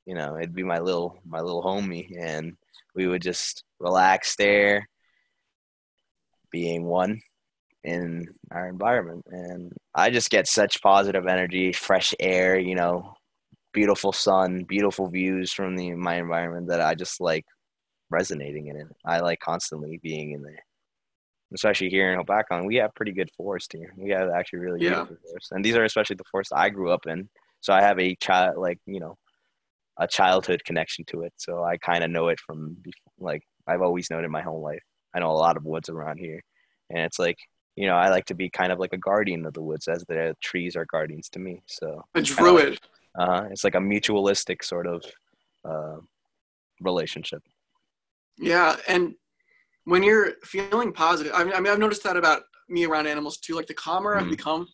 you 0.05 0.15
know 0.15 0.37
it'd 0.37 0.55
be 0.55 0.63
my 0.63 0.79
little 0.79 1.19
my 1.27 1.41
little 1.41 1.63
homie, 1.63 2.09
and 2.19 2.55
we 2.95 3.07
would 3.07 3.21
just 3.21 3.63
relax 3.79 4.35
there, 4.35 4.87
being 6.51 6.85
one 6.85 7.21
in 7.83 8.27
our 8.51 8.67
environment, 8.67 9.25
and 9.27 9.71
I 9.95 10.09
just 10.09 10.29
get 10.29 10.47
such 10.47 10.81
positive 10.81 11.27
energy, 11.27 11.71
fresh 11.71 12.13
air, 12.19 12.59
you 12.59 12.75
know, 12.75 13.13
beautiful 13.73 14.11
sun, 14.11 14.63
beautiful 14.63 15.07
views 15.07 15.53
from 15.53 15.75
the 15.75 15.93
my 15.93 16.15
environment 16.15 16.67
that 16.67 16.81
I 16.81 16.95
just 16.95 17.21
like 17.21 17.45
resonating 18.09 18.67
in 18.67 18.75
it. 18.75 18.87
I 19.05 19.19
like 19.19 19.39
constantly 19.39 19.99
being 20.01 20.31
in 20.31 20.41
there. 20.41 20.63
Especially 21.53 21.89
here 21.89 22.13
in 22.13 22.19
Hopatcong, 22.19 22.67
we 22.67 22.75
have 22.75 22.93
pretty 22.93 23.11
good 23.11 23.29
forest 23.35 23.73
here. 23.73 23.91
We 23.97 24.11
have 24.11 24.29
actually 24.29 24.59
really 24.59 24.81
yeah. 24.83 24.89
beautiful 24.89 25.17
forests, 25.27 25.51
and 25.51 25.65
these 25.65 25.75
are 25.75 25.83
especially 25.83 26.17
the 26.17 26.23
forests 26.31 26.53
I 26.55 26.69
grew 26.69 26.91
up 26.91 27.07
in. 27.07 27.29
So 27.61 27.73
I 27.73 27.81
have 27.81 27.99
a 27.99 28.15
child, 28.15 28.57
like 28.57 28.79
you 28.85 28.99
know, 28.99 29.15
a 29.97 30.07
childhood 30.07 30.61
connection 30.65 31.05
to 31.05 31.23
it. 31.23 31.33
So 31.37 31.63
I 31.63 31.77
kind 31.77 32.03
of 32.03 32.11
know 32.11 32.27
it 32.27 32.39
from 32.39 32.77
like 33.19 33.41
I've 33.67 33.81
always 33.81 34.09
known 34.09 34.25
it 34.25 34.29
my 34.29 34.41
whole 34.41 34.61
life. 34.61 34.83
I 35.13 35.19
know 35.19 35.31
a 35.31 35.33
lot 35.33 35.57
of 35.57 35.65
woods 35.65 35.89
around 35.89 36.17
here, 36.17 36.41
and 36.91 36.99
it's 36.99 37.17
like 37.19 37.37
you 37.79 37.87
know 37.87 37.95
I 37.95 38.09
like 38.09 38.25
to 38.25 38.33
be 38.33 38.49
kind 38.49 38.73
of 38.73 38.79
like 38.79 38.91
a 38.91 38.97
guardian 38.97 39.45
of 39.45 39.53
the 39.53 39.61
woods, 39.61 39.87
as 39.87 40.03
the 40.03 40.35
trees 40.41 40.75
are 40.75 40.85
guardians 40.85 41.29
to 41.29 41.39
me. 41.39 41.61
So 41.65 42.03
a 42.13 42.21
druid. 42.21 42.77
uh, 43.17 43.45
it's 43.51 43.63
like 43.63 43.75
a 43.75 43.79
mutualistic 43.79 44.65
sort 44.65 44.85
of 44.85 45.01
uh, 45.63 45.99
relationship. 46.81 47.41
Yeah, 48.37 48.75
and 48.89 49.15
when 49.85 50.03
you're 50.03 50.33
feeling 50.43 50.91
positive, 50.91 51.31
I 51.33 51.45
mean, 51.45 51.53
I 51.53 51.61
mean, 51.61 51.71
I've 51.71 51.79
noticed 51.79 52.03
that 52.03 52.17
about 52.17 52.41
me 52.67 52.85
around 52.85 53.07
animals 53.07 53.37
too. 53.37 53.55
Like 53.55 53.67
the 53.67 53.73
calmer 53.73 54.13
mm. 54.13 54.23
I've 54.23 54.29
become, 54.29 54.67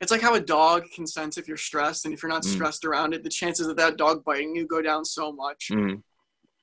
it's 0.00 0.10
like 0.10 0.20
how 0.20 0.34
a 0.34 0.40
dog 0.40 0.82
can 0.92 1.06
sense 1.06 1.38
if 1.38 1.46
you're 1.46 1.56
stressed, 1.56 2.06
and 2.06 2.12
if 2.12 2.24
you're 2.24 2.32
not 2.32 2.42
mm. 2.42 2.52
stressed 2.52 2.84
around 2.84 3.14
it, 3.14 3.22
the 3.22 3.30
chances 3.30 3.68
of 3.68 3.76
that 3.76 3.98
dog 3.98 4.24
biting 4.24 4.56
you 4.56 4.66
go 4.66 4.82
down 4.82 5.04
so 5.04 5.30
much. 5.30 5.68
Mm. 5.70 6.02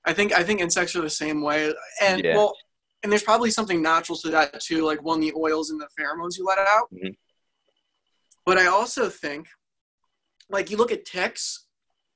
I 0.04 0.12
think 0.12 0.34
I 0.34 0.43
think 0.43 0.60
insects 0.60 0.93
are 0.97 1.02
the 1.02 1.10
same 1.10 1.41
way, 1.41 1.73
and 2.02 2.21
yeah. 2.21 2.36
well, 2.36 2.54
and 3.03 3.11
there's 3.11 3.23
probably 3.23 3.51
something 3.51 3.81
natural 3.81 4.17
to 4.19 4.29
that 4.29 4.59
too, 4.61 4.85
like 4.85 5.03
one 5.03 5.19
the 5.19 5.33
oils 5.35 5.69
and 5.69 5.79
the 5.79 5.87
pheromones 5.99 6.37
you 6.37 6.45
let 6.45 6.57
out. 6.57 6.87
Mm-hmm. 6.93 7.09
But 8.45 8.57
I 8.57 8.67
also 8.67 9.09
think, 9.09 9.47
like 10.49 10.71
you 10.71 10.77
look 10.77 10.91
at 10.91 11.05
ticks, 11.05 11.67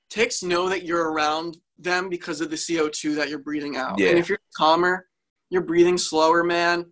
ticks 0.10 0.42
know 0.44 0.70
that 0.70 0.84
you're 0.84 1.12
around 1.12 1.58
them 1.78 2.10
because 2.10 2.42
of 2.42 2.50
the 2.50 2.56
CO2 2.56 3.16
that 3.16 3.30
you're 3.30 3.40
breathing 3.40 3.76
out. 3.76 4.00
Yeah. 4.00 4.10
And 4.10 4.20
if 4.20 4.30
you're 4.30 4.40
calmer, 4.56 5.08
you're 5.50 5.62
breathing 5.62 5.98
slower, 5.98 6.44
man. 6.44 6.86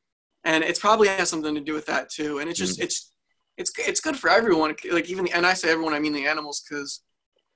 And 0.44 0.64
it's 0.64 0.80
probably 0.80 1.08
has 1.08 1.30
something 1.30 1.56
to 1.56 1.62
do 1.62 1.74
with 1.74 1.86
that 1.88 2.10
too. 2.10 2.40
And 2.40 2.50
it's 2.50 2.60
just, 2.60 2.80
mm. 2.80 2.84
it's, 2.84 3.14
it's, 3.58 3.72
it's 3.80 4.00
good 4.00 4.18
for 4.18 4.30
everyone. 4.30 4.76
Like 4.92 5.10
even, 5.10 5.26
the, 5.26 5.32
and 5.32 5.46
I 5.46 5.54
say 5.54 5.72
everyone, 5.72 5.94
I 5.94 6.00
mean 6.00 6.14
the 6.14 6.28
animals, 6.28 6.64
cause 6.70 7.02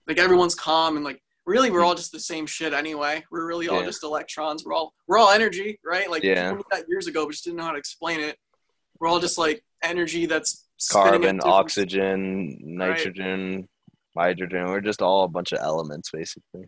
like 0.08 0.18
everyone's 0.18 0.56
calm 0.56 0.96
and 0.96 1.06
like, 1.06 1.22
really 1.50 1.72
we're 1.72 1.84
all 1.84 1.96
just 1.96 2.12
the 2.12 2.20
same 2.20 2.46
shit 2.46 2.74
anyway. 2.74 3.24
We're 3.32 3.46
really 3.46 3.68
all 3.68 3.80
yeah. 3.80 3.86
just 3.86 4.04
electrons. 4.04 4.64
We're 4.64 4.74
all, 4.74 4.94
we're 5.08 5.18
all 5.18 5.32
energy, 5.32 5.80
right? 5.84 6.10
Like 6.10 6.24
yeah. 6.24 6.56
years 6.88 7.08
ago, 7.08 7.26
but 7.26 7.32
just 7.32 7.44
didn't 7.44 7.58
know 7.58 7.64
how 7.64 7.72
to 7.72 7.78
explain 7.78 8.20
it. 8.20 8.38
We're 9.00 9.08
all 9.08 9.20
just 9.20 9.38
like 9.38 9.64
energy 9.84 10.26
that's 10.26 10.68
carbon, 10.92 11.40
oxygen, 11.44 12.58
nitrogen, 12.62 13.68
right. 14.16 14.28
hydrogen. 14.28 14.68
We're 14.68 14.82
just 14.82 15.02
all 15.02 15.24
a 15.24 15.28
bunch 15.28 15.52
of 15.52 15.60
elements 15.60 16.12
basically 16.12 16.68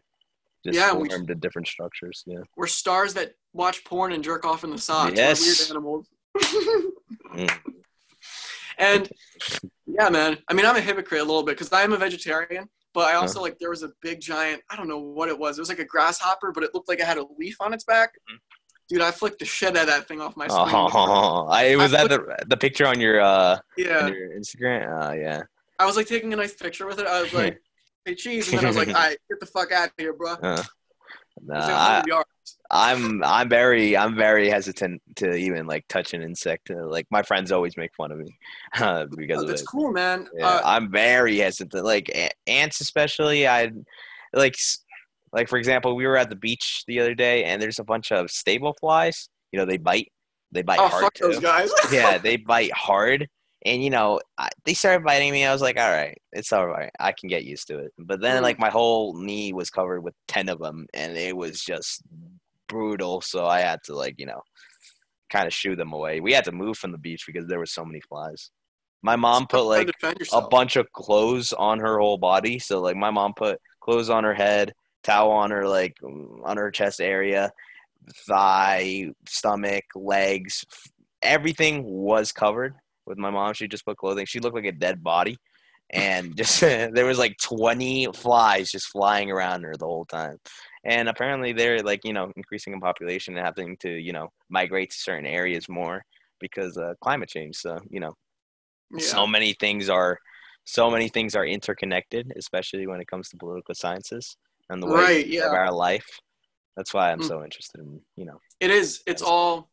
just 0.66 0.78
yeah, 0.78 0.92
formed 0.92 1.30
we, 1.30 1.36
different 1.36 1.68
structures. 1.68 2.24
Yeah, 2.26 2.42
we're 2.56 2.68
stars 2.68 3.14
that 3.16 3.34
watch 3.54 3.84
porn 3.84 4.12
and 4.14 4.24
jerk 4.24 4.46
off 4.46 4.64
in 4.64 4.70
the 4.70 4.78
socks. 4.78 5.14
Yes, 5.16 5.42
we're 5.42 5.48
weird 5.48 5.72
animals. 5.72 6.08
mm. 7.36 7.58
And 8.78 9.08
yeah, 9.86 10.10
man. 10.10 10.40
I 10.48 10.54
mean, 10.54 10.66
I'm 10.66 10.76
a 10.76 10.82
hypocrite 10.82 11.22
a 11.22 11.24
little 11.24 11.44
bit 11.44 11.52
because 11.52 11.72
I 11.72 11.84
am 11.84 11.94
a 11.94 11.98
vegetarian, 11.98 12.68
but 12.94 13.10
I 13.10 13.16
also 13.16 13.42
like 13.42 13.58
there 13.60 13.70
was 13.70 13.84
a 13.84 13.92
big 14.02 14.20
giant. 14.20 14.62
I 14.70 14.76
don't 14.76 14.88
know 14.88 15.00
what 15.00 15.30
it 15.30 15.38
was. 15.38 15.58
It 15.58 15.62
was 15.62 15.70
like 15.70 15.80
a 15.80 15.86
grasshopper, 15.86 16.52
but 16.52 16.64
it 16.64 16.72
looked 16.74 16.90
like 16.90 17.00
it 17.00 17.06
had 17.06 17.18
a 17.18 17.26
leaf 17.38 17.58
on 17.60 17.74
its 17.74 17.84
back. 17.84 18.14
Mm-hmm. 18.14 18.38
Dude, 18.90 19.02
I 19.02 19.12
flicked 19.12 19.40
the 19.40 19.46
shit 19.46 19.70
out 19.78 19.84
of 19.84 19.88
that 19.88 20.08
thing 20.08 20.20
off 20.20 20.36
my 20.36 20.48
screen. 20.48 20.68
Oh, 20.70 21.48
I, 21.50 21.76
was 21.78 21.94
I 21.94 22.06
that 22.06 22.10
the 22.10 22.46
the 22.48 22.58
picture 22.58 22.86
on 22.86 23.00
your 23.00 23.22
uh 23.22 23.58
yeah 23.78 24.08
your 24.08 24.38
Instagram? 24.38 25.10
Uh, 25.10 25.14
yeah. 25.14 25.44
I 25.80 25.86
was 25.86 25.98
like 25.98 26.08
taking 26.08 26.32
a 26.34 26.36
nice 26.36 26.54
picture 26.54 26.86
with 26.86 27.00
it. 27.00 27.08
I 27.08 27.22
was 27.22 27.34
like, 27.34 27.60
"Hey, 28.06 28.14
cheese," 28.14 28.48
and 28.50 28.60
then 28.60 28.66
I 28.66 28.68
was 28.68 28.78
like, 28.78 28.88
"All 28.94 28.94
right, 28.94 29.18
get 29.30 29.40
the 29.40 29.48
fuck 29.48 29.72
out 29.72 29.88
of 29.88 29.94
here, 29.98 30.14
bro." 30.14 30.34
Uh, 30.34 30.64
nah, 31.42 31.60
I, 31.60 32.04
am 32.72 33.24
I'm 33.24 33.50
very 33.50 33.98
I'm 33.98 34.16
very 34.16 34.50
hesitant 34.50 35.02
to 35.18 35.36
even 35.36 35.68
like 35.68 35.88
touch 35.88 36.14
an 36.14 36.22
insect. 36.22 36.72
Uh, 36.72 36.88
like 36.88 37.06
my 37.12 37.22
friends 37.22 37.52
always 37.52 37.78
make 37.78 37.94
fun 37.96 38.12
of 38.12 38.20
me 38.20 38.38
uh, 38.80 39.06
because 39.16 39.44
oh, 39.44 39.48
that's 39.48 39.64
cool, 39.64 39.92
man. 39.92 40.28
Yeah, 40.38 40.48
uh, 40.48 40.62
I'm 40.64 40.92
very 40.92 41.38
hesitant. 41.38 41.84
Like 41.84 42.12
ants, 42.48 42.82
especially. 42.82 43.48
I 43.48 43.72
like 44.34 44.56
like 45.34 45.50
for 45.50 45.58
example, 45.58 45.96
we 45.96 46.06
were 46.06 46.18
at 46.18 46.30
the 46.30 46.36
beach 46.36 46.84
the 46.88 47.00
other 47.00 47.16
day, 47.16 47.44
and 47.46 47.62
there's 47.62 47.80
a 47.80 47.84
bunch 47.84 48.12
of 48.12 48.30
stable 48.30 48.76
flies. 48.80 49.30
You 49.52 49.60
know, 49.60 49.66
they 49.66 49.78
bite. 49.78 50.12
They 50.52 50.64
bite 50.64 50.80
oh, 50.80 50.88
hard 50.88 51.04
fuck 51.04 51.14
too. 51.14 51.28
those 51.28 51.40
guys. 51.40 51.72
yeah, 51.92 52.18
they 52.18 52.36
bite 52.36 52.74
hard, 52.74 53.28
and 53.66 53.84
you 53.84 53.90
know, 53.90 54.20
I, 54.38 54.50
they 54.66 54.74
started 54.74 55.06
biting 55.06 55.32
me. 55.32 55.46
I 55.46 55.54
was 55.54 55.62
like, 55.62 55.80
all 55.80 55.90
right, 55.90 56.18
it's 56.34 56.52
all 56.52 56.68
right. 56.68 56.92
I 57.00 57.14
can 57.14 57.30
get 57.30 57.46
used 57.46 57.68
to 57.68 57.80
it. 57.80 57.94
But 57.98 58.20
then, 58.20 58.40
mm. 58.40 58.44
like, 58.44 58.60
my 58.60 58.70
whole 58.70 59.18
knee 59.18 59.54
was 59.54 59.70
covered 59.70 60.02
with 60.02 60.14
ten 60.28 60.50
of 60.50 60.60
them, 60.60 60.88
and 60.94 61.18
it 61.18 61.36
was 61.36 61.62
just 61.62 62.02
brutal. 62.72 63.22
So 63.22 63.46
I 63.46 63.60
had 63.60 63.80
to 63.86 63.96
like, 63.96 64.16
you 64.18 64.26
know, 64.26 64.42
kind 65.30 65.46
of 65.46 65.54
shoo 65.54 65.76
them 65.76 65.94
away. 65.94 66.22
We 66.22 66.34
had 66.34 66.46
to 66.46 66.52
move 66.52 66.78
from 66.78 66.92
the 66.92 66.98
beach 66.98 67.24
because 67.28 67.48
there 67.48 67.60
were 67.60 67.66
so 67.66 67.86
many 67.86 68.00
flies. 68.02 68.50
My 69.04 69.16
mom 69.16 69.48
put 69.48 69.64
like 69.64 69.90
a 70.32 70.42
bunch 70.42 70.76
of 70.76 70.92
clothes 70.94 71.54
on 71.54 71.80
her 71.80 72.00
whole 72.00 72.18
body. 72.18 72.60
So 72.60 72.80
like 72.82 72.96
my 72.96 73.10
mom 73.10 73.34
put 73.36 73.60
clothes 73.82 74.10
on 74.10 74.24
her 74.24 74.34
head, 74.34 74.74
towel 75.04 75.32
on 75.32 75.52
her 75.52 75.68
like 75.68 75.96
on 76.04 76.58
her 76.58 76.72
chest 76.72 77.02
area, 77.02 77.52
thigh, 78.28 79.10
stomach, 79.28 79.86
legs, 79.96 80.64
everything 81.22 81.84
was 81.84 82.32
covered 82.32 82.76
with 83.06 83.18
my 83.18 83.30
mom. 83.32 83.54
She 83.54 83.68
just 83.68 83.86
put 83.86 83.98
clothing. 83.98 84.26
She 84.26 84.40
looked 84.40 84.56
like 84.56 84.66
a 84.66 84.72
dead 84.72 85.04
body. 85.04 85.38
And 85.90 86.36
just 86.38 86.62
there 86.62 87.06
was 87.06 87.20
like 87.20 87.38
20 87.42 88.08
flies 88.14 88.72
just 88.72 88.88
flying 88.88 89.32
around 89.32 89.64
her 89.64 89.76
the 89.76 89.86
whole 89.86 90.06
time. 90.06 90.38
And 90.84 91.10
apparently 91.10 91.54
they're 91.54 91.84
like, 91.84 92.04
you 92.04 92.14
know, 92.14 92.32
increasing 92.36 92.74
in 92.74 92.82
population 92.82 93.38
and 93.38 93.46
having 93.46 93.78
to, 93.78 93.90
you 93.90 94.14
know, 94.14 94.30
migrate 94.50 94.92
to 94.92 94.98
certain 94.98 95.28
areas 95.28 95.70
more 95.70 96.04
because 96.40 96.78
uh, 96.78 96.94
climate 97.02 97.30
change. 97.30 97.56
So, 97.58 97.80
you 97.90 98.00
know, 98.00 98.14
yeah. 98.92 99.06
so 99.06 99.28
many 99.28 99.54
things 99.54 99.90
are 99.90 100.18
so 100.64 100.90
many 100.90 101.10
things 101.10 101.36
are 101.36 101.46
interconnected, 101.46 102.32
especially 102.36 102.88
when 102.88 103.02
it 103.02 103.08
comes 103.08 103.30
to 103.30 103.38
political 103.38 103.74
sciences 103.74 104.38
and 104.70 104.82
the 104.82 104.88
way 104.88 104.94
right, 104.94 105.28
yeah. 105.28 105.48
of 105.48 105.54
our 105.54 105.72
life. 105.72 106.08
That's 106.78 106.94
why 106.94 107.12
I'm 107.12 107.20
mm. 107.20 107.28
so 107.28 107.44
interested 107.44 107.82
in, 107.82 108.00
you 108.16 108.26
know. 108.26 108.40
It 108.60 108.70
is. 108.70 109.02
It's 109.06 109.22
all 109.22 109.70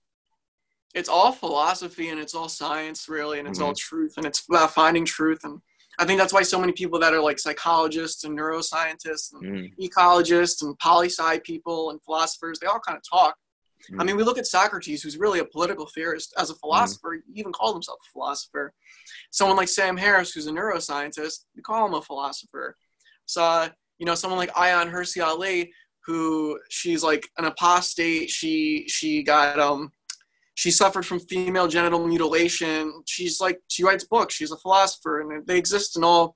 it's 0.95 1.09
all 1.09 1.33
philosophy 1.33 2.09
and 2.09 2.19
it's 2.19 2.35
all 2.35 2.49
science 2.49 3.09
really 3.09 3.39
and 3.39 3.47
it's 3.47 3.59
mm-hmm. 3.59 3.69
all 3.69 3.75
truth 3.75 4.15
and 4.17 4.25
it's 4.27 4.45
about 4.49 4.73
finding 4.73 5.05
truth 5.05 5.41
and 5.45 5.61
I 5.99 6.05
think 6.05 6.19
that's 6.19 6.33
why 6.33 6.43
so 6.43 6.61
many 6.61 6.73
people 6.73 6.99
that 7.01 7.13
are 7.13 7.21
like 7.21 7.39
psychologists 7.39 8.25
and 8.25 8.39
neuroscientists 8.39 9.33
and 9.33 9.43
mm. 9.43 9.73
ecologists 9.79 10.63
and 10.63 10.79
poli 10.79 11.09
sci 11.09 11.41
people 11.41 11.91
and 11.91 12.03
philosophers, 12.03 12.59
they 12.61 12.69
all 12.69 12.81
kind 12.81 12.97
of 12.97 13.03
talk. 13.09 13.37
Mm. 13.91 14.01
I 14.01 14.05
mean, 14.05 14.17
we 14.17 14.23
look 14.23 14.39
at 14.39 14.47
Socrates, 14.47 15.03
who's 15.03 15.19
really 15.19 15.41
a 15.41 15.45
political 15.45 15.87
theorist. 15.87 16.35
As 16.39 16.51
a 16.51 16.55
philosopher, 16.55 17.17
mm. 17.17 17.21
he 17.33 17.41
even 17.41 17.53
called 17.53 17.75
himself 17.75 17.99
a 18.09 18.13
philosopher. 18.13 18.73
Someone 19.33 19.57
like 19.57 19.69
Sam 19.69 19.97
Harris, 19.97 20.33
who's 20.33 20.47
a 20.47 20.53
neuroscientist, 20.53 21.47
we 21.57 21.63
call 21.63 21.87
him 21.87 21.95
a 21.95 22.03
philosopher. 22.03 22.77
So, 23.27 23.69
you 23.99 24.07
know, 24.07 24.15
someone 24.15 24.39
like 24.39 24.55
Ayaan 24.55 24.93
Hirsi 24.93 25.25
Ali, 25.25 25.73
who 26.07 26.59
she's 26.71 27.03
like 27.03 27.29
an 27.37 27.45
apostate. 27.45 28.31
She 28.31 28.87
she 28.89 29.23
got 29.23 29.59
um 29.59 29.93
she 30.59 30.73
suffered 30.73 31.07
from 31.07 31.21
female 31.21 31.69
genital 31.69 32.05
mutilation. 32.05 33.05
She's 33.07 33.41
like 33.41 33.61
she 33.69 33.85
writes 33.85 34.03
books. 34.03 34.35
She's 34.35 34.51
a 34.51 34.57
philosopher, 34.57 35.21
and 35.21 35.47
they 35.47 35.57
exist 35.57 35.97
in 35.97 36.03
all 36.03 36.35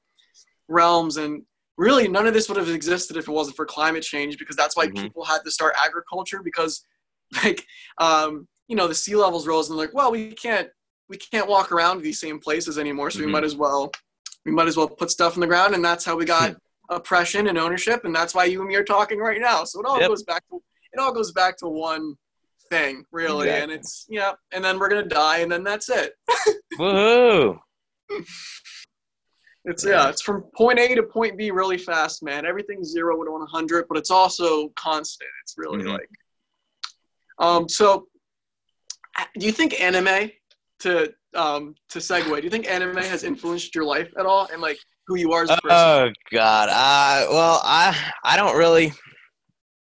realms. 0.68 1.16
And 1.16 1.42
really, 1.76 2.06
none 2.06 2.28
of 2.28 2.32
this 2.32 2.48
would 2.48 2.56
have 2.56 2.68
existed 2.68 3.16
if 3.16 3.26
it 3.26 3.32
wasn't 3.32 3.56
for 3.56 3.66
climate 3.66 4.04
change, 4.04 4.38
because 4.38 4.54
that's 4.54 4.76
why 4.76 4.86
mm-hmm. 4.86 5.02
people 5.02 5.24
had 5.24 5.40
to 5.44 5.50
start 5.50 5.74
agriculture 5.84 6.40
because, 6.40 6.86
like, 7.42 7.66
um, 7.98 8.46
you 8.68 8.76
know, 8.76 8.86
the 8.86 8.94
sea 8.94 9.16
levels 9.16 9.48
rose, 9.48 9.70
and 9.70 9.76
like, 9.76 9.92
well, 9.92 10.12
we 10.12 10.30
can't 10.30 10.68
we 11.08 11.16
can't 11.16 11.48
walk 11.48 11.72
around 11.72 12.00
these 12.00 12.20
same 12.20 12.38
places 12.38 12.78
anymore, 12.78 13.10
so 13.10 13.18
mm-hmm. 13.18 13.26
we 13.26 13.32
might 13.32 13.42
as 13.42 13.56
well 13.56 13.90
we 14.46 14.52
might 14.52 14.68
as 14.68 14.76
well 14.76 14.86
put 14.86 15.10
stuff 15.10 15.34
in 15.34 15.40
the 15.40 15.48
ground, 15.48 15.74
and 15.74 15.84
that's 15.84 16.04
how 16.04 16.16
we 16.16 16.24
got 16.24 16.54
oppression 16.90 17.48
and 17.48 17.58
ownership, 17.58 18.04
and 18.04 18.14
that's 18.14 18.36
why 18.36 18.44
you 18.44 18.60
and 18.60 18.68
me 18.68 18.76
are 18.76 18.84
talking 18.84 19.18
right 19.18 19.40
now. 19.40 19.64
So 19.64 19.80
it 19.80 19.86
all 19.86 19.98
yep. 19.98 20.10
goes 20.10 20.22
back 20.22 20.44
to 20.50 20.62
it 20.92 21.00
all 21.00 21.12
goes 21.12 21.32
back 21.32 21.56
to 21.56 21.66
one 21.66 22.14
thing, 22.72 23.04
really, 23.12 23.48
exactly. 23.48 23.62
and 23.62 23.72
it's 23.72 24.06
yeah, 24.08 24.32
and 24.52 24.64
then 24.64 24.78
we're 24.78 24.88
gonna 24.88 25.04
die, 25.04 25.38
and 25.38 25.52
then 25.52 25.62
that's 25.62 25.88
it. 25.90 26.14
Woohoo! 26.78 27.58
It's 29.64 29.84
yeah, 29.84 30.08
it's 30.08 30.22
from 30.22 30.44
point 30.56 30.78
A 30.78 30.94
to 30.94 31.02
point 31.02 31.36
B 31.36 31.50
really 31.50 31.78
fast, 31.78 32.22
man. 32.22 32.46
Everything's 32.46 32.90
zero 32.90 33.22
to 33.22 33.30
one 33.30 33.46
hundred, 33.46 33.86
but 33.88 33.98
it's 33.98 34.10
also 34.10 34.70
constant. 34.70 35.30
It's 35.42 35.54
really 35.56 35.80
mm-hmm. 35.80 35.92
like, 35.92 36.08
um. 37.38 37.68
So, 37.68 38.06
do 39.38 39.46
you 39.46 39.52
think 39.52 39.80
anime 39.80 40.30
to 40.80 41.12
um 41.34 41.74
to 41.90 41.98
segue? 41.98 42.36
Do 42.36 42.42
you 42.42 42.50
think 42.50 42.68
anime 42.68 42.96
has 42.96 43.22
influenced 43.22 43.74
your 43.74 43.84
life 43.84 44.10
at 44.18 44.26
all, 44.26 44.48
and 44.52 44.62
like 44.62 44.78
who 45.06 45.16
you 45.16 45.32
are 45.32 45.42
as 45.42 45.50
a 45.50 45.58
person? 45.58 45.70
Oh 45.70 46.10
God. 46.32 46.68
Uh, 46.70 47.26
well, 47.30 47.60
I 47.62 47.96
I 48.24 48.36
don't 48.36 48.56
really. 48.56 48.92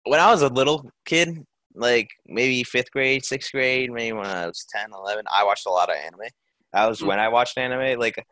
When 0.05 0.19
I 0.19 0.31
was 0.31 0.41
a 0.41 0.47
little 0.47 0.89
kid, 1.05 1.45
like 1.79 2.09
maybe 2.27 2.63
fifth 2.63 2.91
grade, 2.91 3.25
sixth 3.25 3.51
grade, 3.51 3.91
maybe 3.91 4.13
when 4.13 4.27
I 4.27 4.47
was 4.47 4.65
10, 4.69 4.89
11, 4.93 5.25
I 5.31 5.43
watched 5.43 5.65
a 5.65 5.71
lot 5.71 5.89
of 5.89 5.95
anime. 5.95 6.29
That 6.73 6.87
was 6.87 6.99
mm-hmm. 6.99 7.07
when 7.07 7.19
I 7.19 7.29
watched 7.29 7.57
anime. 7.57 7.99
Like, 7.99 8.25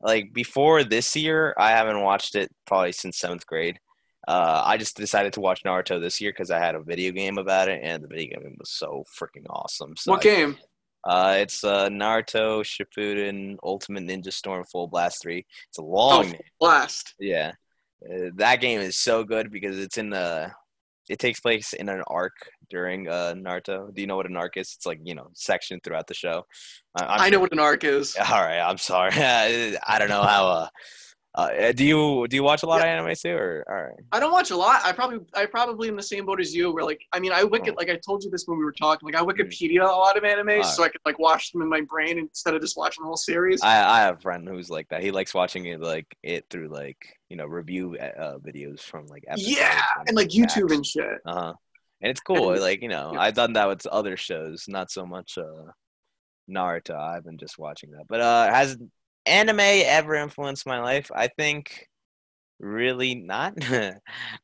like 0.00 0.32
before 0.32 0.84
this 0.84 1.14
year, 1.14 1.54
I 1.56 1.70
haven't 1.70 2.00
watched 2.00 2.34
it 2.34 2.50
probably 2.66 2.92
since 2.92 3.18
seventh 3.18 3.46
grade. 3.46 3.78
Uh, 4.26 4.62
I 4.64 4.78
just 4.78 4.96
decided 4.96 5.34
to 5.34 5.40
watch 5.40 5.62
Naruto 5.64 6.00
this 6.00 6.20
year 6.20 6.30
because 6.32 6.50
I 6.50 6.58
had 6.58 6.74
a 6.74 6.80
video 6.80 7.12
game 7.12 7.36
about 7.36 7.68
it, 7.68 7.80
and 7.82 8.02
the 8.02 8.08
video 8.08 8.40
game 8.40 8.56
was 8.58 8.70
so 8.70 9.04
freaking 9.18 9.46
awesome. 9.50 9.96
So 9.96 10.12
what 10.12 10.22
game? 10.22 10.56
Uh, 11.04 11.36
it's 11.38 11.62
uh, 11.62 11.90
Naruto 11.90 12.64
Shippuden 12.64 13.58
Ultimate 13.62 14.04
Ninja 14.04 14.32
Storm 14.32 14.64
Full 14.64 14.88
Blast 14.88 15.20
Three. 15.20 15.44
It's 15.68 15.78
a 15.78 15.82
long 15.82 16.34
oh, 16.34 16.38
blast. 16.58 17.14
Yeah, 17.20 17.52
uh, 18.02 18.30
that 18.36 18.62
game 18.62 18.80
is 18.80 18.96
so 18.96 19.24
good 19.24 19.50
because 19.50 19.78
it's 19.78 19.98
in 19.98 20.10
the. 20.10 20.50
It 21.08 21.18
takes 21.18 21.40
place 21.40 21.72
in 21.72 21.88
an 21.88 22.02
arc 22.06 22.32
during 22.70 23.08
uh, 23.08 23.34
Naruto. 23.36 23.94
Do 23.94 24.00
you 24.00 24.06
know 24.06 24.16
what 24.16 24.28
an 24.28 24.36
arc 24.36 24.56
is? 24.56 24.72
It's 24.76 24.86
like 24.86 25.00
you 25.02 25.14
know 25.14 25.28
section 25.34 25.80
throughout 25.82 26.06
the 26.06 26.14
show. 26.14 26.46
I, 26.96 27.26
I 27.26 27.30
know 27.30 27.40
what 27.40 27.52
an 27.52 27.58
arc 27.58 27.84
is. 27.84 28.16
All 28.30 28.42
right, 28.42 28.60
I'm 28.60 28.78
sorry. 28.78 29.12
I 29.16 29.98
don't 29.98 30.08
know 30.08 30.22
how. 30.22 30.48
Uh, 30.48 30.68
uh, 31.36 31.72
do 31.72 31.84
you 31.84 32.28
do 32.28 32.36
you 32.36 32.44
watch 32.44 32.62
a 32.62 32.66
lot 32.66 32.80
yeah. 32.80 32.98
of 32.98 33.06
anime 33.06 33.16
too, 33.16 33.34
or 33.34 33.64
all 33.68 33.82
right? 33.82 33.98
I 34.12 34.20
don't 34.20 34.30
watch 34.30 34.52
a 34.52 34.56
lot. 34.56 34.82
I 34.84 34.92
probably 34.92 35.18
I 35.34 35.46
probably 35.46 35.88
in 35.88 35.96
the 35.96 36.02
same 36.02 36.26
boat 36.26 36.40
as 36.40 36.54
you. 36.54 36.72
Where 36.72 36.84
like 36.84 37.00
I 37.12 37.18
mean 37.18 37.32
I 37.32 37.42
wiki 37.42 37.70
oh. 37.70 37.74
like 37.76 37.90
I 37.90 37.96
told 37.96 38.22
you 38.22 38.30
this 38.30 38.44
when 38.46 38.56
we 38.56 38.64
were 38.64 38.72
talking. 38.72 39.06
Like 39.06 39.16
I 39.20 39.24
mm. 39.24 39.32
Wikipedia 39.32 39.80
a 39.80 39.84
lot 39.84 40.16
of 40.16 40.22
anime 40.22 40.46
right. 40.46 40.64
so 40.64 40.84
I 40.84 40.88
could 40.88 41.00
like 41.04 41.18
watch 41.18 41.50
them 41.50 41.62
in 41.62 41.68
my 41.68 41.80
brain 41.80 42.18
instead 42.18 42.54
of 42.54 42.60
just 42.60 42.76
watching 42.76 43.02
the 43.02 43.06
whole 43.06 43.16
series. 43.16 43.60
I 43.62 43.84
I 43.84 44.00
have 44.02 44.18
a 44.18 44.20
friend 44.20 44.46
who's 44.46 44.70
like 44.70 44.88
that. 44.90 45.02
He 45.02 45.10
likes 45.10 45.34
watching 45.34 45.66
it 45.66 45.80
like 45.80 46.06
it 46.22 46.46
through 46.50 46.68
like 46.68 46.98
you 47.28 47.36
know 47.36 47.46
review 47.46 47.96
uh, 47.98 48.38
videos 48.38 48.80
from 48.80 49.06
like 49.08 49.24
yeah 49.36 49.82
and, 49.98 50.10
and 50.10 50.16
like 50.16 50.28
YouTube 50.28 50.72
and 50.72 50.86
shit. 50.86 51.18
Uh 51.26 51.34
huh. 51.34 51.54
And 52.00 52.10
it's 52.10 52.20
cool. 52.20 52.52
And, 52.52 52.60
like 52.60 52.80
you 52.80 52.88
know 52.88 53.10
yeah. 53.12 53.20
I've 53.20 53.34
done 53.34 53.54
that 53.54 53.66
with 53.66 53.84
other 53.86 54.16
shows, 54.16 54.66
not 54.68 54.88
so 54.92 55.04
much 55.04 55.36
uh 55.36 55.72
Naruto. 56.48 56.94
I've 56.94 57.24
been 57.24 57.38
just 57.38 57.58
watching 57.58 57.90
that, 57.90 58.04
but 58.08 58.20
uh 58.20 58.52
has 58.52 58.78
anime 59.26 59.60
ever 59.60 60.14
influenced 60.14 60.66
my 60.66 60.80
life? 60.80 61.10
I 61.14 61.28
think 61.28 61.88
really 62.60 63.14
not. 63.14 63.54
uh, 63.72 63.94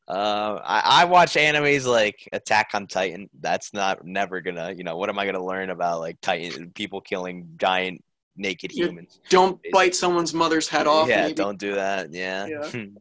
I, 0.09 0.83
I 0.85 1.05
watch 1.05 1.35
animes 1.35 1.87
like 1.87 2.29
Attack 2.33 2.71
on 2.75 2.87
Titan. 2.87 3.29
That's 3.41 3.73
not 3.73 4.05
never 4.05 4.41
gonna, 4.41 4.73
you 4.77 4.85
know, 4.85 4.97
what 4.97 5.09
am 5.09 5.19
I 5.19 5.27
gonna 5.27 5.45
learn 5.45 5.71
about 5.71 6.01
like 6.01 6.21
Titan 6.21 6.73
people 6.75 7.01
killing 7.01 7.49
giant 7.57 8.05
naked 8.37 8.73
you 8.73 8.87
humans? 8.87 9.21
Don't 9.29 9.61
basically. 9.63 9.71
bite 9.73 9.95
someone's 9.95 10.35
mother's 10.35 10.69
head 10.69 10.87
off. 10.87 11.09
Yeah, 11.09 11.23
maybe. 11.23 11.35
don't 11.35 11.59
do 11.59 11.75
that. 11.75 12.13
Yeah. 12.13 12.47
yeah. 12.47 12.71
you 12.73 12.93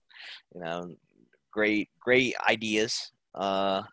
know, 0.56 0.96
great, 1.52 1.90
great 2.00 2.36
ideas. 2.48 3.12
Uh, 3.36 3.84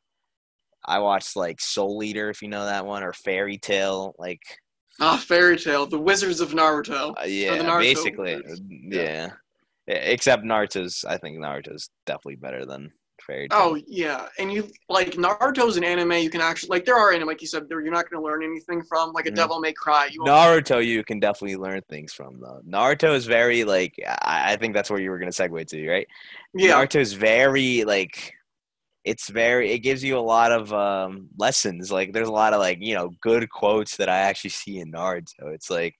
I 0.84 1.00
watched 1.00 1.36
like 1.36 1.60
Soul 1.60 2.02
Eater, 2.02 2.30
if 2.30 2.42
you 2.42 2.48
know 2.48 2.64
that 2.66 2.86
one, 2.86 3.02
or 3.02 3.12
Fairy 3.12 3.58
Tail, 3.58 4.14
Like 4.18 4.42
Ah, 5.00 5.16
Fairy 5.16 5.58
Tail, 5.58 5.86
the 5.86 5.98
Wizards 5.98 6.40
of 6.40 6.52
Naruto. 6.52 7.14
Uh, 7.20 7.24
yeah, 7.26 7.58
Naruto 7.58 7.80
basically. 7.80 8.42
Yeah. 8.68 9.30
yeah. 9.86 9.94
Except 9.94 10.42
Naruto's, 10.42 11.04
I 11.04 11.16
think 11.18 11.38
Naruto's 11.38 11.90
definitely 12.06 12.36
better 12.36 12.64
than 12.64 12.92
Fairy 13.26 13.48
Tail. 13.48 13.58
Oh 13.60 13.78
yeah, 13.86 14.28
and 14.38 14.52
you 14.52 14.70
like 14.88 15.12
Naruto's 15.12 15.76
an 15.76 15.84
anime 15.84 16.12
you 16.12 16.30
can 16.30 16.40
actually 16.40 16.70
like. 16.70 16.84
There 16.84 16.96
are 16.96 17.12
anime 17.12 17.28
like 17.28 17.40
you 17.40 17.48
said 17.48 17.68
there 17.68 17.80
you're 17.80 17.92
not 17.92 18.08
going 18.08 18.22
to 18.22 18.26
learn 18.26 18.42
anything 18.42 18.82
from 18.82 19.12
like 19.12 19.26
a 19.26 19.28
mm-hmm. 19.28 19.36
Devil 19.36 19.60
May 19.60 19.72
Cry. 19.72 20.08
You 20.10 20.20
Naruto 20.20 20.84
you 20.84 21.04
can 21.04 21.20
definitely 21.20 21.56
learn 21.56 21.82
things 21.88 22.12
from 22.12 22.40
though. 22.40 22.60
Naruto 22.66 23.14
is 23.14 23.26
very 23.26 23.64
like 23.64 23.94
I, 24.06 24.52
I 24.52 24.56
think 24.56 24.74
that's 24.74 24.90
where 24.90 25.00
you 25.00 25.10
were 25.10 25.18
going 25.18 25.30
to 25.30 25.42
segue 25.42 25.66
to 25.66 25.88
right. 25.88 26.06
Yeah. 26.54 26.74
Naruto 26.74 27.00
is 27.00 27.12
very 27.12 27.84
like 27.84 28.35
it's 29.06 29.28
very 29.30 29.70
it 29.70 29.78
gives 29.78 30.02
you 30.02 30.18
a 30.18 30.20
lot 30.20 30.50
of 30.50 30.72
um, 30.72 31.28
lessons 31.38 31.92
like 31.92 32.12
there's 32.12 32.28
a 32.28 32.32
lot 32.32 32.52
of 32.52 32.58
like 32.58 32.78
you 32.80 32.94
know 32.94 33.10
good 33.22 33.48
quotes 33.48 33.96
that 33.96 34.08
i 34.08 34.18
actually 34.18 34.50
see 34.50 34.80
in 34.80 34.92
naruto 34.92 35.54
it's 35.54 35.70
like 35.70 35.94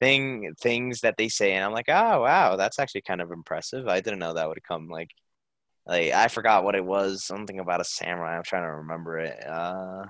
thing 0.00 0.52
things 0.60 1.00
that 1.02 1.14
they 1.18 1.28
say 1.28 1.52
and 1.52 1.62
i'm 1.62 1.72
like 1.72 1.88
oh 1.88 2.22
wow 2.22 2.56
that's 2.56 2.78
actually 2.78 3.02
kind 3.02 3.20
of 3.20 3.30
impressive 3.30 3.86
i 3.86 4.00
didn't 4.00 4.18
know 4.18 4.34
that 4.34 4.48
would 4.48 4.62
come 4.64 4.88
like 4.88 5.10
like 5.86 6.12
i 6.12 6.26
forgot 6.26 6.64
what 6.64 6.74
it 6.74 6.84
was 6.84 7.24
something 7.24 7.60
about 7.60 7.80
a 7.80 7.84
samurai 7.84 8.36
i'm 8.36 8.42
trying 8.42 8.64
to 8.64 8.72
remember 8.72 9.18
it 9.18 9.46
uh 9.46 10.04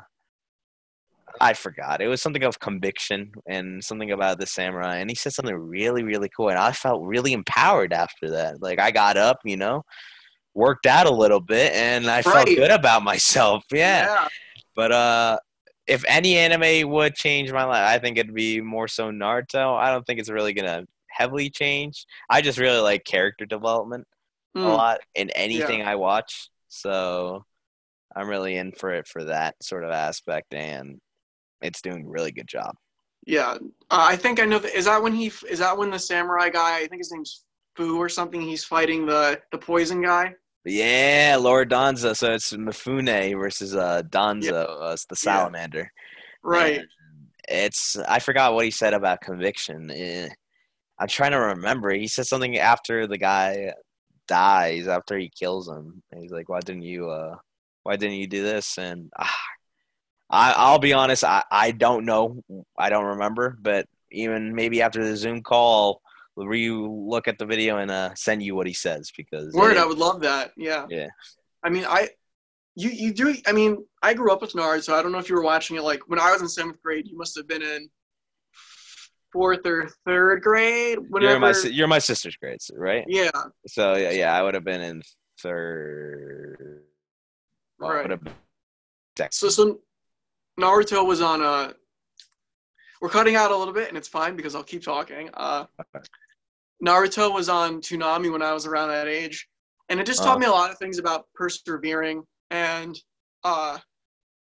I 1.40 1.54
forgot. 1.54 2.00
It 2.00 2.06
was 2.06 2.22
something 2.22 2.44
of 2.44 2.60
conviction 2.60 3.32
and 3.48 3.82
something 3.82 4.12
about 4.12 4.38
the 4.38 4.46
samurai. 4.46 4.98
And 4.98 5.10
he 5.10 5.16
said 5.16 5.32
something 5.32 5.56
really, 5.56 6.04
really 6.04 6.28
cool. 6.28 6.48
And 6.48 6.58
I 6.58 6.70
felt 6.70 7.02
really 7.02 7.32
empowered 7.32 7.92
after 7.92 8.30
that. 8.30 8.62
Like 8.62 8.78
I 8.78 8.92
got 8.92 9.16
up, 9.16 9.38
you 9.44 9.56
know, 9.56 9.82
worked 10.54 10.86
out 10.86 11.06
a 11.06 11.10
little 11.10 11.40
bit 11.40 11.72
and 11.72 12.06
I 12.06 12.16
right. 12.16 12.24
felt 12.24 12.46
good 12.46 12.70
about 12.70 13.02
myself. 13.02 13.64
Yeah. 13.72 14.06
yeah. 14.06 14.28
But 14.76 14.92
uh 14.92 15.38
if 15.86 16.04
any 16.08 16.36
anime 16.36 16.90
would 16.90 17.14
change 17.14 17.52
my 17.52 17.64
life, 17.64 17.86
I 17.86 17.98
think 17.98 18.16
it'd 18.16 18.34
be 18.34 18.60
more 18.60 18.88
so 18.88 19.10
Naruto. 19.10 19.76
I 19.76 19.90
don't 19.90 20.06
think 20.06 20.18
it's 20.18 20.30
really 20.30 20.54
gonna 20.54 20.86
heavily 21.10 21.50
change. 21.50 22.06
I 22.30 22.40
just 22.40 22.58
really 22.58 22.80
like 22.80 23.04
character 23.04 23.46
development 23.46 24.06
mm. 24.56 24.62
a 24.62 24.64
hmm. 24.64 24.70
lot 24.70 25.00
in 25.14 25.30
anything 25.30 25.80
yeah. 25.80 25.90
I 25.90 25.96
watch. 25.96 26.48
So 26.68 27.44
I'm 28.14 28.28
really 28.28 28.56
in 28.56 28.72
for 28.72 28.90
it 28.90 29.06
for 29.06 29.24
that 29.24 29.56
sort 29.62 29.84
of 29.84 29.90
aspect, 29.90 30.54
and 30.54 31.00
it's 31.62 31.82
doing 31.82 32.04
a 32.06 32.08
really 32.10 32.32
good 32.32 32.48
job. 32.48 32.74
Yeah, 33.26 33.52
uh, 33.52 33.58
I 33.90 34.16
think 34.16 34.40
I 34.40 34.44
know. 34.44 34.58
That, 34.58 34.76
is 34.76 34.84
that 34.84 35.02
when 35.02 35.14
he? 35.14 35.32
Is 35.48 35.58
that 35.58 35.76
when 35.76 35.90
the 35.90 35.98
samurai 35.98 36.48
guy? 36.50 36.78
I 36.78 36.86
think 36.86 37.00
his 37.00 37.12
name's 37.12 37.44
Fu 37.76 37.98
or 37.98 38.08
something. 38.08 38.40
He's 38.40 38.64
fighting 38.64 39.06
the 39.06 39.40
the 39.50 39.58
poison 39.58 40.02
guy. 40.02 40.34
Yeah, 40.64 41.36
Lord 41.40 41.70
Danzo. 41.70 42.16
So 42.16 42.32
it's 42.32 42.52
Mifune 42.52 43.38
versus 43.38 43.74
uh 43.74 44.02
Danzo, 44.08 44.44
yep. 44.44 44.68
uh, 44.68 44.96
the 45.08 45.16
salamander. 45.16 45.90
Yeah. 45.92 46.10
Right. 46.42 46.78
And 46.78 46.88
it's 47.48 47.96
I 48.08 48.18
forgot 48.18 48.54
what 48.54 48.64
he 48.64 48.70
said 48.70 48.94
about 48.94 49.20
conviction. 49.20 49.90
Eh, 49.90 50.28
I'm 50.98 51.08
trying 51.08 51.32
to 51.32 51.40
remember. 51.40 51.90
He 51.90 52.08
said 52.08 52.26
something 52.26 52.58
after 52.58 53.06
the 53.06 53.18
guy 53.18 53.72
dies, 54.26 54.88
after 54.88 55.18
he 55.18 55.28
kills 55.28 55.68
him. 55.68 56.02
And 56.10 56.22
he's 56.22 56.32
like, 56.32 56.48
"Why 56.48 56.60
didn't 56.60 56.82
you? 56.82 57.10
uh 57.10 57.36
Why 57.82 57.96
didn't 57.96 58.16
you 58.16 58.26
do 58.26 58.42
this?" 58.42 58.78
And 58.78 59.10
ah, 59.18 59.36
I, 60.30 60.54
I'll 60.56 60.78
be 60.78 60.94
honest, 60.94 61.24
I 61.24 61.44
I 61.50 61.72
don't 61.72 62.06
know. 62.06 62.42
I 62.78 62.88
don't 62.90 63.04
remember. 63.04 63.58
But 63.60 63.86
even 64.10 64.54
maybe 64.54 64.80
after 64.82 65.04
the 65.04 65.16
Zoom 65.16 65.42
call, 65.42 66.00
re-look 66.36 67.28
at 67.28 67.38
the 67.38 67.46
video 67.46 67.78
and 67.78 67.90
uh, 67.90 68.10
send 68.14 68.42
you 68.42 68.54
what 68.54 68.66
he 68.66 68.72
says 68.72 69.12
because 69.16 69.52
word, 69.54 69.76
I 69.76 69.86
would 69.86 69.98
love 69.98 70.20
that. 70.22 70.52
Yeah. 70.56 70.86
Yeah. 70.90 71.08
I 71.62 71.70
mean, 71.70 71.84
I 71.84 72.10
you 72.74 72.90
you 72.90 73.12
do. 73.12 73.34
I 73.46 73.52
mean, 73.52 73.84
I 74.02 74.14
grew 74.14 74.32
up 74.32 74.42
with 74.42 74.54
Nard, 74.54 74.82
so 74.84 74.94
I 74.94 75.02
don't 75.02 75.12
know 75.12 75.18
if 75.18 75.28
you 75.28 75.36
were 75.36 75.42
watching 75.42 75.76
it. 75.76 75.82
Like 75.82 76.08
when 76.08 76.18
I 76.18 76.32
was 76.32 76.42
in 76.42 76.48
seventh 76.48 76.82
grade, 76.82 77.06
you 77.06 77.16
must 77.16 77.36
have 77.36 77.46
been 77.46 77.62
in 77.62 77.88
fourth 79.32 79.64
or 79.66 79.88
third 80.06 80.42
grade. 80.42 80.98
Whenever... 81.08 81.32
You're 81.32 81.40
my 81.40 81.54
you're 81.70 81.88
my 81.88 81.98
sister's 81.98 82.36
grades, 82.36 82.70
right? 82.76 83.04
Yeah. 83.08 83.30
So 83.66 83.94
yeah, 83.96 84.10
yeah, 84.10 84.36
I 84.36 84.42
would 84.42 84.54
have 84.54 84.64
been 84.64 84.80
in 84.80 85.02
third. 85.40 86.82
Well, 87.78 87.90
right. 87.90 88.08
Been... 88.08 88.34
So 89.30 89.48
so 89.48 89.80
Naruto 90.58 91.06
was 91.06 91.20
on 91.20 91.42
a. 91.42 91.44
Uh, 91.44 91.72
we're 93.00 93.10
cutting 93.10 93.36
out 93.36 93.50
a 93.50 93.56
little 93.56 93.74
bit, 93.74 93.88
and 93.88 93.98
it's 93.98 94.08
fine 94.08 94.34
because 94.34 94.54
I'll 94.54 94.62
keep 94.62 94.82
talking. 94.82 95.28
Uh, 95.34 95.66
Naruto 96.84 97.32
was 97.32 97.48
on 97.48 97.80
Toonami 97.80 98.30
when 98.30 98.42
I 98.42 98.52
was 98.52 98.66
around 98.66 98.88
that 98.88 99.08
age, 99.08 99.46
and 99.88 100.00
it 100.00 100.06
just 100.06 100.22
taught 100.22 100.36
uh, 100.36 100.40
me 100.40 100.46
a 100.46 100.50
lot 100.50 100.70
of 100.70 100.78
things 100.78 100.98
about 100.98 101.24
persevering 101.34 102.22
and 102.50 102.98
uh, 103.42 103.78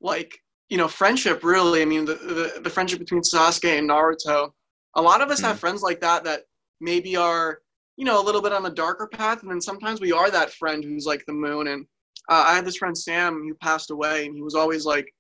like 0.01 0.39
you 0.69 0.77
know 0.77 0.89
friendship. 0.89 1.43
Really, 1.43 1.83
I 1.83 1.85
mean 1.85 2.05
the, 2.05 2.15
the, 2.15 2.61
the 2.63 2.71
friendship 2.71 2.99
between 2.99 3.23
Sasuke 3.23 3.79
and 3.79 3.89
Naruto. 3.89 4.51
A 4.95 5.03
lot 5.03 5.21
of 5.21 5.31
us 5.31 5.39
mm-hmm. 5.39 5.49
have 5.49 5.61
friends 5.61 5.83
like 5.83 6.01
that 6.01 6.25
that 6.25 6.43
maybe 6.81 7.17
are 7.17 7.59
you 7.97 8.05
know 8.05 8.23
a 8.23 8.25
little 8.25 8.43
bit 8.43 8.53
on 8.53 8.63
the 8.63 8.71
darker 8.71 9.09
path, 9.09 9.43
and 9.43 9.51
then 9.51 9.61
sometimes 9.61 10.01
we 10.01 10.13
are 10.13 10.31
that 10.31 10.53
friend 10.53 10.85
who's 10.85 11.07
like 11.07 11.25
the 11.27 11.33
moon. 11.33 11.69
And 11.69 11.87
uh, 12.29 12.45
I 12.47 12.55
had 12.55 12.65
this 12.65 12.77
friend 12.77 12.97
Sam 12.97 13.35
who 13.35 13.55
passed 13.55 13.91
away, 13.91 14.27
and 14.27 14.35
he 14.35 14.43
was 14.43 14.55
always 14.55 14.85
like 14.85 15.13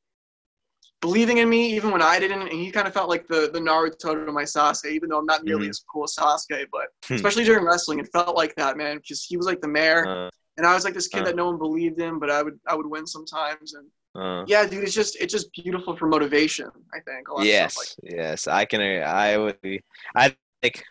believing 1.00 1.38
in 1.38 1.48
me 1.48 1.74
even 1.74 1.90
when 1.90 2.02
I 2.02 2.18
didn't. 2.18 2.42
And 2.42 2.52
he 2.52 2.70
kind 2.70 2.86
of 2.86 2.94
felt 2.94 3.08
like 3.08 3.26
the 3.28 3.50
the 3.52 3.60
Naruto 3.60 4.26
to 4.26 4.32
my 4.32 4.44
Sasuke, 4.44 4.90
even 4.90 5.08
though 5.08 5.18
I'm 5.18 5.26
not 5.26 5.44
nearly 5.44 5.64
mm-hmm. 5.64 5.70
as 5.70 5.84
cool 5.90 6.04
as 6.04 6.14
Sasuke. 6.14 6.66
But 6.72 6.88
hmm. 7.04 7.14
especially 7.14 7.44
during 7.44 7.64
wrestling, 7.64 7.98
it 7.98 8.08
felt 8.12 8.36
like 8.36 8.54
that, 8.56 8.76
man, 8.76 8.98
because 8.98 9.24
he 9.24 9.36
was 9.36 9.46
like 9.46 9.60
the 9.60 9.68
mayor, 9.68 10.06
uh, 10.06 10.30
and 10.56 10.66
I 10.66 10.74
was 10.74 10.84
like 10.84 10.94
this 10.94 11.08
kid 11.08 11.22
uh, 11.22 11.26
that 11.26 11.36
no 11.36 11.46
one 11.46 11.58
believed 11.58 12.00
in, 12.00 12.18
but 12.18 12.30
I 12.30 12.42
would 12.42 12.58
I 12.66 12.74
would 12.74 12.86
win 12.86 13.06
sometimes. 13.06 13.74
And 13.74 13.88
uh, 14.14 14.44
yeah, 14.46 14.66
dude, 14.66 14.84
it's 14.84 14.94
just 14.94 15.16
it's 15.20 15.32
just 15.32 15.52
beautiful 15.52 15.96
for 15.96 16.06
motivation. 16.06 16.68
I 16.92 17.00
think. 17.00 17.26
yes, 17.40 17.76
like 17.76 18.12
yes, 18.12 18.46
I 18.46 18.64
can. 18.64 18.80
I 19.02 19.36
would. 19.36 19.60
Be, 19.60 19.82
I 20.14 20.34
think. 20.62 20.82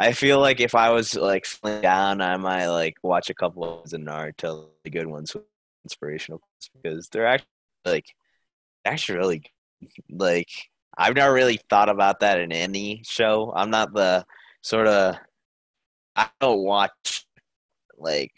I 0.00 0.12
feel 0.12 0.38
like 0.38 0.60
if 0.60 0.76
I 0.76 0.90
was 0.90 1.16
like 1.16 1.44
down, 1.82 2.20
I 2.20 2.36
might 2.36 2.68
like 2.68 2.94
watch 3.02 3.30
a 3.30 3.34
couple 3.34 3.82
of 3.82 3.90
the 3.90 3.96
Naruto, 3.96 4.68
the 4.84 4.90
good 4.90 5.08
ones, 5.08 5.34
inspirational 5.84 6.40
because 6.74 7.08
they're 7.08 7.26
actually 7.26 7.48
like 7.84 8.06
actually 8.88 9.18
really 9.18 9.42
like 10.10 10.48
I've 10.96 11.14
never 11.14 11.32
really 11.32 11.60
thought 11.70 11.88
about 11.88 12.20
that 12.20 12.40
in 12.40 12.50
any 12.50 13.02
show. 13.06 13.52
I'm 13.54 13.70
not 13.70 13.94
the 13.94 14.24
sort 14.62 14.88
of 14.88 15.16
I 16.16 16.28
don't 16.40 16.64
watch 16.64 17.24
like 17.96 18.32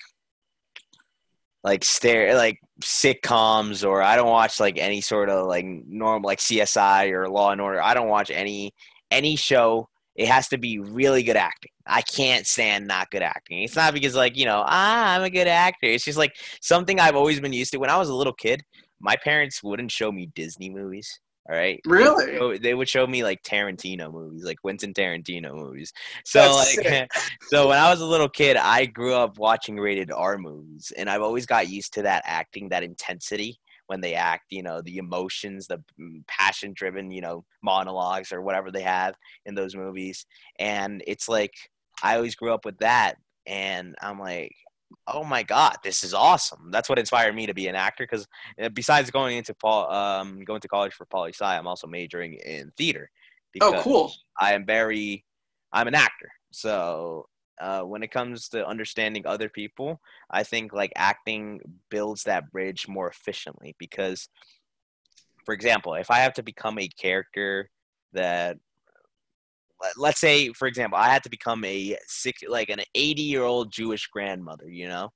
like 1.62 1.84
stare 1.84 2.34
like 2.34 2.58
sitcoms 2.82 3.86
or 3.86 4.02
I 4.02 4.16
don't 4.16 4.28
watch 4.28 4.60
like 4.60 4.78
any 4.78 5.00
sort 5.00 5.30
of 5.30 5.46
like 5.46 5.64
normal 5.64 6.28
like 6.28 6.38
CSI 6.38 7.10
or 7.12 7.28
Law 7.28 7.52
and 7.52 7.60
Order. 7.60 7.82
I 7.82 7.94
don't 7.94 8.08
watch 8.08 8.30
any 8.30 8.72
any 9.10 9.36
show. 9.36 9.88
It 10.14 10.28
has 10.28 10.48
to 10.48 10.58
be 10.58 10.78
really 10.78 11.22
good 11.22 11.36
acting. 11.36 11.70
I 11.86 12.02
can't 12.02 12.46
stand 12.46 12.86
not 12.86 13.10
good 13.10 13.22
acting. 13.22 13.62
It's 13.62 13.76
not 13.76 13.94
because 13.94 14.14
like, 14.14 14.36
you 14.36 14.44
know, 14.44 14.62
ah, 14.66 15.14
I'm 15.14 15.22
a 15.22 15.30
good 15.30 15.48
actor. 15.48 15.86
It's 15.86 16.04
just 16.04 16.18
like 16.18 16.34
something 16.60 17.00
I've 17.00 17.16
always 17.16 17.40
been 17.40 17.52
used 17.52 17.72
to. 17.72 17.78
When 17.78 17.90
I 17.90 17.96
was 17.96 18.08
a 18.08 18.14
little 18.14 18.32
kid, 18.32 18.62
my 19.00 19.16
parents 19.16 19.62
wouldn't 19.62 19.90
show 19.90 20.12
me 20.12 20.30
Disney 20.34 20.70
movies. 20.70 21.20
All 21.48 21.56
right. 21.56 21.80
Really? 21.86 22.26
They 22.26 22.32
would, 22.32 22.38
show, 22.38 22.62
they 22.62 22.74
would 22.74 22.88
show 22.88 23.06
me 23.06 23.24
like 23.24 23.42
Tarantino 23.42 24.12
movies, 24.12 24.44
like 24.44 24.60
Quentin 24.60 24.92
Tarantino 24.92 25.54
movies. 25.54 25.92
So 26.24 26.40
That's 26.40 26.76
like, 26.76 27.10
so 27.48 27.68
when 27.68 27.78
I 27.78 27.90
was 27.90 28.00
a 28.00 28.06
little 28.06 28.28
kid, 28.28 28.56
I 28.56 28.84
grew 28.86 29.14
up 29.14 29.38
watching 29.38 29.76
rated 29.76 30.12
R 30.12 30.38
movies, 30.38 30.92
and 30.96 31.08
I've 31.08 31.22
always 31.22 31.46
got 31.46 31.68
used 31.68 31.94
to 31.94 32.02
that 32.02 32.22
acting, 32.26 32.68
that 32.68 32.84
intensity 32.84 33.58
when 33.86 34.00
they 34.00 34.14
act. 34.14 34.44
You 34.50 34.62
know, 34.62 34.82
the 34.82 34.98
emotions, 34.98 35.66
the 35.66 35.82
mm, 35.98 36.24
passion-driven, 36.28 37.10
you 37.10 37.22
know, 37.22 37.44
monologues 37.62 38.32
or 38.32 38.42
whatever 38.42 38.70
they 38.70 38.82
have 38.82 39.14
in 39.46 39.54
those 39.54 39.74
movies, 39.74 40.26
and 40.58 41.02
it's 41.06 41.28
like 41.28 41.54
I 42.02 42.16
always 42.16 42.34
grew 42.34 42.52
up 42.52 42.64
with 42.66 42.78
that, 42.78 43.14
and 43.46 43.96
I'm 44.00 44.20
like, 44.20 44.52
oh 45.06 45.24
my 45.24 45.42
god 45.42 45.76
this 45.82 46.02
is 46.02 46.14
awesome. 46.14 46.70
That's 46.70 46.88
what 46.88 46.98
inspired 46.98 47.34
me 47.34 47.46
to 47.46 47.54
be 47.54 47.68
an 47.68 47.74
actor 47.74 48.04
because 48.04 48.26
uh, 48.62 48.68
besides 48.70 49.10
going 49.10 49.36
into 49.36 49.54
Paul, 49.54 49.90
um, 49.92 50.44
going 50.44 50.60
to 50.60 50.68
college 50.68 50.92
for 50.92 51.06
poli 51.06 51.32
sci 51.32 51.44
i'm 51.44 51.66
also 51.66 51.86
majoring 51.86 52.34
in 52.34 52.72
theater 52.76 53.10
oh 53.60 53.80
cool. 53.82 54.12
I 54.40 54.52
am 54.52 54.64
very 54.64 55.24
i'm 55.72 55.88
an 55.88 55.94
actor. 55.94 56.30
So 56.52 57.26
uh, 57.60 57.82
when 57.82 58.02
it 58.02 58.10
comes 58.10 58.48
to 58.48 58.66
understanding 58.66 59.26
other 59.26 59.48
people 59.48 60.00
i 60.30 60.42
think 60.42 60.72
like 60.72 60.92
acting 60.96 61.60
builds 61.90 62.22
that 62.24 62.50
bridge 62.50 62.88
more 62.88 63.08
efficiently 63.08 63.74
because 63.78 64.28
for 65.44 65.52
example 65.52 65.94
if 65.94 66.10
i 66.10 66.18
have 66.18 66.32
to 66.32 66.42
become 66.42 66.78
a 66.78 66.88
character 66.88 67.68
that 68.12 68.56
let's 69.96 70.20
say 70.20 70.52
for 70.52 70.66
example 70.66 70.98
i 70.98 71.08
had 71.08 71.22
to 71.22 71.30
become 71.30 71.64
a 71.64 71.96
six 72.06 72.42
like 72.48 72.68
an 72.68 72.80
80 72.94 73.22
year 73.22 73.42
old 73.42 73.72
jewish 73.72 74.06
grandmother 74.08 74.68
you 74.68 74.88
know? 74.88 75.10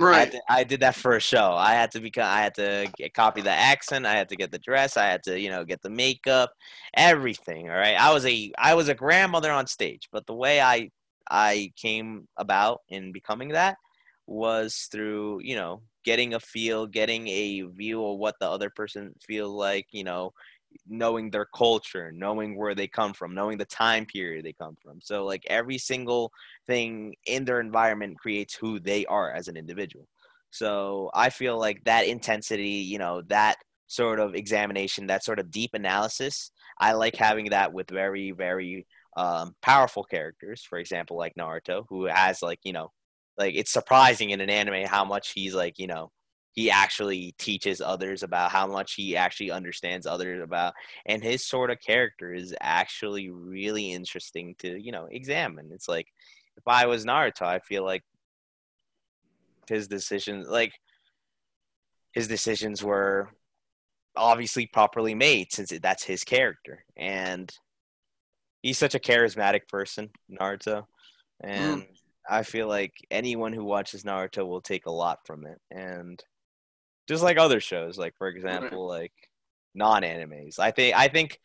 Right. 0.00 0.28
I, 0.28 0.30
to, 0.30 0.42
I, 0.48 0.64
did 0.64 0.80
that 0.80 0.94
for 0.94 1.16
a 1.16 1.20
show. 1.20 1.54
I 1.54 1.72
had 1.72 1.90
to 1.90 2.00
become 2.00 2.24
i 2.24 2.40
had 2.40 2.54
to 2.54 2.88
get, 2.96 3.14
copy 3.14 3.40
the 3.40 3.50
accent. 3.50 4.06
I 4.06 4.14
had 4.14 4.28
to 4.28 4.36
get 4.36 4.52
the 4.52 4.58
dress. 4.60 4.96
I 4.96 5.06
had 5.06 5.24
to 5.24 5.38
you 5.38 5.50
know 5.50 5.64
get 5.64 5.82
the 5.82 5.90
makeup 5.90 6.52
everything 6.96 7.68
all 7.68 7.76
right? 7.76 7.96
I 7.98 8.12
was 8.12 8.24
a 8.24 8.52
i 8.58 8.74
was 8.74 8.88
a 8.88 8.94
grandmother 8.94 9.50
on 9.50 9.66
stage 9.66 10.08
but 10.12 10.24
the 10.26 10.34
way 10.34 10.60
i 10.60 10.90
i 11.30 11.72
came 11.76 12.28
about 12.36 12.82
in 12.88 13.12
becoming 13.12 13.48
that 13.50 13.76
was 14.28 14.88
through 14.92 15.40
you 15.42 15.56
know 15.56 15.82
getting 16.04 16.34
a 16.34 16.40
feel 16.40 16.86
getting 16.86 17.26
a 17.28 17.62
view 17.62 18.04
of 18.04 18.18
what 18.18 18.36
the 18.40 18.48
other 18.48 18.70
person 18.70 19.12
feel 19.26 19.48
like 19.48 19.86
you 19.90 20.04
know 20.04 20.32
knowing 20.86 21.30
their 21.30 21.46
culture, 21.54 22.10
knowing 22.12 22.56
where 22.56 22.74
they 22.74 22.86
come 22.86 23.12
from, 23.12 23.34
knowing 23.34 23.58
the 23.58 23.64
time 23.64 24.06
period 24.06 24.44
they 24.44 24.52
come 24.52 24.76
from. 24.82 25.00
So 25.00 25.24
like 25.24 25.44
every 25.48 25.78
single 25.78 26.32
thing 26.66 27.14
in 27.26 27.44
their 27.44 27.60
environment 27.60 28.18
creates 28.18 28.54
who 28.54 28.80
they 28.80 29.04
are 29.06 29.32
as 29.32 29.48
an 29.48 29.56
individual. 29.56 30.08
So 30.50 31.10
I 31.14 31.30
feel 31.30 31.58
like 31.58 31.84
that 31.84 32.06
intensity, 32.06 32.68
you 32.68 32.98
know, 32.98 33.22
that 33.28 33.56
sort 33.86 34.20
of 34.20 34.34
examination, 34.34 35.06
that 35.08 35.24
sort 35.24 35.38
of 35.38 35.50
deep 35.50 35.74
analysis, 35.74 36.50
I 36.78 36.92
like 36.92 37.16
having 37.16 37.50
that 37.50 37.72
with 37.72 37.90
very, 37.90 38.30
very 38.30 38.86
um, 39.16 39.54
powerful 39.62 40.04
characters. 40.04 40.62
For 40.62 40.78
example, 40.78 41.16
like 41.16 41.34
Naruto, 41.38 41.84
who 41.88 42.06
has 42.06 42.42
like, 42.42 42.60
you 42.64 42.72
know, 42.72 42.92
like 43.36 43.54
it's 43.54 43.72
surprising 43.72 44.30
in 44.30 44.40
an 44.40 44.50
anime 44.50 44.86
how 44.86 45.04
much 45.04 45.32
he's 45.32 45.54
like, 45.54 45.78
you 45.78 45.86
know, 45.86 46.10
he 46.52 46.70
actually 46.70 47.34
teaches 47.38 47.80
others 47.80 48.22
about 48.22 48.50
how 48.50 48.66
much 48.66 48.94
he 48.94 49.16
actually 49.16 49.50
understands 49.50 50.06
others 50.06 50.42
about 50.42 50.74
and 51.06 51.22
his 51.22 51.44
sort 51.46 51.70
of 51.70 51.80
character 51.80 52.32
is 52.32 52.54
actually 52.60 53.30
really 53.30 53.92
interesting 53.92 54.54
to 54.58 54.76
you 54.80 54.92
know 54.92 55.06
examine 55.10 55.70
it's 55.72 55.88
like 55.88 56.06
if 56.56 56.66
i 56.66 56.86
was 56.86 57.04
naruto 57.04 57.42
i 57.42 57.58
feel 57.60 57.84
like 57.84 58.02
his 59.68 59.88
decisions 59.88 60.48
like 60.48 60.72
his 62.12 62.26
decisions 62.26 62.82
were 62.82 63.28
obviously 64.16 64.66
properly 64.66 65.14
made 65.14 65.52
since 65.52 65.72
that's 65.80 66.02
his 66.02 66.24
character 66.24 66.84
and 66.96 67.52
he's 68.62 68.78
such 68.78 68.94
a 68.94 69.00
charismatic 69.00 69.68
person 69.68 70.10
naruto 70.28 70.78
mm. 70.78 70.84
and 71.42 71.82
mm. 71.82 71.86
i 72.28 72.42
feel 72.42 72.66
like 72.66 72.94
anyone 73.10 73.52
who 73.52 73.64
watches 73.64 74.02
naruto 74.02 74.44
will 74.46 74.60
take 74.60 74.86
a 74.86 74.90
lot 74.90 75.18
from 75.24 75.46
it 75.46 75.60
and 75.70 76.24
just 77.08 77.22
like 77.22 77.38
other 77.38 77.60
shows 77.60 77.98
like 77.98 78.14
for 78.16 78.28
example 78.28 78.86
like 78.86 79.12
non-animes. 79.74 80.58
I 80.58 80.70
think 80.70 80.94
i 80.96 81.08
think 81.08 81.40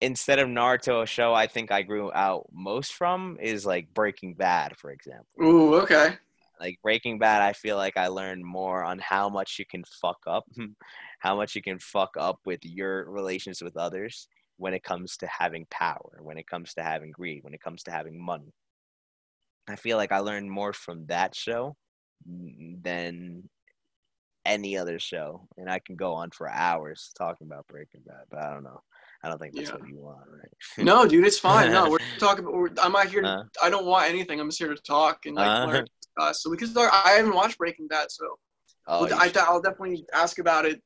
instead 0.00 0.38
of 0.38 0.48
naruto 0.48 1.02
a 1.02 1.06
show 1.06 1.32
i 1.32 1.46
think 1.46 1.70
i 1.70 1.82
grew 1.82 2.12
out 2.12 2.46
most 2.52 2.92
from 2.92 3.38
is 3.40 3.66
like 3.66 3.92
breaking 3.92 4.34
bad 4.34 4.76
for 4.76 4.90
example. 4.90 5.26
Ooh 5.42 5.74
okay. 5.76 6.16
Like 6.60 6.78
breaking 6.82 7.18
bad 7.18 7.42
i 7.42 7.52
feel 7.52 7.76
like 7.76 7.96
i 7.96 8.06
learned 8.06 8.44
more 8.44 8.84
on 8.84 8.98
how 9.00 9.28
much 9.28 9.58
you 9.58 9.64
can 9.64 9.84
fuck 10.00 10.18
up 10.26 10.44
how 11.18 11.36
much 11.36 11.54
you 11.54 11.62
can 11.62 11.78
fuck 11.78 12.16
up 12.18 12.38
with 12.44 12.60
your 12.64 13.10
relations 13.10 13.62
with 13.62 13.76
others 13.76 14.28
when 14.58 14.74
it 14.74 14.84
comes 14.84 15.16
to 15.16 15.26
having 15.26 15.66
power 15.70 16.20
when 16.20 16.38
it 16.38 16.46
comes 16.46 16.74
to 16.74 16.82
having 16.82 17.10
greed 17.10 17.42
when 17.42 17.54
it 17.54 17.60
comes 17.60 17.82
to 17.84 17.90
having 17.90 18.20
money. 18.20 18.52
I 19.68 19.76
feel 19.76 19.96
like 19.96 20.12
i 20.12 20.18
learned 20.18 20.50
more 20.50 20.72
from 20.72 21.06
that 21.06 21.34
show 21.34 21.76
than 22.26 23.48
any 24.44 24.76
other 24.76 24.98
show, 24.98 25.48
and 25.56 25.70
I 25.70 25.78
can 25.78 25.96
go 25.96 26.14
on 26.14 26.30
for 26.30 26.48
hours 26.48 27.10
talking 27.16 27.46
about 27.46 27.66
Breaking 27.68 28.02
Bad, 28.06 28.24
but 28.30 28.40
I 28.40 28.52
don't 28.52 28.64
know. 28.64 28.80
I 29.24 29.28
don't 29.28 29.38
think 29.38 29.54
that's 29.54 29.68
yeah. 29.70 29.76
what 29.76 29.88
you 29.88 29.98
want, 29.98 30.26
right? 30.28 30.50
no, 30.84 31.06
dude, 31.06 31.24
it's 31.24 31.38
fine. 31.38 31.70
No, 31.70 31.90
we're 31.90 31.98
talking. 32.18 32.44
We're, 32.44 32.70
I'm 32.82 32.92
not 32.92 33.08
here. 33.08 33.22
To, 33.22 33.28
uh, 33.28 33.44
I 33.62 33.70
don't 33.70 33.86
want 33.86 34.08
anything. 34.08 34.40
I'm 34.40 34.48
just 34.48 34.58
here 34.58 34.74
to 34.74 34.82
talk 34.82 35.26
and 35.26 35.36
like 35.36 35.46
uh, 35.46 35.66
learn. 35.66 35.86
Uh, 36.18 36.32
so 36.32 36.50
we 36.50 36.56
can 36.56 36.68
start. 36.68 36.90
I 36.92 37.12
haven't 37.12 37.34
watched 37.34 37.58
Breaking 37.58 37.86
Bad, 37.86 38.10
so 38.10 38.26
oh, 38.88 39.08
I, 39.12 39.30
will 39.50 39.62
definitely 39.62 40.04
ask 40.12 40.38
about 40.38 40.66
it 40.66 40.82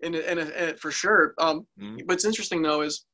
in, 0.00 0.14
a, 0.14 0.18
in, 0.18 0.38
a, 0.38 0.42
in 0.42 0.68
a, 0.70 0.76
for 0.76 0.90
sure. 0.90 1.34
Um, 1.38 1.66
mm-hmm. 1.80 1.98
What's 2.04 2.24
interesting 2.24 2.62
though 2.62 2.82
is 2.82 3.04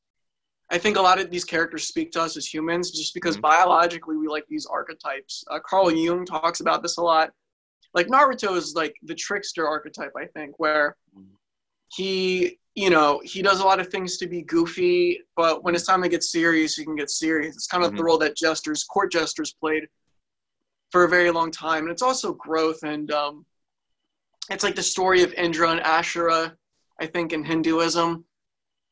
I 0.71 0.79
think 0.79 0.97
a 0.97 1.03
lot 1.03 1.19
of 1.19 1.31
these 1.31 1.45
characters 1.45 1.89
speak 1.89 2.13
to 2.13 2.23
us 2.23 2.37
as 2.37 2.53
humans 2.53 2.91
just 2.91 3.15
because 3.15 3.37
mm-hmm. 3.37 3.43
biologically 3.43 4.17
we 4.17 4.29
like 4.29 4.45
these 4.49 4.67
archetypes. 4.67 5.45
Uh, 5.51 5.59
Carl 5.67 5.91
Jung 5.91 6.27
talks 6.27 6.61
about 6.61 6.83
this 6.83 6.99
a 6.99 7.03
lot 7.03 7.31
like 7.95 8.09
Naruto 8.09 8.57
is 8.57 8.75
like 8.75 8.95
the 9.03 9.15
trickster 9.15 9.67
archetype, 9.67 10.13
I 10.17 10.27
think, 10.27 10.59
where 10.59 10.97
he, 11.95 12.59
you 12.75 12.91
know, 12.91 13.21
he 13.25 13.43
does 13.43 13.61
a 13.61 13.65
lot 13.65 13.81
of 13.81 13.89
things 13.89 14.19
to 14.19 14.27
be 14.27 14.43
goofy, 14.43 15.21
but 15.37 15.65
when 15.65 15.75
it's 15.75 15.87
time 15.87 16.03
to 16.03 16.09
get 16.09 16.23
serious, 16.23 16.77
he 16.77 16.85
can 16.85 16.97
get 16.97 17.11
serious. 17.11 17.55
It's 17.55 17.67
kind 17.67 17.85
of 17.85 17.91
mm-hmm. 17.91 17.99
the 17.99 18.05
role 18.05 18.19
that 18.19 18.37
jesters, 18.37 18.85
court 18.85 19.13
jesters 19.13 19.53
played 19.53 19.87
for 20.91 21.05
a 21.05 21.09
very 21.09 21.31
long 21.31 21.51
time. 21.51 21.85
And 21.85 21.91
it's 21.91 22.03
also 22.03 22.35
growth 22.35 22.83
and 22.83 23.11
um, 23.13 23.47
it's 24.51 24.65
like 24.65 24.75
the 24.75 24.83
story 24.83 25.23
of 25.23 25.33
Indra 25.35 25.71
and 25.71 25.81
Ashura, 25.81 26.53
I 27.01 27.07
think, 27.07 27.33
in 27.33 27.45
Hinduism. 27.45 28.25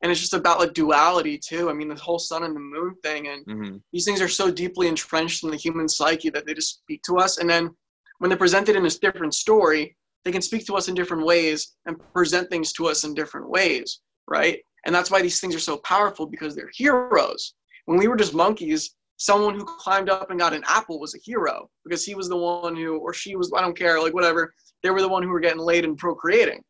And 0.02 0.12
it's 0.12 0.20
just 0.20 0.34
about 0.34 0.58
like 0.58 0.74
duality 0.74 1.38
too. 1.38 1.70
I 1.70 1.72
mean, 1.72 1.88
the 1.88 1.94
whole 1.94 2.18
sun 2.18 2.42
and 2.42 2.54
the 2.54 2.60
moon 2.60 2.94
thing, 3.02 3.28
and 3.28 3.46
mm-hmm. 3.46 3.76
these 3.92 4.04
things 4.04 4.20
are 4.20 4.28
so 4.28 4.50
deeply 4.50 4.86
entrenched 4.86 5.44
in 5.44 5.50
the 5.50 5.56
human 5.56 5.88
psyche 5.88 6.28
that 6.30 6.46
they 6.46 6.52
just 6.52 6.80
speak 6.80 7.02
to 7.04 7.16
us. 7.16 7.38
And 7.38 7.48
then 7.48 7.74
when 8.18 8.28
they're 8.28 8.38
presented 8.38 8.76
in 8.76 8.86
a 8.86 8.90
different 8.90 9.34
story, 9.34 9.96
they 10.24 10.32
can 10.32 10.42
speak 10.42 10.66
to 10.66 10.76
us 10.76 10.88
in 10.88 10.94
different 10.94 11.24
ways 11.24 11.74
and 11.86 12.00
present 12.12 12.48
things 12.48 12.72
to 12.72 12.86
us 12.86 13.04
in 13.04 13.14
different 13.14 13.48
ways, 13.48 14.00
right? 14.28 14.60
And 14.86 14.94
that's 14.94 15.10
why 15.10 15.22
these 15.22 15.40
things 15.40 15.54
are 15.54 15.60
so 15.60 15.78
powerful 15.78 16.26
because 16.26 16.54
they're 16.54 16.70
heroes. 16.74 17.54
When 17.86 17.98
we 17.98 18.08
were 18.08 18.16
just 18.16 18.34
monkeys, 18.34 18.94
someone 19.16 19.54
who 19.54 19.64
climbed 19.64 20.10
up 20.10 20.30
and 20.30 20.38
got 20.38 20.54
an 20.54 20.64
apple 20.66 20.98
was 20.98 21.14
a 21.14 21.18
hero 21.22 21.68
because 21.84 22.04
he 22.04 22.14
was 22.14 22.28
the 22.28 22.36
one 22.36 22.76
who, 22.76 22.98
or 22.98 23.12
she 23.12 23.36
was, 23.36 23.52
I 23.56 23.60
don't 23.60 23.76
care, 23.76 24.00
like 24.00 24.14
whatever, 24.14 24.52
they 24.82 24.90
were 24.90 25.02
the 25.02 25.08
one 25.08 25.22
who 25.22 25.30
were 25.30 25.40
getting 25.40 25.60
laid 25.60 25.84
and 25.84 25.96
procreating. 25.96 26.62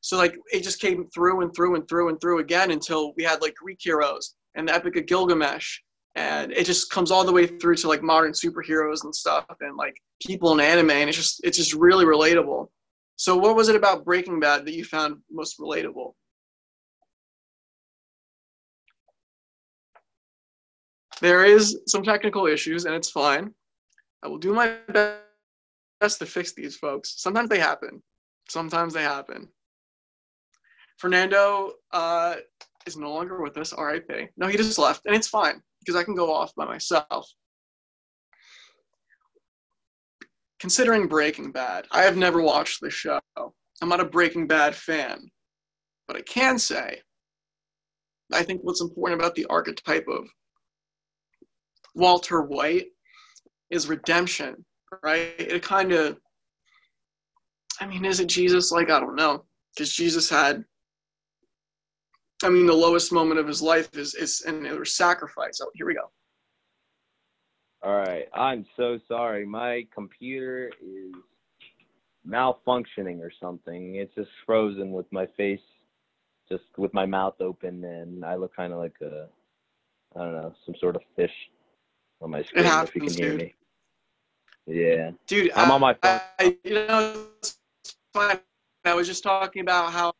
So 0.00 0.16
like 0.16 0.36
it 0.52 0.62
just 0.62 0.80
came 0.80 1.08
through 1.14 1.42
and 1.42 1.54
through 1.54 1.76
and 1.76 1.88
through 1.88 2.08
and 2.08 2.20
through 2.20 2.40
again 2.40 2.72
until 2.72 3.12
we 3.16 3.22
had 3.22 3.40
like 3.40 3.54
Greek 3.54 3.78
heroes 3.80 4.34
and 4.54 4.68
the 4.68 4.74
Epic 4.74 4.96
of 4.96 5.06
Gilgamesh 5.06 5.78
and 6.14 6.52
it 6.52 6.66
just 6.66 6.90
comes 6.90 7.10
all 7.10 7.24
the 7.24 7.32
way 7.32 7.46
through 7.46 7.76
to 7.76 7.88
like 7.88 8.02
modern 8.02 8.32
superheroes 8.32 9.04
and 9.04 9.14
stuff 9.14 9.46
and 9.60 9.76
like 9.76 9.96
people 10.22 10.52
in 10.52 10.60
anime 10.60 10.90
and 10.90 11.08
it's 11.08 11.16
just 11.16 11.40
it's 11.44 11.56
just 11.56 11.74
really 11.74 12.04
relatable. 12.04 12.68
So 13.16 13.36
what 13.36 13.56
was 13.56 13.68
it 13.68 13.76
about 13.76 14.04
breaking 14.04 14.40
bad 14.40 14.66
that 14.66 14.74
you 14.74 14.84
found 14.84 15.18
most 15.30 15.58
relatable? 15.58 16.12
There 21.20 21.44
is 21.44 21.80
some 21.86 22.02
technical 22.02 22.46
issues 22.46 22.84
and 22.84 22.94
it's 22.94 23.10
fine. 23.10 23.54
I 24.22 24.28
will 24.28 24.38
do 24.38 24.52
my 24.52 24.76
best 24.92 26.18
to 26.18 26.26
fix 26.26 26.52
these 26.52 26.76
folks. 26.76 27.14
Sometimes 27.16 27.48
they 27.48 27.58
happen. 27.58 28.02
Sometimes 28.48 28.92
they 28.92 29.02
happen. 29.02 29.48
Fernando 30.98 31.72
uh, 31.92 32.36
is 32.86 32.96
no 32.96 33.12
longer 33.12 33.40
with 33.40 33.56
us. 33.56 33.72
Rip 33.78 34.10
no 34.36 34.48
he 34.48 34.56
just 34.56 34.78
left 34.78 35.06
and 35.06 35.14
it's 35.14 35.28
fine 35.28 35.62
because 35.84 36.00
I 36.00 36.04
can 36.04 36.14
go 36.14 36.32
off 36.32 36.54
by 36.54 36.64
myself. 36.64 37.28
Considering 40.60 41.08
Breaking 41.08 41.50
Bad, 41.50 41.86
I 41.90 42.02
have 42.02 42.16
never 42.16 42.40
watched 42.40 42.80
the 42.80 42.90
show. 42.90 43.20
I'm 43.36 43.88
not 43.88 44.00
a 44.00 44.04
Breaking 44.04 44.46
Bad 44.46 44.74
fan. 44.74 45.28
But 46.06 46.16
I 46.16 46.22
can 46.22 46.58
say, 46.58 47.00
I 48.32 48.42
think 48.42 48.60
what's 48.62 48.80
important 48.80 49.20
about 49.20 49.34
the 49.34 49.46
archetype 49.46 50.06
of 50.08 50.28
Walter 51.94 52.42
White 52.42 52.86
is 53.70 53.88
redemption, 53.88 54.64
right? 55.02 55.34
It 55.38 55.62
kind 55.62 55.92
of, 55.92 56.18
I 57.80 57.86
mean, 57.86 58.04
is 58.04 58.20
it 58.20 58.28
Jesus? 58.28 58.70
Like, 58.70 58.90
I 58.90 59.00
don't 59.00 59.16
know. 59.16 59.44
Because 59.74 59.92
Jesus 59.92 60.28
had 60.28 60.64
I 62.44 62.48
mean, 62.48 62.66
the 62.66 62.72
lowest 62.72 63.12
moment 63.12 63.40
of 63.40 63.46
his 63.46 63.62
life 63.62 63.96
is 63.96 64.14
is 64.14 64.42
and 64.46 64.66
it 64.66 64.78
was 64.78 64.94
sacrifice. 64.94 65.60
Oh, 65.62 65.70
here 65.74 65.86
we 65.86 65.94
go. 65.94 66.10
All 67.84 67.96
right, 67.96 68.28
I'm 68.32 68.64
so 68.76 68.98
sorry. 69.08 69.44
My 69.44 69.86
computer 69.92 70.70
is 70.80 71.12
malfunctioning 72.28 73.20
or 73.20 73.32
something. 73.40 73.96
It's 73.96 74.14
just 74.14 74.30
frozen 74.46 74.92
with 74.92 75.06
my 75.10 75.26
face, 75.36 75.60
just 76.48 76.62
with 76.76 76.94
my 76.94 77.06
mouth 77.06 77.40
open, 77.40 77.84
and 77.84 78.24
I 78.24 78.36
look 78.36 78.54
kind 78.54 78.72
of 78.72 78.78
like 78.78 78.94
a, 79.02 79.28
I 80.14 80.24
don't 80.24 80.32
know, 80.32 80.54
some 80.64 80.76
sort 80.80 80.94
of 80.94 81.02
fish 81.16 81.32
on 82.20 82.30
my 82.30 82.42
screen. 82.44 82.64
It 82.64 82.68
happens, 82.68 82.90
if 82.90 82.94
you 82.94 83.00
can 83.02 83.14
hear 83.14 83.30
dude. 83.30 83.40
me. 83.40 83.54
Yeah, 84.66 85.10
dude. 85.26 85.50
I'm 85.56 85.70
I, 85.70 85.74
on 85.74 85.80
my 85.80 85.94
phone. 85.94 86.20
I, 86.38 86.56
you 86.62 86.74
know, 86.74 87.26
it's 87.38 87.58
fine. 88.14 88.38
I 88.84 88.94
was 88.94 89.08
just 89.08 89.24
talking 89.24 89.62
about 89.62 89.92
how. 89.92 90.12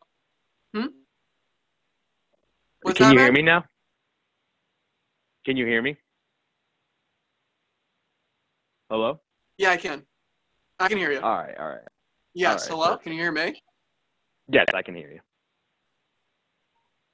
What's 2.82 2.98
Can 2.98 3.12
you 3.12 3.18
hear 3.18 3.32
me 3.32 3.42
now? 3.42 3.64
Can 5.46 5.56
you 5.56 5.66
hear 5.66 5.80
me? 5.80 5.96
Hello? 8.90 9.20
Yeah, 9.56 9.70
I 9.70 9.76
can. 9.76 10.02
I 10.80 10.88
can 10.88 10.98
hear 10.98 11.12
you. 11.12 11.20
All 11.20 11.36
right, 11.36 11.56
all 11.58 11.68
right. 11.68 11.78
Yes, 12.34 12.68
all 12.70 12.78
right, 12.78 12.86
hello? 12.86 12.96
Can 12.98 13.12
you 13.12 13.20
hear 13.20 13.30
me? 13.30 13.62
Yes, 14.48 14.66
I 14.74 14.82
can 14.82 14.96
hear 14.96 15.10
you. 15.10 15.20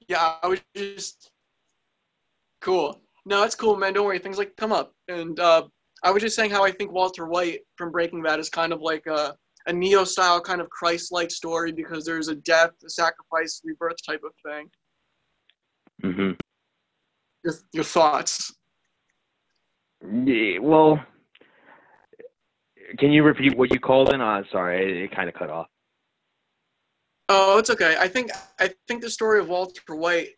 Yeah, 0.08 0.36
I 0.42 0.46
was 0.46 0.60
just 0.74 1.30
cool. 2.62 2.98
No, 3.26 3.42
it's 3.42 3.54
cool, 3.54 3.76
man. 3.76 3.92
Don't 3.92 4.06
worry. 4.06 4.18
Things 4.18 4.38
like 4.38 4.56
come 4.56 4.72
up. 4.72 4.94
And 5.08 5.38
uh, 5.38 5.68
I 6.02 6.10
was 6.10 6.22
just 6.22 6.34
saying 6.34 6.50
how 6.50 6.64
I 6.64 6.70
think 6.70 6.92
Walter 6.92 7.26
White 7.26 7.60
from 7.76 7.92
Breaking 7.92 8.22
Bad 8.22 8.40
is 8.40 8.48
kind 8.48 8.72
of 8.72 8.80
like 8.80 9.06
a, 9.06 9.36
a 9.66 9.72
Neo 9.72 10.04
style 10.04 10.40
kind 10.40 10.62
of 10.62 10.70
Christ 10.70 11.12
like 11.12 11.30
story 11.30 11.72
because 11.72 12.06
there's 12.06 12.28
a 12.28 12.36
death, 12.36 12.70
a 12.86 12.88
sacrifice, 12.88 13.60
rebirth 13.64 14.02
type 14.06 14.22
of 14.24 14.32
thing. 14.50 14.70
Mm-hmm. 16.02 16.32
Your, 17.44 17.54
your 17.72 17.84
thoughts? 17.84 18.54
Yeah, 20.02 20.58
well, 20.60 21.00
can 22.98 23.10
you 23.10 23.22
repeat 23.22 23.56
what 23.56 23.72
you 23.72 23.80
called 23.80 24.12
in? 24.12 24.20
Uh, 24.20 24.42
sorry, 24.50 24.90
it, 24.90 25.04
it 25.04 25.14
kind 25.14 25.28
of 25.28 25.34
cut 25.34 25.50
off. 25.50 25.66
Oh, 27.28 27.58
it's 27.58 27.70
okay. 27.70 27.96
I 27.98 28.08
think 28.08 28.30
I 28.58 28.70
think 28.86 29.02
the 29.02 29.10
story 29.10 29.40
of 29.40 29.48
Walter 29.48 29.96
White, 29.96 30.30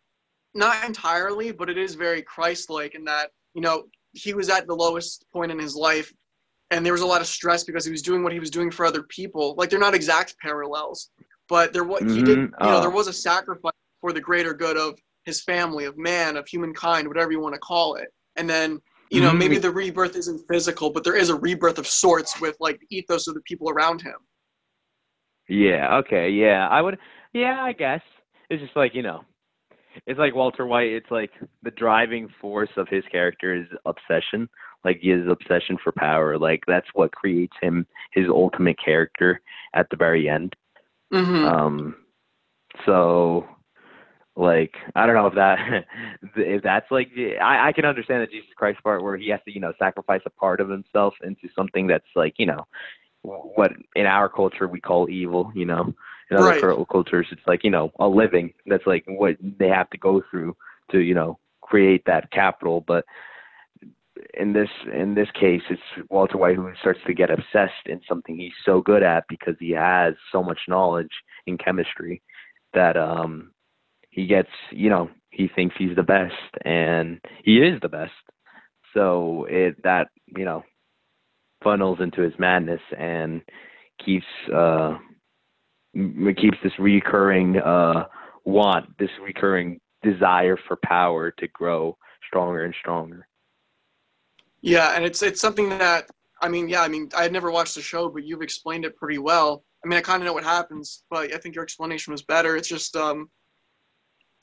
not 0.53 0.83
entirely, 0.85 1.51
but 1.51 1.69
it 1.69 1.77
is 1.77 1.95
very 1.95 2.21
Christ-like 2.21 2.95
in 2.95 3.05
that 3.05 3.31
you 3.53 3.61
know 3.61 3.83
he 4.13 4.33
was 4.33 4.49
at 4.49 4.67
the 4.67 4.75
lowest 4.75 5.25
point 5.31 5.51
in 5.51 5.59
his 5.59 5.75
life, 5.75 6.11
and 6.71 6.85
there 6.85 6.93
was 6.93 7.01
a 7.01 7.05
lot 7.05 7.21
of 7.21 7.27
stress 7.27 7.63
because 7.63 7.85
he 7.85 7.91
was 7.91 8.01
doing 8.01 8.23
what 8.23 8.33
he 8.33 8.39
was 8.39 8.49
doing 8.49 8.71
for 8.71 8.85
other 8.85 9.03
people. 9.03 9.55
Like 9.57 9.69
they're 9.69 9.79
not 9.79 9.93
exact 9.93 10.35
parallels, 10.39 11.11
but 11.47 11.71
there 11.71 11.83
what 11.83 12.03
mm-hmm. 12.03 12.15
he 12.15 12.23
did. 12.23 12.37
You 12.37 12.51
know, 12.59 12.81
there 12.81 12.89
oh. 12.89 12.95
was 12.95 13.07
a 13.07 13.13
sacrifice 13.13 13.71
for 14.01 14.11
the 14.11 14.21
greater 14.21 14.53
good 14.53 14.75
of 14.75 14.99
his 15.25 15.43
family, 15.43 15.85
of 15.85 15.97
man, 15.97 16.37
of 16.37 16.47
humankind, 16.47 17.07
whatever 17.07 17.31
you 17.31 17.39
want 17.39 17.55
to 17.55 17.59
call 17.59 17.95
it. 17.95 18.09
And 18.35 18.49
then 18.49 18.79
you 19.11 19.19
know, 19.19 19.29
mm-hmm. 19.29 19.39
maybe 19.39 19.57
the 19.57 19.69
rebirth 19.69 20.15
isn't 20.15 20.47
physical, 20.47 20.89
but 20.89 21.03
there 21.03 21.17
is 21.17 21.29
a 21.29 21.35
rebirth 21.35 21.77
of 21.77 21.85
sorts 21.85 22.39
with 22.39 22.55
like 22.61 22.79
the 22.79 22.97
ethos 22.97 23.27
of 23.27 23.33
the 23.33 23.41
people 23.41 23.69
around 23.69 24.01
him. 24.01 24.15
Yeah. 25.49 25.97
Okay. 25.97 26.29
Yeah. 26.29 26.67
I 26.69 26.81
would. 26.81 26.97
Yeah. 27.33 27.61
I 27.61 27.73
guess 27.73 28.01
it's 28.49 28.63
just 28.63 28.75
like 28.75 28.95
you 28.95 29.03
know, 29.03 29.25
it's 30.07 30.17
like 30.17 30.33
Walter 30.33 30.65
White. 30.65 30.93
It's 30.93 31.11
like 31.11 31.31
the 31.61 31.71
driving 31.71 32.29
force 32.39 32.69
of 32.77 32.87
his 32.87 33.03
character 33.11 33.53
is 33.53 33.67
obsession, 33.85 34.47
like 34.85 34.99
his 35.01 35.27
obsession 35.29 35.77
for 35.83 35.91
power. 35.91 36.37
Like 36.37 36.61
that's 36.65 36.87
what 36.93 37.11
creates 37.11 37.55
him 37.61 37.85
his 38.13 38.27
ultimate 38.29 38.77
character 38.83 39.41
at 39.75 39.87
the 39.91 39.97
very 39.97 40.29
end. 40.29 40.55
Mm-hmm. 41.13 41.45
Um. 41.45 41.95
So 42.85 43.45
like 44.41 44.73
I 44.95 45.05
don't 45.05 45.15
know 45.15 45.27
if 45.27 45.35
that 45.35 45.85
if 46.35 46.63
that's 46.63 46.89
like 46.91 47.09
I, 47.41 47.69
I 47.69 47.71
can 47.73 47.85
understand 47.85 48.23
the 48.23 48.27
Jesus 48.27 48.49
Christ 48.55 48.83
part 48.83 49.03
where 49.03 49.15
he 49.15 49.29
has 49.29 49.39
to 49.45 49.53
you 49.53 49.61
know 49.61 49.73
sacrifice 49.77 50.21
a 50.25 50.29
part 50.29 50.59
of 50.59 50.69
himself 50.69 51.13
into 51.23 51.47
something 51.55 51.87
that's 51.87 52.03
like 52.15 52.33
you 52.37 52.47
know 52.47 52.65
what 53.21 53.71
in 53.95 54.07
our 54.07 54.27
culture 54.27 54.67
we 54.67 54.81
call 54.81 55.09
evil 55.09 55.51
you 55.53 55.65
know 55.65 55.93
in 56.31 56.37
other 56.37 56.47
right. 56.47 56.87
cultures 56.91 57.27
it's 57.31 57.45
like 57.45 57.63
you 57.63 57.69
know 57.69 57.91
a 57.99 58.07
living 58.07 58.51
that's 58.65 58.87
like 58.87 59.03
what 59.07 59.37
they 59.59 59.67
have 59.67 59.89
to 59.91 59.97
go 59.97 60.21
through 60.31 60.55
to 60.89 60.99
you 60.99 61.13
know 61.13 61.37
create 61.61 62.03
that 62.05 62.31
capital 62.31 62.83
but 62.87 63.05
in 64.33 64.53
this 64.53 64.69
in 64.91 65.13
this 65.13 65.29
case 65.39 65.61
it's 65.69 66.09
Walter 66.09 66.37
White 66.37 66.55
who 66.55 66.71
starts 66.79 66.99
to 67.05 67.13
get 67.13 67.29
obsessed 67.29 67.85
in 67.85 68.01
something 68.07 68.35
he's 68.37 68.51
so 68.65 68.81
good 68.81 69.03
at 69.03 69.23
because 69.29 69.55
he 69.59 69.71
has 69.71 70.15
so 70.31 70.41
much 70.41 70.59
knowledge 70.67 71.11
in 71.45 71.57
chemistry 71.57 72.21
that 72.73 72.97
um 72.97 73.51
he 74.11 74.27
gets, 74.27 74.49
you 74.71 74.89
know, 74.89 75.09
he 75.31 75.49
thinks 75.55 75.75
he's 75.77 75.95
the 75.95 76.03
best 76.03 76.35
and 76.63 77.19
he 77.43 77.57
is 77.57 77.79
the 77.81 77.89
best. 77.89 78.11
So 78.93 79.47
it 79.49 79.81
that, 79.83 80.09
you 80.27 80.45
know, 80.45 80.63
funnels 81.63 81.99
into 82.01 82.21
his 82.21 82.33
madness 82.37 82.81
and 82.97 83.41
keeps 84.05 84.25
uh 84.53 84.97
keeps 86.37 86.57
this 86.63 86.73
recurring 86.77 87.57
uh 87.57 88.05
want, 88.43 88.97
this 88.99 89.09
recurring 89.23 89.79
desire 90.03 90.57
for 90.67 90.77
power 90.83 91.31
to 91.31 91.47
grow 91.47 91.97
stronger 92.27 92.65
and 92.65 92.75
stronger. 92.79 93.27
Yeah, 94.61 94.95
and 94.95 95.05
it's 95.05 95.23
it's 95.23 95.41
something 95.41 95.69
that 95.69 96.07
I 96.41 96.49
mean, 96.49 96.67
yeah, 96.67 96.81
I 96.81 96.87
mean, 96.87 97.09
I 97.15 97.23
had 97.23 97.31
never 97.31 97.51
watched 97.51 97.75
the 97.75 97.81
show, 97.81 98.09
but 98.09 98.23
you've 98.23 98.41
explained 98.41 98.83
it 98.83 98.97
pretty 98.97 99.19
well. 99.19 99.63
I 99.85 99.87
mean, 99.87 99.97
I 99.97 100.01
kind 100.01 100.21
of 100.21 100.25
know 100.25 100.33
what 100.33 100.43
happens, 100.43 101.03
but 101.09 101.33
I 101.33 101.37
think 101.37 101.55
your 101.55 101.63
explanation 101.63 102.11
was 102.11 102.23
better. 102.23 102.55
It's 102.57 102.67
just 102.67 102.95
um 102.95 103.29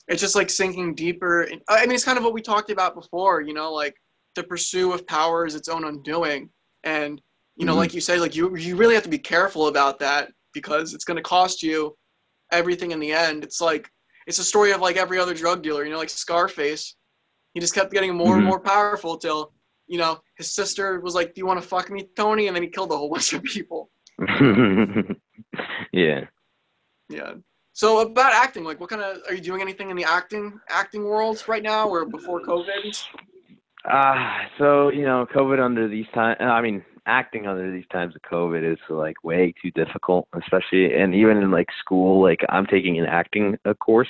it's 0.09 0.21
just 0.21 0.35
like 0.35 0.49
sinking 0.49 0.95
deeper. 0.95 1.43
In, 1.43 1.61
I 1.69 1.85
mean, 1.85 1.93
it's 1.93 2.03
kind 2.03 2.17
of 2.17 2.23
what 2.23 2.33
we 2.33 2.41
talked 2.41 2.71
about 2.71 2.95
before. 2.95 3.41
You 3.41 3.53
know, 3.53 3.71
like 3.71 3.95
the 4.35 4.43
pursuit 4.43 4.91
of 4.91 5.07
power 5.07 5.45
is 5.45 5.55
its 5.55 5.69
own 5.69 5.85
undoing, 5.85 6.49
and 6.83 7.21
you 7.55 7.65
know, 7.65 7.73
mm-hmm. 7.73 7.79
like 7.79 7.93
you 7.93 8.01
say, 8.01 8.19
like 8.19 8.35
you 8.35 8.55
you 8.57 8.75
really 8.75 8.95
have 8.95 9.03
to 9.03 9.09
be 9.09 9.19
careful 9.19 9.67
about 9.67 9.99
that 9.99 10.31
because 10.53 10.93
it's 10.93 11.05
going 11.05 11.17
to 11.17 11.23
cost 11.23 11.61
you 11.61 11.95
everything 12.51 12.91
in 12.91 12.99
the 12.99 13.11
end. 13.11 13.43
It's 13.43 13.61
like 13.61 13.89
it's 14.25 14.39
a 14.39 14.43
story 14.43 14.71
of 14.71 14.81
like 14.81 14.97
every 14.97 15.19
other 15.19 15.35
drug 15.35 15.61
dealer. 15.61 15.85
You 15.85 15.91
know, 15.91 15.99
like 15.99 16.09
Scarface. 16.09 16.95
He 17.53 17.59
just 17.59 17.73
kept 17.73 17.91
getting 17.91 18.15
more 18.15 18.29
mm-hmm. 18.29 18.37
and 18.39 18.45
more 18.45 18.59
powerful 18.59 19.17
till 19.17 19.53
you 19.87 19.99
know 19.99 20.19
his 20.37 20.53
sister 20.53 20.99
was 21.01 21.13
like, 21.13 21.35
"Do 21.35 21.39
you 21.39 21.45
want 21.45 21.61
to 21.61 21.67
fuck 21.67 21.91
me, 21.91 22.09
Tony?" 22.15 22.47
And 22.47 22.55
then 22.55 22.63
he 22.63 22.69
killed 22.69 22.91
a 22.91 22.97
whole 22.97 23.09
bunch 23.13 23.33
of 23.33 23.43
people. 23.43 23.91
yeah. 25.93 26.25
Yeah. 27.09 27.33
So 27.79 28.01
about 28.01 28.33
acting, 28.33 28.65
like 28.65 28.81
what 28.81 28.89
kind 28.89 29.01
of 29.01 29.19
are 29.29 29.33
you 29.33 29.39
doing 29.39 29.61
anything 29.61 29.89
in 29.89 29.95
the 29.95 30.03
acting 30.03 30.59
acting 30.67 31.05
world 31.05 31.41
right 31.47 31.63
now 31.63 31.87
or 31.87 32.03
before 32.03 32.41
COVID? 32.41 32.93
Ah, 33.85 34.41
uh, 34.41 34.47
so 34.57 34.89
you 34.89 35.03
know, 35.03 35.25
COVID 35.33 35.63
under 35.63 35.87
these 35.87 36.07
times. 36.13 36.35
I 36.41 36.59
mean, 36.59 36.83
acting 37.05 37.47
under 37.47 37.71
these 37.71 37.87
times 37.89 38.17
of 38.17 38.21
COVID 38.29 38.69
is 38.69 38.79
like 38.89 39.23
way 39.23 39.53
too 39.61 39.71
difficult, 39.71 40.27
especially 40.33 40.93
and 40.93 41.15
even 41.15 41.37
in 41.37 41.51
like 41.51 41.69
school. 41.79 42.21
Like 42.21 42.41
I'm 42.49 42.65
taking 42.65 42.99
an 42.99 43.05
acting 43.05 43.57
course. 43.79 44.09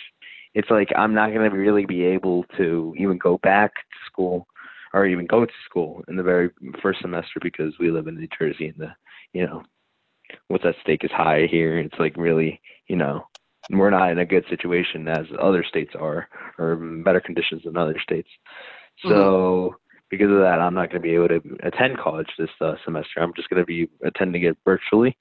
It's 0.55 0.71
like 0.71 0.89
I'm 0.95 1.13
not 1.13 1.31
gonna 1.31 1.51
really 1.51 1.85
be 1.85 2.05
able 2.05 2.45
to 2.57 2.95
even 2.97 3.19
go 3.19 3.37
back 3.43 3.75
to 3.75 3.97
school 4.07 4.47
or 4.95 5.05
even 5.05 5.27
go 5.27 5.45
to 5.45 5.53
school 5.69 6.03
in 6.07 6.15
the 6.15 6.23
very 6.23 6.49
first 6.81 7.01
semester 7.01 7.39
because 7.39 7.77
we 7.79 7.91
live 7.91 8.07
in 8.07 8.15
New 8.15 8.27
Jersey 8.35 8.69
and 8.69 8.79
the 8.79 8.95
you 9.33 9.45
know 9.45 9.61
what's 10.47 10.65
at 10.65 10.73
stake 10.81 11.03
is 11.03 11.11
high 11.11 11.45
here. 11.45 11.77
It's 11.77 11.99
like 11.99 12.17
really 12.17 12.59
you 12.87 12.95
know 12.95 13.27
we're 13.69 13.89
not 13.89 14.11
in 14.11 14.19
a 14.19 14.25
good 14.25 14.45
situation 14.49 15.07
as 15.07 15.25
other 15.41 15.63
states 15.63 15.93
are, 15.99 16.27
or 16.57 16.75
better 16.75 17.19
conditions 17.19 17.61
than 17.65 17.77
other 17.77 17.99
states. 18.01 18.29
So 19.03 19.09
mm-hmm. 19.09 19.75
because 20.09 20.31
of 20.31 20.39
that, 20.39 20.59
I'm 20.59 20.73
not 20.73 20.89
going 20.89 21.01
to 21.01 21.07
be 21.07 21.15
able 21.15 21.29
to 21.29 21.41
attend 21.63 21.97
college 21.97 22.29
this 22.37 22.49
uh, 22.61 22.75
semester. 22.83 23.21
I'm 23.21 23.33
just 23.35 23.49
going 23.49 23.61
to 23.61 23.65
be 23.65 23.89
attending 24.03 24.43
it 24.43 24.57
virtually. 24.65 25.17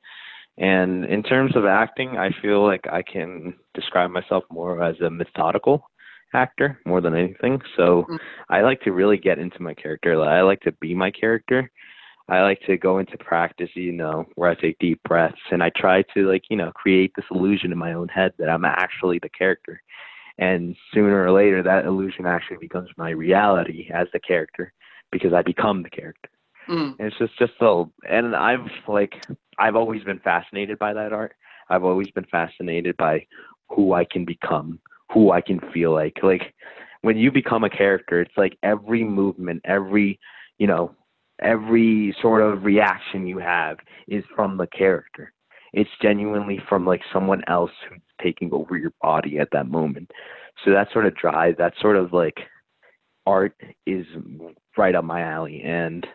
And 0.56 1.04
in 1.04 1.22
terms 1.22 1.54
of 1.54 1.66
acting, 1.66 2.16
I 2.16 2.30
feel 2.42 2.64
like 2.66 2.84
I 2.90 3.02
can 3.02 3.54
describe 3.74 4.10
myself 4.10 4.44
more 4.50 4.82
as 4.82 5.00
a 5.00 5.10
methodical 5.10 5.88
actor 6.34 6.78
more 6.84 7.00
than 7.00 7.14
anything. 7.14 7.60
So 7.76 8.02
mm-hmm. 8.02 8.16
I 8.48 8.62
like 8.62 8.80
to 8.82 8.92
really 8.92 9.18
get 9.18 9.38
into 9.38 9.62
my 9.62 9.74
character. 9.74 10.20
I 10.20 10.42
like 10.42 10.60
to 10.62 10.72
be 10.72 10.94
my 10.94 11.10
character 11.10 11.70
I 12.28 12.42
like 12.42 12.60
to 12.66 12.76
go 12.76 12.98
into 12.98 13.16
practice, 13.16 13.70
you 13.74 13.92
know, 13.92 14.26
where 14.34 14.50
I 14.50 14.54
take 14.54 14.78
deep 14.78 15.00
breaths 15.04 15.40
and 15.50 15.62
I 15.62 15.70
try 15.74 16.02
to 16.14 16.28
like, 16.30 16.44
you 16.50 16.56
know, 16.56 16.70
create 16.72 17.12
this 17.16 17.24
illusion 17.30 17.72
in 17.72 17.78
my 17.78 17.94
own 17.94 18.08
head 18.08 18.32
that 18.38 18.50
I'm 18.50 18.66
actually 18.66 19.18
the 19.18 19.30
character. 19.30 19.82
And 20.36 20.76
sooner 20.92 21.24
or 21.24 21.32
later 21.32 21.62
that 21.62 21.86
illusion 21.86 22.26
actually 22.26 22.58
becomes 22.58 22.90
my 22.96 23.10
reality 23.10 23.88
as 23.92 24.08
the 24.12 24.20
character 24.20 24.72
because 25.10 25.32
I 25.32 25.42
become 25.42 25.82
the 25.82 25.90
character. 25.90 26.28
Mm. 26.68 26.96
And 26.98 27.08
it's 27.08 27.18
just 27.18 27.38
just 27.38 27.52
so 27.58 27.90
and 28.08 28.36
I've 28.36 28.68
like 28.86 29.14
I've 29.58 29.74
always 29.74 30.04
been 30.04 30.20
fascinated 30.20 30.78
by 30.78 30.92
that 30.92 31.12
art. 31.12 31.34
I've 31.70 31.84
always 31.84 32.10
been 32.10 32.26
fascinated 32.30 32.96
by 32.98 33.26
who 33.70 33.94
I 33.94 34.04
can 34.04 34.24
become, 34.24 34.78
who 35.12 35.32
I 35.32 35.40
can 35.40 35.60
feel 35.72 35.92
like. 35.92 36.18
Like 36.22 36.54
when 37.02 37.16
you 37.16 37.32
become 37.32 37.64
a 37.64 37.70
character, 37.70 38.20
it's 38.20 38.36
like 38.36 38.58
every 38.62 39.04
movement, 39.04 39.62
every, 39.64 40.20
you 40.58 40.66
know, 40.66 40.94
every 41.40 42.14
sort 42.20 42.42
of 42.42 42.64
reaction 42.64 43.26
you 43.26 43.38
have 43.38 43.78
is 44.06 44.24
from 44.34 44.56
the 44.56 44.66
character. 44.66 45.32
It's 45.72 45.90
genuinely 46.00 46.60
from 46.68 46.86
like 46.86 47.02
someone 47.12 47.42
else 47.46 47.70
who's 47.88 48.00
taking 48.22 48.52
over 48.52 48.76
your 48.76 48.92
body 49.00 49.38
at 49.38 49.48
that 49.52 49.68
moment. 49.68 50.10
So 50.64 50.72
that 50.72 50.88
sort 50.92 51.06
of 51.06 51.14
drive, 51.14 51.56
that 51.58 51.74
sort 51.80 51.96
of 51.96 52.12
like 52.12 52.38
art 53.26 53.54
is 53.86 54.06
right 54.76 54.94
up 54.94 55.04
my 55.04 55.20
alley. 55.20 55.62
And 55.64 56.06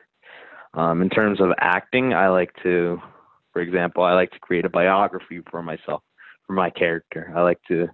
um, 0.74 1.02
in 1.02 1.10
terms 1.10 1.40
of 1.40 1.50
acting, 1.60 2.14
I 2.14 2.30
like 2.30 2.52
to, 2.64 3.00
for 3.52 3.62
example, 3.62 4.04
I 4.04 4.14
like 4.14 4.32
to 4.32 4.40
create 4.40 4.66
a 4.66 4.70
biography 4.70 5.42
for 5.50 5.62
myself, 5.62 6.02
for 6.48 6.54
my 6.54 6.72
character. 6.72 7.32
I 7.36 7.42
like 7.42 7.60
to, 7.68 7.88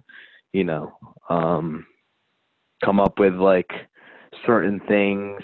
you 0.52 0.64
know, 0.64 0.92
um, 1.28 1.86
come 2.82 2.98
up 2.98 3.18
with 3.18 3.34
like 3.34 3.70
certain 4.46 4.80
things 4.88 5.42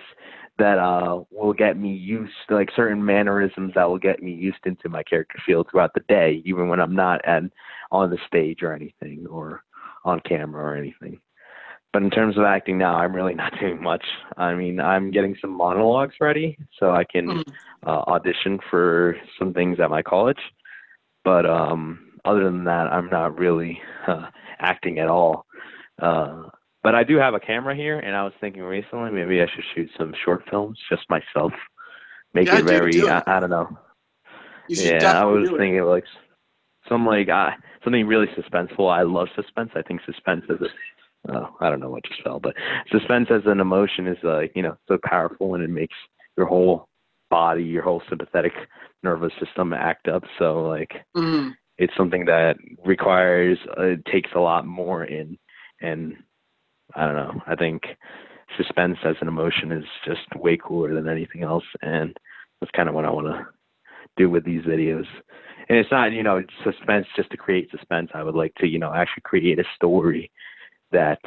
that 0.58 0.78
uh 0.78 1.20
will 1.30 1.52
get 1.52 1.76
me 1.76 1.92
used 1.92 2.32
like 2.48 2.70
certain 2.74 3.04
mannerisms 3.04 3.72
that 3.74 3.88
will 3.88 3.98
get 3.98 4.22
me 4.22 4.32
used 4.32 4.64
into 4.64 4.88
my 4.88 5.02
character 5.02 5.38
field 5.44 5.66
throughout 5.70 5.92
the 5.94 6.00
day 6.08 6.42
even 6.44 6.68
when 6.68 6.80
i'm 6.80 6.94
not 6.94 7.22
at 7.24 7.42
on 7.90 8.10
the 8.10 8.18
stage 8.26 8.62
or 8.62 8.72
anything 8.72 9.26
or 9.28 9.62
on 10.04 10.20
camera 10.20 10.64
or 10.64 10.76
anything. 10.76 11.20
But 11.92 12.02
in 12.02 12.10
terms 12.10 12.36
of 12.36 12.44
acting 12.44 12.78
now 12.78 12.96
i'm 12.96 13.14
really 13.14 13.34
not 13.42 13.52
doing 13.60 13.82
much. 13.82 14.04
I 14.36 14.54
mean 14.54 14.80
i'm 14.80 15.10
getting 15.10 15.36
some 15.40 15.50
monologues 15.50 16.14
ready 16.20 16.56
so 16.78 16.92
i 16.92 17.04
can 17.04 17.26
mm. 17.26 17.44
uh, 17.86 18.02
audition 18.08 18.58
for 18.70 19.16
some 19.38 19.52
things 19.52 19.78
at 19.80 19.90
my 19.90 20.02
college. 20.02 20.40
But 21.24 21.46
um 21.46 22.12
other 22.24 22.44
than 22.44 22.64
that 22.64 22.86
i'm 22.92 23.08
not 23.10 23.38
really 23.38 23.80
uh, 24.06 24.26
acting 24.58 24.98
at 24.98 25.08
all. 25.08 25.46
Uh 26.00 26.44
but 26.86 26.94
I 26.94 27.02
do 27.02 27.16
have 27.16 27.34
a 27.34 27.40
camera 27.40 27.74
here, 27.74 27.98
and 27.98 28.14
I 28.14 28.22
was 28.22 28.32
thinking 28.40 28.62
recently 28.62 29.10
maybe 29.10 29.42
I 29.42 29.46
should 29.52 29.64
shoot 29.74 29.90
some 29.98 30.14
short 30.24 30.44
films 30.48 30.78
just 30.88 31.02
myself. 31.10 31.50
Make 32.32 32.46
yeah, 32.46 32.58
it 32.58 32.64
very 32.64 32.92
do 32.92 33.08
I, 33.08 33.24
I, 33.26 33.40
don't 33.40 33.50
know. 33.50 33.76
yeah, 34.68 35.20
I 35.20 35.24
was 35.24 35.48
thinking 35.48 35.82
like 35.82 36.04
some 36.88 37.04
like 37.04 37.28
uh, 37.28 37.50
something 37.82 38.06
really 38.06 38.28
suspenseful. 38.38 38.88
I 38.88 39.02
love 39.02 39.26
suspense. 39.34 39.70
I 39.74 39.82
think 39.82 40.00
suspense 40.06 40.44
is 40.48 40.60
a 40.60 41.32
uh, 41.32 41.48
I 41.58 41.70
don't 41.70 41.80
know 41.80 41.90
what 41.90 42.04
just 42.04 42.22
fell, 42.22 42.38
but 42.38 42.54
suspense 42.92 43.30
as 43.32 43.42
an 43.46 43.58
emotion 43.58 44.06
is 44.06 44.18
like 44.22 44.52
you 44.54 44.62
know 44.62 44.76
so 44.86 44.96
powerful 45.02 45.56
and 45.56 45.64
it 45.64 45.70
makes 45.70 45.96
your 46.36 46.46
whole 46.46 46.86
body, 47.30 47.64
your 47.64 47.82
whole 47.82 48.02
sympathetic 48.08 48.52
nervous 49.02 49.32
system 49.44 49.72
act 49.72 50.06
up. 50.06 50.22
So 50.38 50.68
like 50.68 50.92
mm-hmm. 51.16 51.48
it's 51.78 51.96
something 51.96 52.26
that 52.26 52.58
requires 52.84 53.58
uh, 53.76 53.86
it 53.86 54.04
takes 54.04 54.30
a 54.36 54.40
lot 54.40 54.68
more 54.68 55.02
in 55.02 55.36
and 55.80 56.14
I 56.96 57.06
don't 57.06 57.16
know. 57.16 57.42
I 57.46 57.54
think 57.54 57.82
suspense 58.56 58.98
as 59.04 59.16
an 59.20 59.28
emotion 59.28 59.70
is 59.70 59.84
just 60.04 60.22
way 60.36 60.56
cooler 60.56 60.94
than 60.94 61.08
anything 61.08 61.42
else. 61.42 61.64
And 61.82 62.16
That's 62.60 62.70
kind 62.72 62.88
of 62.88 62.94
what 62.94 63.04
I 63.04 63.10
want 63.10 63.26
to 63.26 63.46
do 64.16 64.30
with 64.30 64.44
these 64.44 64.62
videos. 64.62 65.06
And 65.68 65.78
it's 65.78 65.90
not, 65.90 66.12
you 66.12 66.22
know, 66.22 66.42
suspense 66.64 67.06
just 67.16 67.30
to 67.30 67.36
create 67.36 67.70
suspense. 67.70 68.10
I 68.14 68.22
would 68.22 68.34
like 68.34 68.54
to, 68.56 68.66
you 68.66 68.78
know, 68.78 68.92
actually 68.92 69.22
create 69.24 69.58
a 69.58 69.64
story 69.74 70.30
that 70.92 71.20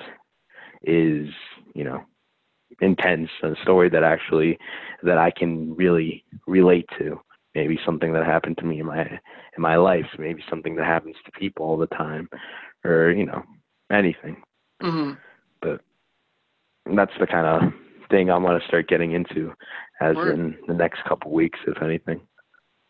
is, 0.81 1.27
you 1.75 1.83
know, 1.83 2.03
intense, 2.81 3.29
a 3.43 3.53
story 3.61 3.89
that 3.89 4.03
actually 4.03 4.57
that 5.03 5.17
I 5.17 5.31
can 5.31 5.75
really 5.75 6.23
relate 6.47 6.87
to. 6.97 7.19
Maybe 7.55 7.79
something 7.85 8.13
that 8.13 8.25
happened 8.25 8.57
to 8.59 8.65
me 8.65 8.79
in 8.79 8.85
my 8.85 9.01
in 9.01 9.61
my 9.61 9.75
life, 9.75 10.05
maybe 10.17 10.43
something 10.49 10.75
that 10.75 10.85
happens 10.85 11.15
to 11.25 11.31
people 11.31 11.65
all 11.65 11.77
the 11.77 11.87
time, 11.87 12.29
or 12.85 13.11
you 13.11 13.25
know, 13.25 13.43
anything. 13.91 14.41
Mm-hmm. 14.81 15.13
But 15.61 15.81
that's 16.95 17.11
the 17.19 17.27
kind 17.27 17.45
of 17.47 17.73
thing 18.09 18.29
I 18.29 18.37
want 18.37 18.61
to 18.61 18.67
start 18.67 18.87
getting 18.87 19.11
into, 19.13 19.53
as 20.01 20.15
Word. 20.15 20.37
in 20.39 20.57
the 20.67 20.73
next 20.73 21.03
couple 21.05 21.31
weeks, 21.31 21.59
if 21.67 21.81
anything. 21.81 22.21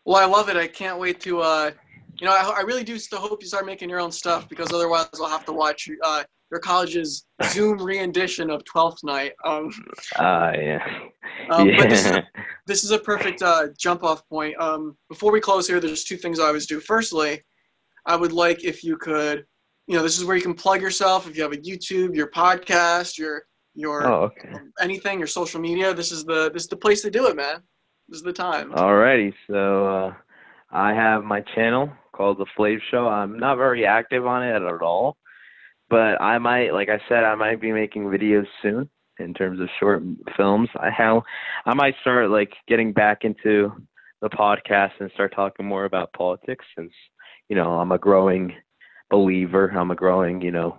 Well, 0.04 0.16
I 0.16 0.24
love 0.24 0.48
it. 0.48 0.56
I 0.56 0.66
can't 0.66 0.98
wait 0.98 1.20
to. 1.20 1.40
Uh, 1.40 1.70
you 2.18 2.26
know, 2.26 2.32
I, 2.32 2.58
I 2.58 2.60
really 2.62 2.84
do 2.84 2.98
still 2.98 3.18
hope 3.20 3.42
you 3.42 3.48
start 3.48 3.66
making 3.66 3.88
your 3.88 4.00
own 4.00 4.12
stuff 4.12 4.48
because 4.48 4.72
otherwise 4.72 5.08
I'll 5.20 5.28
have 5.28 5.44
to 5.46 5.52
watch 5.52 5.88
uh, 6.04 6.22
your 6.50 6.60
college's 6.60 7.26
Zoom 7.44 7.78
re-edition 7.82 8.50
of 8.50 8.64
Twelfth 8.64 9.02
Night. 9.04 9.32
Um, 9.44 9.70
Ah, 10.16 10.52
yeah. 10.52 10.84
um, 11.50 11.68
yeah. 11.68 11.76
But 11.78 11.90
this 11.90 12.04
is, 12.06 12.10
a, 12.12 12.24
this 12.66 12.84
is 12.84 12.90
a 12.90 12.98
perfect 12.98 13.42
uh, 13.42 13.68
jump-off 13.78 14.26
point. 14.28 14.58
Um, 14.60 14.96
before 15.08 15.32
we 15.32 15.40
close 15.40 15.66
here, 15.68 15.80
there's 15.80 16.04
two 16.04 16.16
things 16.16 16.40
I 16.40 16.46
always 16.46 16.66
do. 16.66 16.80
Firstly, 16.80 17.42
I 18.06 18.16
would 18.16 18.32
like 18.32 18.64
if 18.64 18.82
you 18.82 18.96
could, 18.96 19.44
you 19.90 19.96
know, 19.96 20.04
this 20.04 20.16
is 20.16 20.24
where 20.24 20.36
you 20.36 20.42
can 20.42 20.54
plug 20.54 20.80
yourself. 20.80 21.28
If 21.28 21.36
you 21.36 21.42
have 21.42 21.50
a 21.50 21.56
YouTube, 21.56 22.14
your 22.14 22.28
podcast, 22.28 23.18
your 23.18 23.42
your 23.74 24.06
oh, 24.06 24.22
okay. 24.26 24.52
anything, 24.80 25.18
your 25.18 25.26
social 25.26 25.60
media. 25.60 25.92
This 25.92 26.12
is 26.12 26.24
the 26.24 26.48
this 26.54 26.62
is 26.62 26.68
the 26.68 26.76
place 26.76 27.02
to 27.02 27.10
do 27.10 27.26
it, 27.26 27.34
man. 27.34 27.56
This 28.08 28.18
is 28.18 28.22
the 28.22 28.32
time. 28.32 28.70
Alrighty, 28.70 29.34
so 29.48 29.86
uh, 29.88 30.14
I 30.70 30.94
have 30.94 31.24
my 31.24 31.40
channel 31.56 31.90
called 32.12 32.38
The 32.38 32.46
Flav 32.56 32.78
Show. 32.92 33.08
I'm 33.08 33.36
not 33.36 33.56
very 33.56 33.84
active 33.84 34.28
on 34.28 34.44
it 34.44 34.62
at 34.62 34.80
all, 34.80 35.16
but 35.88 36.22
I 36.22 36.38
might, 36.38 36.72
like 36.72 36.88
I 36.88 37.00
said, 37.08 37.24
I 37.24 37.34
might 37.34 37.60
be 37.60 37.72
making 37.72 38.04
videos 38.04 38.46
soon 38.62 38.88
in 39.18 39.34
terms 39.34 39.58
of 39.58 39.68
short 39.80 40.04
films. 40.36 40.68
I 40.78 40.90
how 40.90 41.24
I 41.66 41.74
might 41.74 41.96
start 42.00 42.30
like 42.30 42.52
getting 42.68 42.92
back 42.92 43.24
into 43.24 43.72
the 44.22 44.30
podcast 44.30 44.92
and 45.00 45.10
start 45.14 45.34
talking 45.34 45.66
more 45.66 45.84
about 45.84 46.12
politics 46.12 46.64
since 46.78 46.92
you 47.48 47.56
know 47.56 47.72
I'm 47.72 47.90
a 47.90 47.98
growing 47.98 48.54
believer. 49.10 49.68
I'm 49.68 49.90
a 49.90 49.94
growing, 49.94 50.40
you 50.40 50.50
know, 50.50 50.78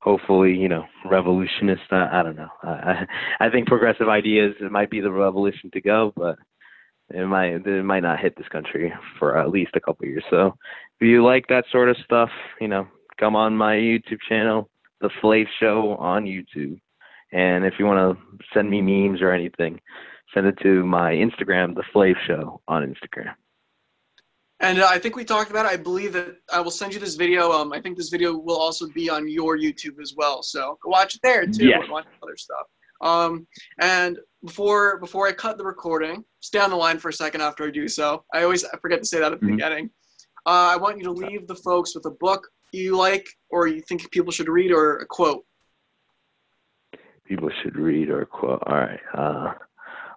hopefully, 0.00 0.54
you 0.56 0.68
know, 0.68 0.84
revolutionist. 1.04 1.82
I, 1.90 2.20
I 2.20 2.22
don't 2.22 2.36
know. 2.36 2.48
I 2.62 3.06
I 3.40 3.50
think 3.50 3.68
progressive 3.68 4.08
ideas 4.08 4.54
it 4.60 4.72
might 4.72 4.90
be 4.90 5.00
the 5.00 5.10
revolution 5.10 5.70
to 5.72 5.80
go, 5.80 6.12
but 6.16 6.36
it 7.10 7.26
might 7.26 7.66
it 7.66 7.84
might 7.84 8.02
not 8.02 8.20
hit 8.20 8.36
this 8.36 8.48
country 8.48 8.92
for 9.18 9.38
at 9.38 9.50
least 9.50 9.72
a 9.74 9.80
couple 9.80 10.06
years. 10.06 10.24
So 10.30 10.54
if 11.00 11.06
you 11.06 11.24
like 11.24 11.46
that 11.48 11.64
sort 11.70 11.88
of 11.88 11.96
stuff, 12.04 12.30
you 12.60 12.68
know, 12.68 12.88
come 13.18 13.36
on 13.36 13.56
my 13.56 13.74
YouTube 13.74 14.20
channel, 14.28 14.68
The 15.00 15.10
Flav 15.22 15.46
Show 15.58 15.96
on 15.98 16.24
YouTube. 16.24 16.80
And 17.32 17.64
if 17.64 17.74
you 17.78 17.86
want 17.86 18.18
to 18.18 18.38
send 18.52 18.68
me 18.68 18.82
memes 18.82 19.22
or 19.22 19.30
anything, 19.30 19.80
send 20.34 20.46
it 20.46 20.58
to 20.62 20.84
my 20.84 21.12
Instagram, 21.12 21.74
The 21.74 21.84
Flav 21.94 22.14
Show 22.26 22.60
on 22.66 22.82
Instagram. 22.82 23.34
And 24.60 24.78
uh, 24.80 24.86
I 24.90 24.98
think 24.98 25.16
we 25.16 25.24
talked 25.24 25.50
about 25.50 25.64
it. 25.64 25.72
I 25.72 25.76
believe 25.76 26.12
that 26.12 26.36
I 26.52 26.60
will 26.60 26.70
send 26.70 26.92
you 26.92 27.00
this 27.00 27.14
video. 27.14 27.50
Um, 27.50 27.72
I 27.72 27.80
think 27.80 27.96
this 27.96 28.10
video 28.10 28.36
will 28.36 28.58
also 28.58 28.86
be 28.94 29.08
on 29.08 29.26
your 29.28 29.56
YouTube 29.56 30.00
as 30.00 30.14
well. 30.16 30.42
So 30.42 30.78
go 30.82 30.90
watch 30.90 31.14
it 31.14 31.20
there 31.22 31.46
too. 31.46 31.66
Yes. 31.66 31.80
And 31.82 31.90
watch 31.90 32.06
other 32.22 32.36
stuff. 32.36 32.66
Um, 33.00 33.46
and 33.80 34.18
before 34.44 34.98
before 35.00 35.26
I 35.26 35.32
cut 35.32 35.56
the 35.56 35.64
recording, 35.64 36.22
stay 36.40 36.58
on 36.58 36.68
the 36.68 36.76
line 36.76 36.98
for 36.98 37.08
a 37.08 37.12
second 37.12 37.40
after 37.40 37.64
I 37.66 37.70
do 37.70 37.88
so. 37.88 38.24
I 38.34 38.42
always 38.42 38.62
I 38.64 38.76
forget 38.78 38.98
to 39.00 39.06
say 39.06 39.18
that 39.20 39.32
at 39.32 39.40
the 39.40 39.46
Mhm. 39.46 39.56
beginning. 39.56 39.90
Uh, 40.46 40.68
I 40.74 40.76
want 40.76 40.98
you 40.98 41.04
to 41.04 41.12
leave 41.12 41.46
the 41.46 41.54
folks 41.54 41.94
with 41.94 42.04
a 42.06 42.10
book 42.10 42.46
you 42.72 42.96
like 42.96 43.26
or 43.48 43.66
you 43.66 43.80
think 43.80 44.10
people 44.10 44.30
should 44.32 44.48
read 44.48 44.70
or 44.72 44.98
a 44.98 45.06
quote. 45.06 45.44
People 47.24 47.50
should 47.62 47.76
read 47.76 48.10
or 48.10 48.26
quote. 48.26 48.62
All 48.66 48.74
right. 48.76 49.00
Uh, 49.14 49.54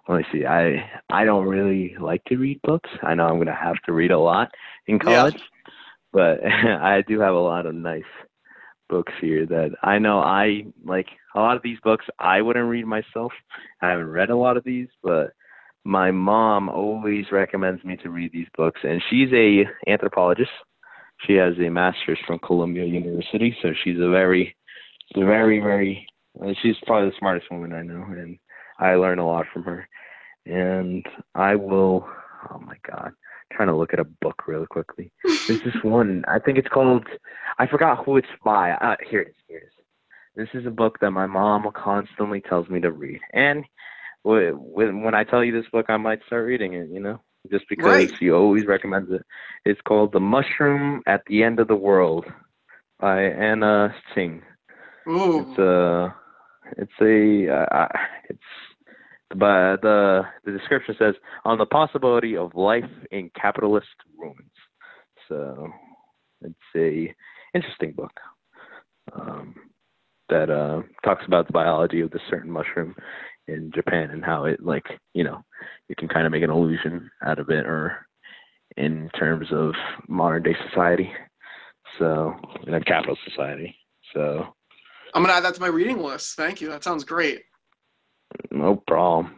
let 0.08 0.18
me 0.18 0.24
see. 0.32 0.44
I 0.46 0.90
I 1.10 1.24
don't 1.24 1.46
really 1.46 1.96
like 2.00 2.24
to 2.24 2.36
read 2.36 2.60
books. 2.62 2.90
I 3.02 3.14
know 3.14 3.26
I'm 3.26 3.38
gonna 3.38 3.54
have 3.54 3.76
to 3.86 3.92
read 3.92 4.10
a 4.10 4.18
lot 4.18 4.50
in 4.86 4.98
Yeah. 5.06 5.30
college, 5.30 5.42
but 6.12 6.44
I 6.46 7.02
do 7.06 7.20
have 7.20 7.34
a 7.34 7.38
lot 7.38 7.66
of 7.66 7.74
nice 7.74 8.02
books 8.88 9.12
here 9.20 9.46
that 9.46 9.70
I 9.82 9.98
know 9.98 10.20
I 10.20 10.64
like. 10.84 11.06
A 11.34 11.40
lot 11.40 11.56
of 11.56 11.62
these 11.62 11.78
books 11.82 12.04
I 12.18 12.42
wouldn't 12.42 12.68
read 12.68 12.86
myself. 12.86 13.32
I 13.82 13.90
haven't 13.90 14.08
read 14.10 14.30
a 14.30 14.36
lot 14.36 14.56
of 14.56 14.64
these, 14.64 14.88
but 15.02 15.32
my 15.84 16.10
mom 16.10 16.68
always 16.68 17.26
recommends 17.32 17.82
me 17.84 17.96
to 17.98 18.10
read 18.10 18.32
these 18.32 18.48
books, 18.56 18.80
and 18.84 19.02
she's 19.10 19.28
a 19.32 19.64
anthropologist. 19.90 20.50
She 21.26 21.34
has 21.34 21.54
a 21.58 21.68
master's 21.70 22.18
from 22.26 22.38
Columbia 22.40 22.84
University, 22.84 23.56
so 23.62 23.70
she's 23.82 23.98
a 23.98 24.10
very, 24.10 24.54
very, 25.14 25.60
very. 25.60 26.06
She's 26.62 26.76
probably 26.86 27.10
the 27.10 27.16
smartest 27.18 27.50
woman 27.50 27.72
I 27.72 27.82
know, 27.82 28.04
and 28.08 28.38
I 28.78 28.94
learn 28.94 29.18
a 29.18 29.26
lot 29.26 29.46
from 29.52 29.62
her. 29.64 29.88
And 30.46 31.04
I 31.34 31.54
will. 31.56 32.06
Oh 32.50 32.58
my 32.58 32.76
God, 32.86 33.12
trying 33.52 33.68
to 33.68 33.76
look 33.76 33.94
at 33.94 33.98
a 33.98 34.04
book 34.04 34.46
really 34.46 34.66
quickly. 34.66 35.10
There's 35.48 35.62
this 35.64 35.74
one. 35.82 36.24
I 36.28 36.38
think 36.38 36.58
it's 36.58 36.68
called. 36.68 37.06
I 37.58 37.66
forgot 37.66 38.04
who 38.04 38.16
it's 38.18 38.28
by. 38.44 38.72
Uh, 38.72 38.96
here 39.08 39.20
it 39.20 39.28
is. 39.28 39.34
Here 39.48 39.58
it 39.58 39.64
is. 39.66 39.84
This 40.36 40.60
is 40.60 40.66
a 40.66 40.70
book 40.70 40.98
that 41.00 41.12
my 41.12 41.26
mom 41.26 41.66
constantly 41.74 42.40
tells 42.42 42.68
me 42.68 42.80
to 42.80 42.90
read, 42.92 43.20
and 43.32 43.64
when 44.22 45.02
when 45.02 45.14
I 45.14 45.24
tell 45.24 45.42
you 45.44 45.52
this 45.52 45.70
book, 45.72 45.86
I 45.88 45.96
might 45.96 46.20
start 46.26 46.44
reading 46.46 46.74
it. 46.74 46.88
You 46.90 47.00
know, 47.00 47.20
just 47.50 47.64
because 47.70 47.86
Right. 47.86 48.12
she 48.18 48.30
always 48.30 48.66
recommends 48.66 49.10
it. 49.12 49.22
It's 49.64 49.80
called 49.82 50.12
The 50.12 50.20
Mushroom 50.20 51.02
at 51.06 51.22
the 51.26 51.42
End 51.42 51.60
of 51.60 51.68
the 51.68 51.76
World 51.76 52.26
by 53.00 53.22
Anna 53.22 53.94
Tsing. 54.12 54.42
Ooh. 55.08 55.40
It's 55.50 55.58
a, 55.58 56.14
it's 56.76 56.92
a, 57.00 57.52
uh, 57.52 57.88
it's, 58.28 58.40
but 59.30 59.76
the 59.82 60.22
the 60.44 60.52
description 60.52 60.94
says 60.98 61.14
on 61.44 61.58
the 61.58 61.66
possibility 61.66 62.36
of 62.36 62.54
life 62.54 62.84
in 63.10 63.30
capitalist 63.40 63.88
ruins. 64.18 64.38
So 65.28 65.68
it's 66.42 66.54
a 66.76 67.14
interesting 67.54 67.92
book 67.92 68.12
um, 69.12 69.54
that 70.28 70.50
uh, 70.50 70.82
talks 71.04 71.24
about 71.26 71.46
the 71.46 71.52
biology 71.52 72.00
of 72.00 72.10
this 72.10 72.22
certain 72.30 72.50
mushroom 72.50 72.94
in 73.48 73.70
Japan 73.74 74.10
and 74.10 74.24
how 74.24 74.44
it 74.44 74.62
like 74.62 74.86
you 75.14 75.24
know 75.24 75.42
you 75.88 75.94
can 75.96 76.08
kind 76.08 76.26
of 76.26 76.32
make 76.32 76.42
an 76.42 76.50
illusion 76.50 77.10
out 77.24 77.38
of 77.38 77.50
it 77.50 77.66
or 77.66 78.06
in 78.76 79.10
terms 79.18 79.48
of 79.52 79.72
modern 80.08 80.42
day 80.42 80.56
society. 80.68 81.10
So 81.98 82.34
in 82.66 82.74
a 82.74 82.80
capitalist 82.80 83.22
society. 83.28 83.76
So 84.14 84.54
I'm 85.14 85.22
gonna 85.22 85.32
add 85.34 85.44
that 85.44 85.54
to 85.54 85.60
my 85.60 85.68
reading 85.68 86.02
list. 86.02 86.36
Thank 86.36 86.60
you. 86.60 86.68
That 86.68 86.82
sounds 86.82 87.04
great. 87.04 87.42
no 88.50 88.76
problem. 88.76 89.34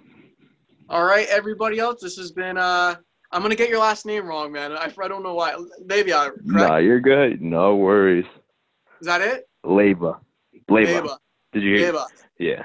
All 0.89 1.05
right, 1.05 1.27
everybody 1.29 1.79
else. 1.79 2.01
This 2.01 2.17
has 2.17 2.33
been. 2.33 2.57
Uh, 2.57 2.97
I'm 3.33 3.43
gonna 3.43 3.57
get 3.57 3.69
your 3.69 3.81
last 3.81 4.07
name 4.07 4.27
wrong, 4.27 4.53
man. 4.53 4.73
I, 4.73 4.91
I 5.01 5.09
don't 5.09 5.23
know 5.23 5.35
why. 5.35 5.55
Maybe 5.85 6.15
I. 6.15 6.29
Correct? 6.29 6.45
Nah, 6.45 6.77
you're 6.79 7.01
good. 7.01 7.43
No 7.43 7.77
worries. 7.77 8.25
Is 9.01 9.07
that 9.07 9.21
it? 9.21 9.49
Leba. 9.65 10.19
Leba. 10.71 11.03
Leba. 11.03 11.19
Did 11.53 11.63
you 11.63 11.77
hear? 11.77 11.93
Leba. 11.93 12.07
Yeah. 12.39 12.65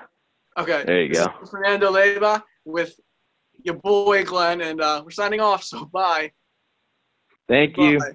Okay. 0.57 0.84
There 0.86 1.01
you 1.01 1.09
This 1.09 1.26
go. 1.26 1.34
Fernando 1.49 1.91
Leba 1.91 2.43
with 2.64 2.97
your 3.64 3.76
boy 3.76 4.24
Glenn, 4.24 4.62
and 4.62 4.80
uh, 4.80 5.01
we're 5.03 5.12
signing 5.12 5.41
off. 5.41 5.64
So 5.64 5.86
bye. 5.86 6.32
Thank 7.49 7.78
you. 7.78 7.99
Bye. 7.99 8.12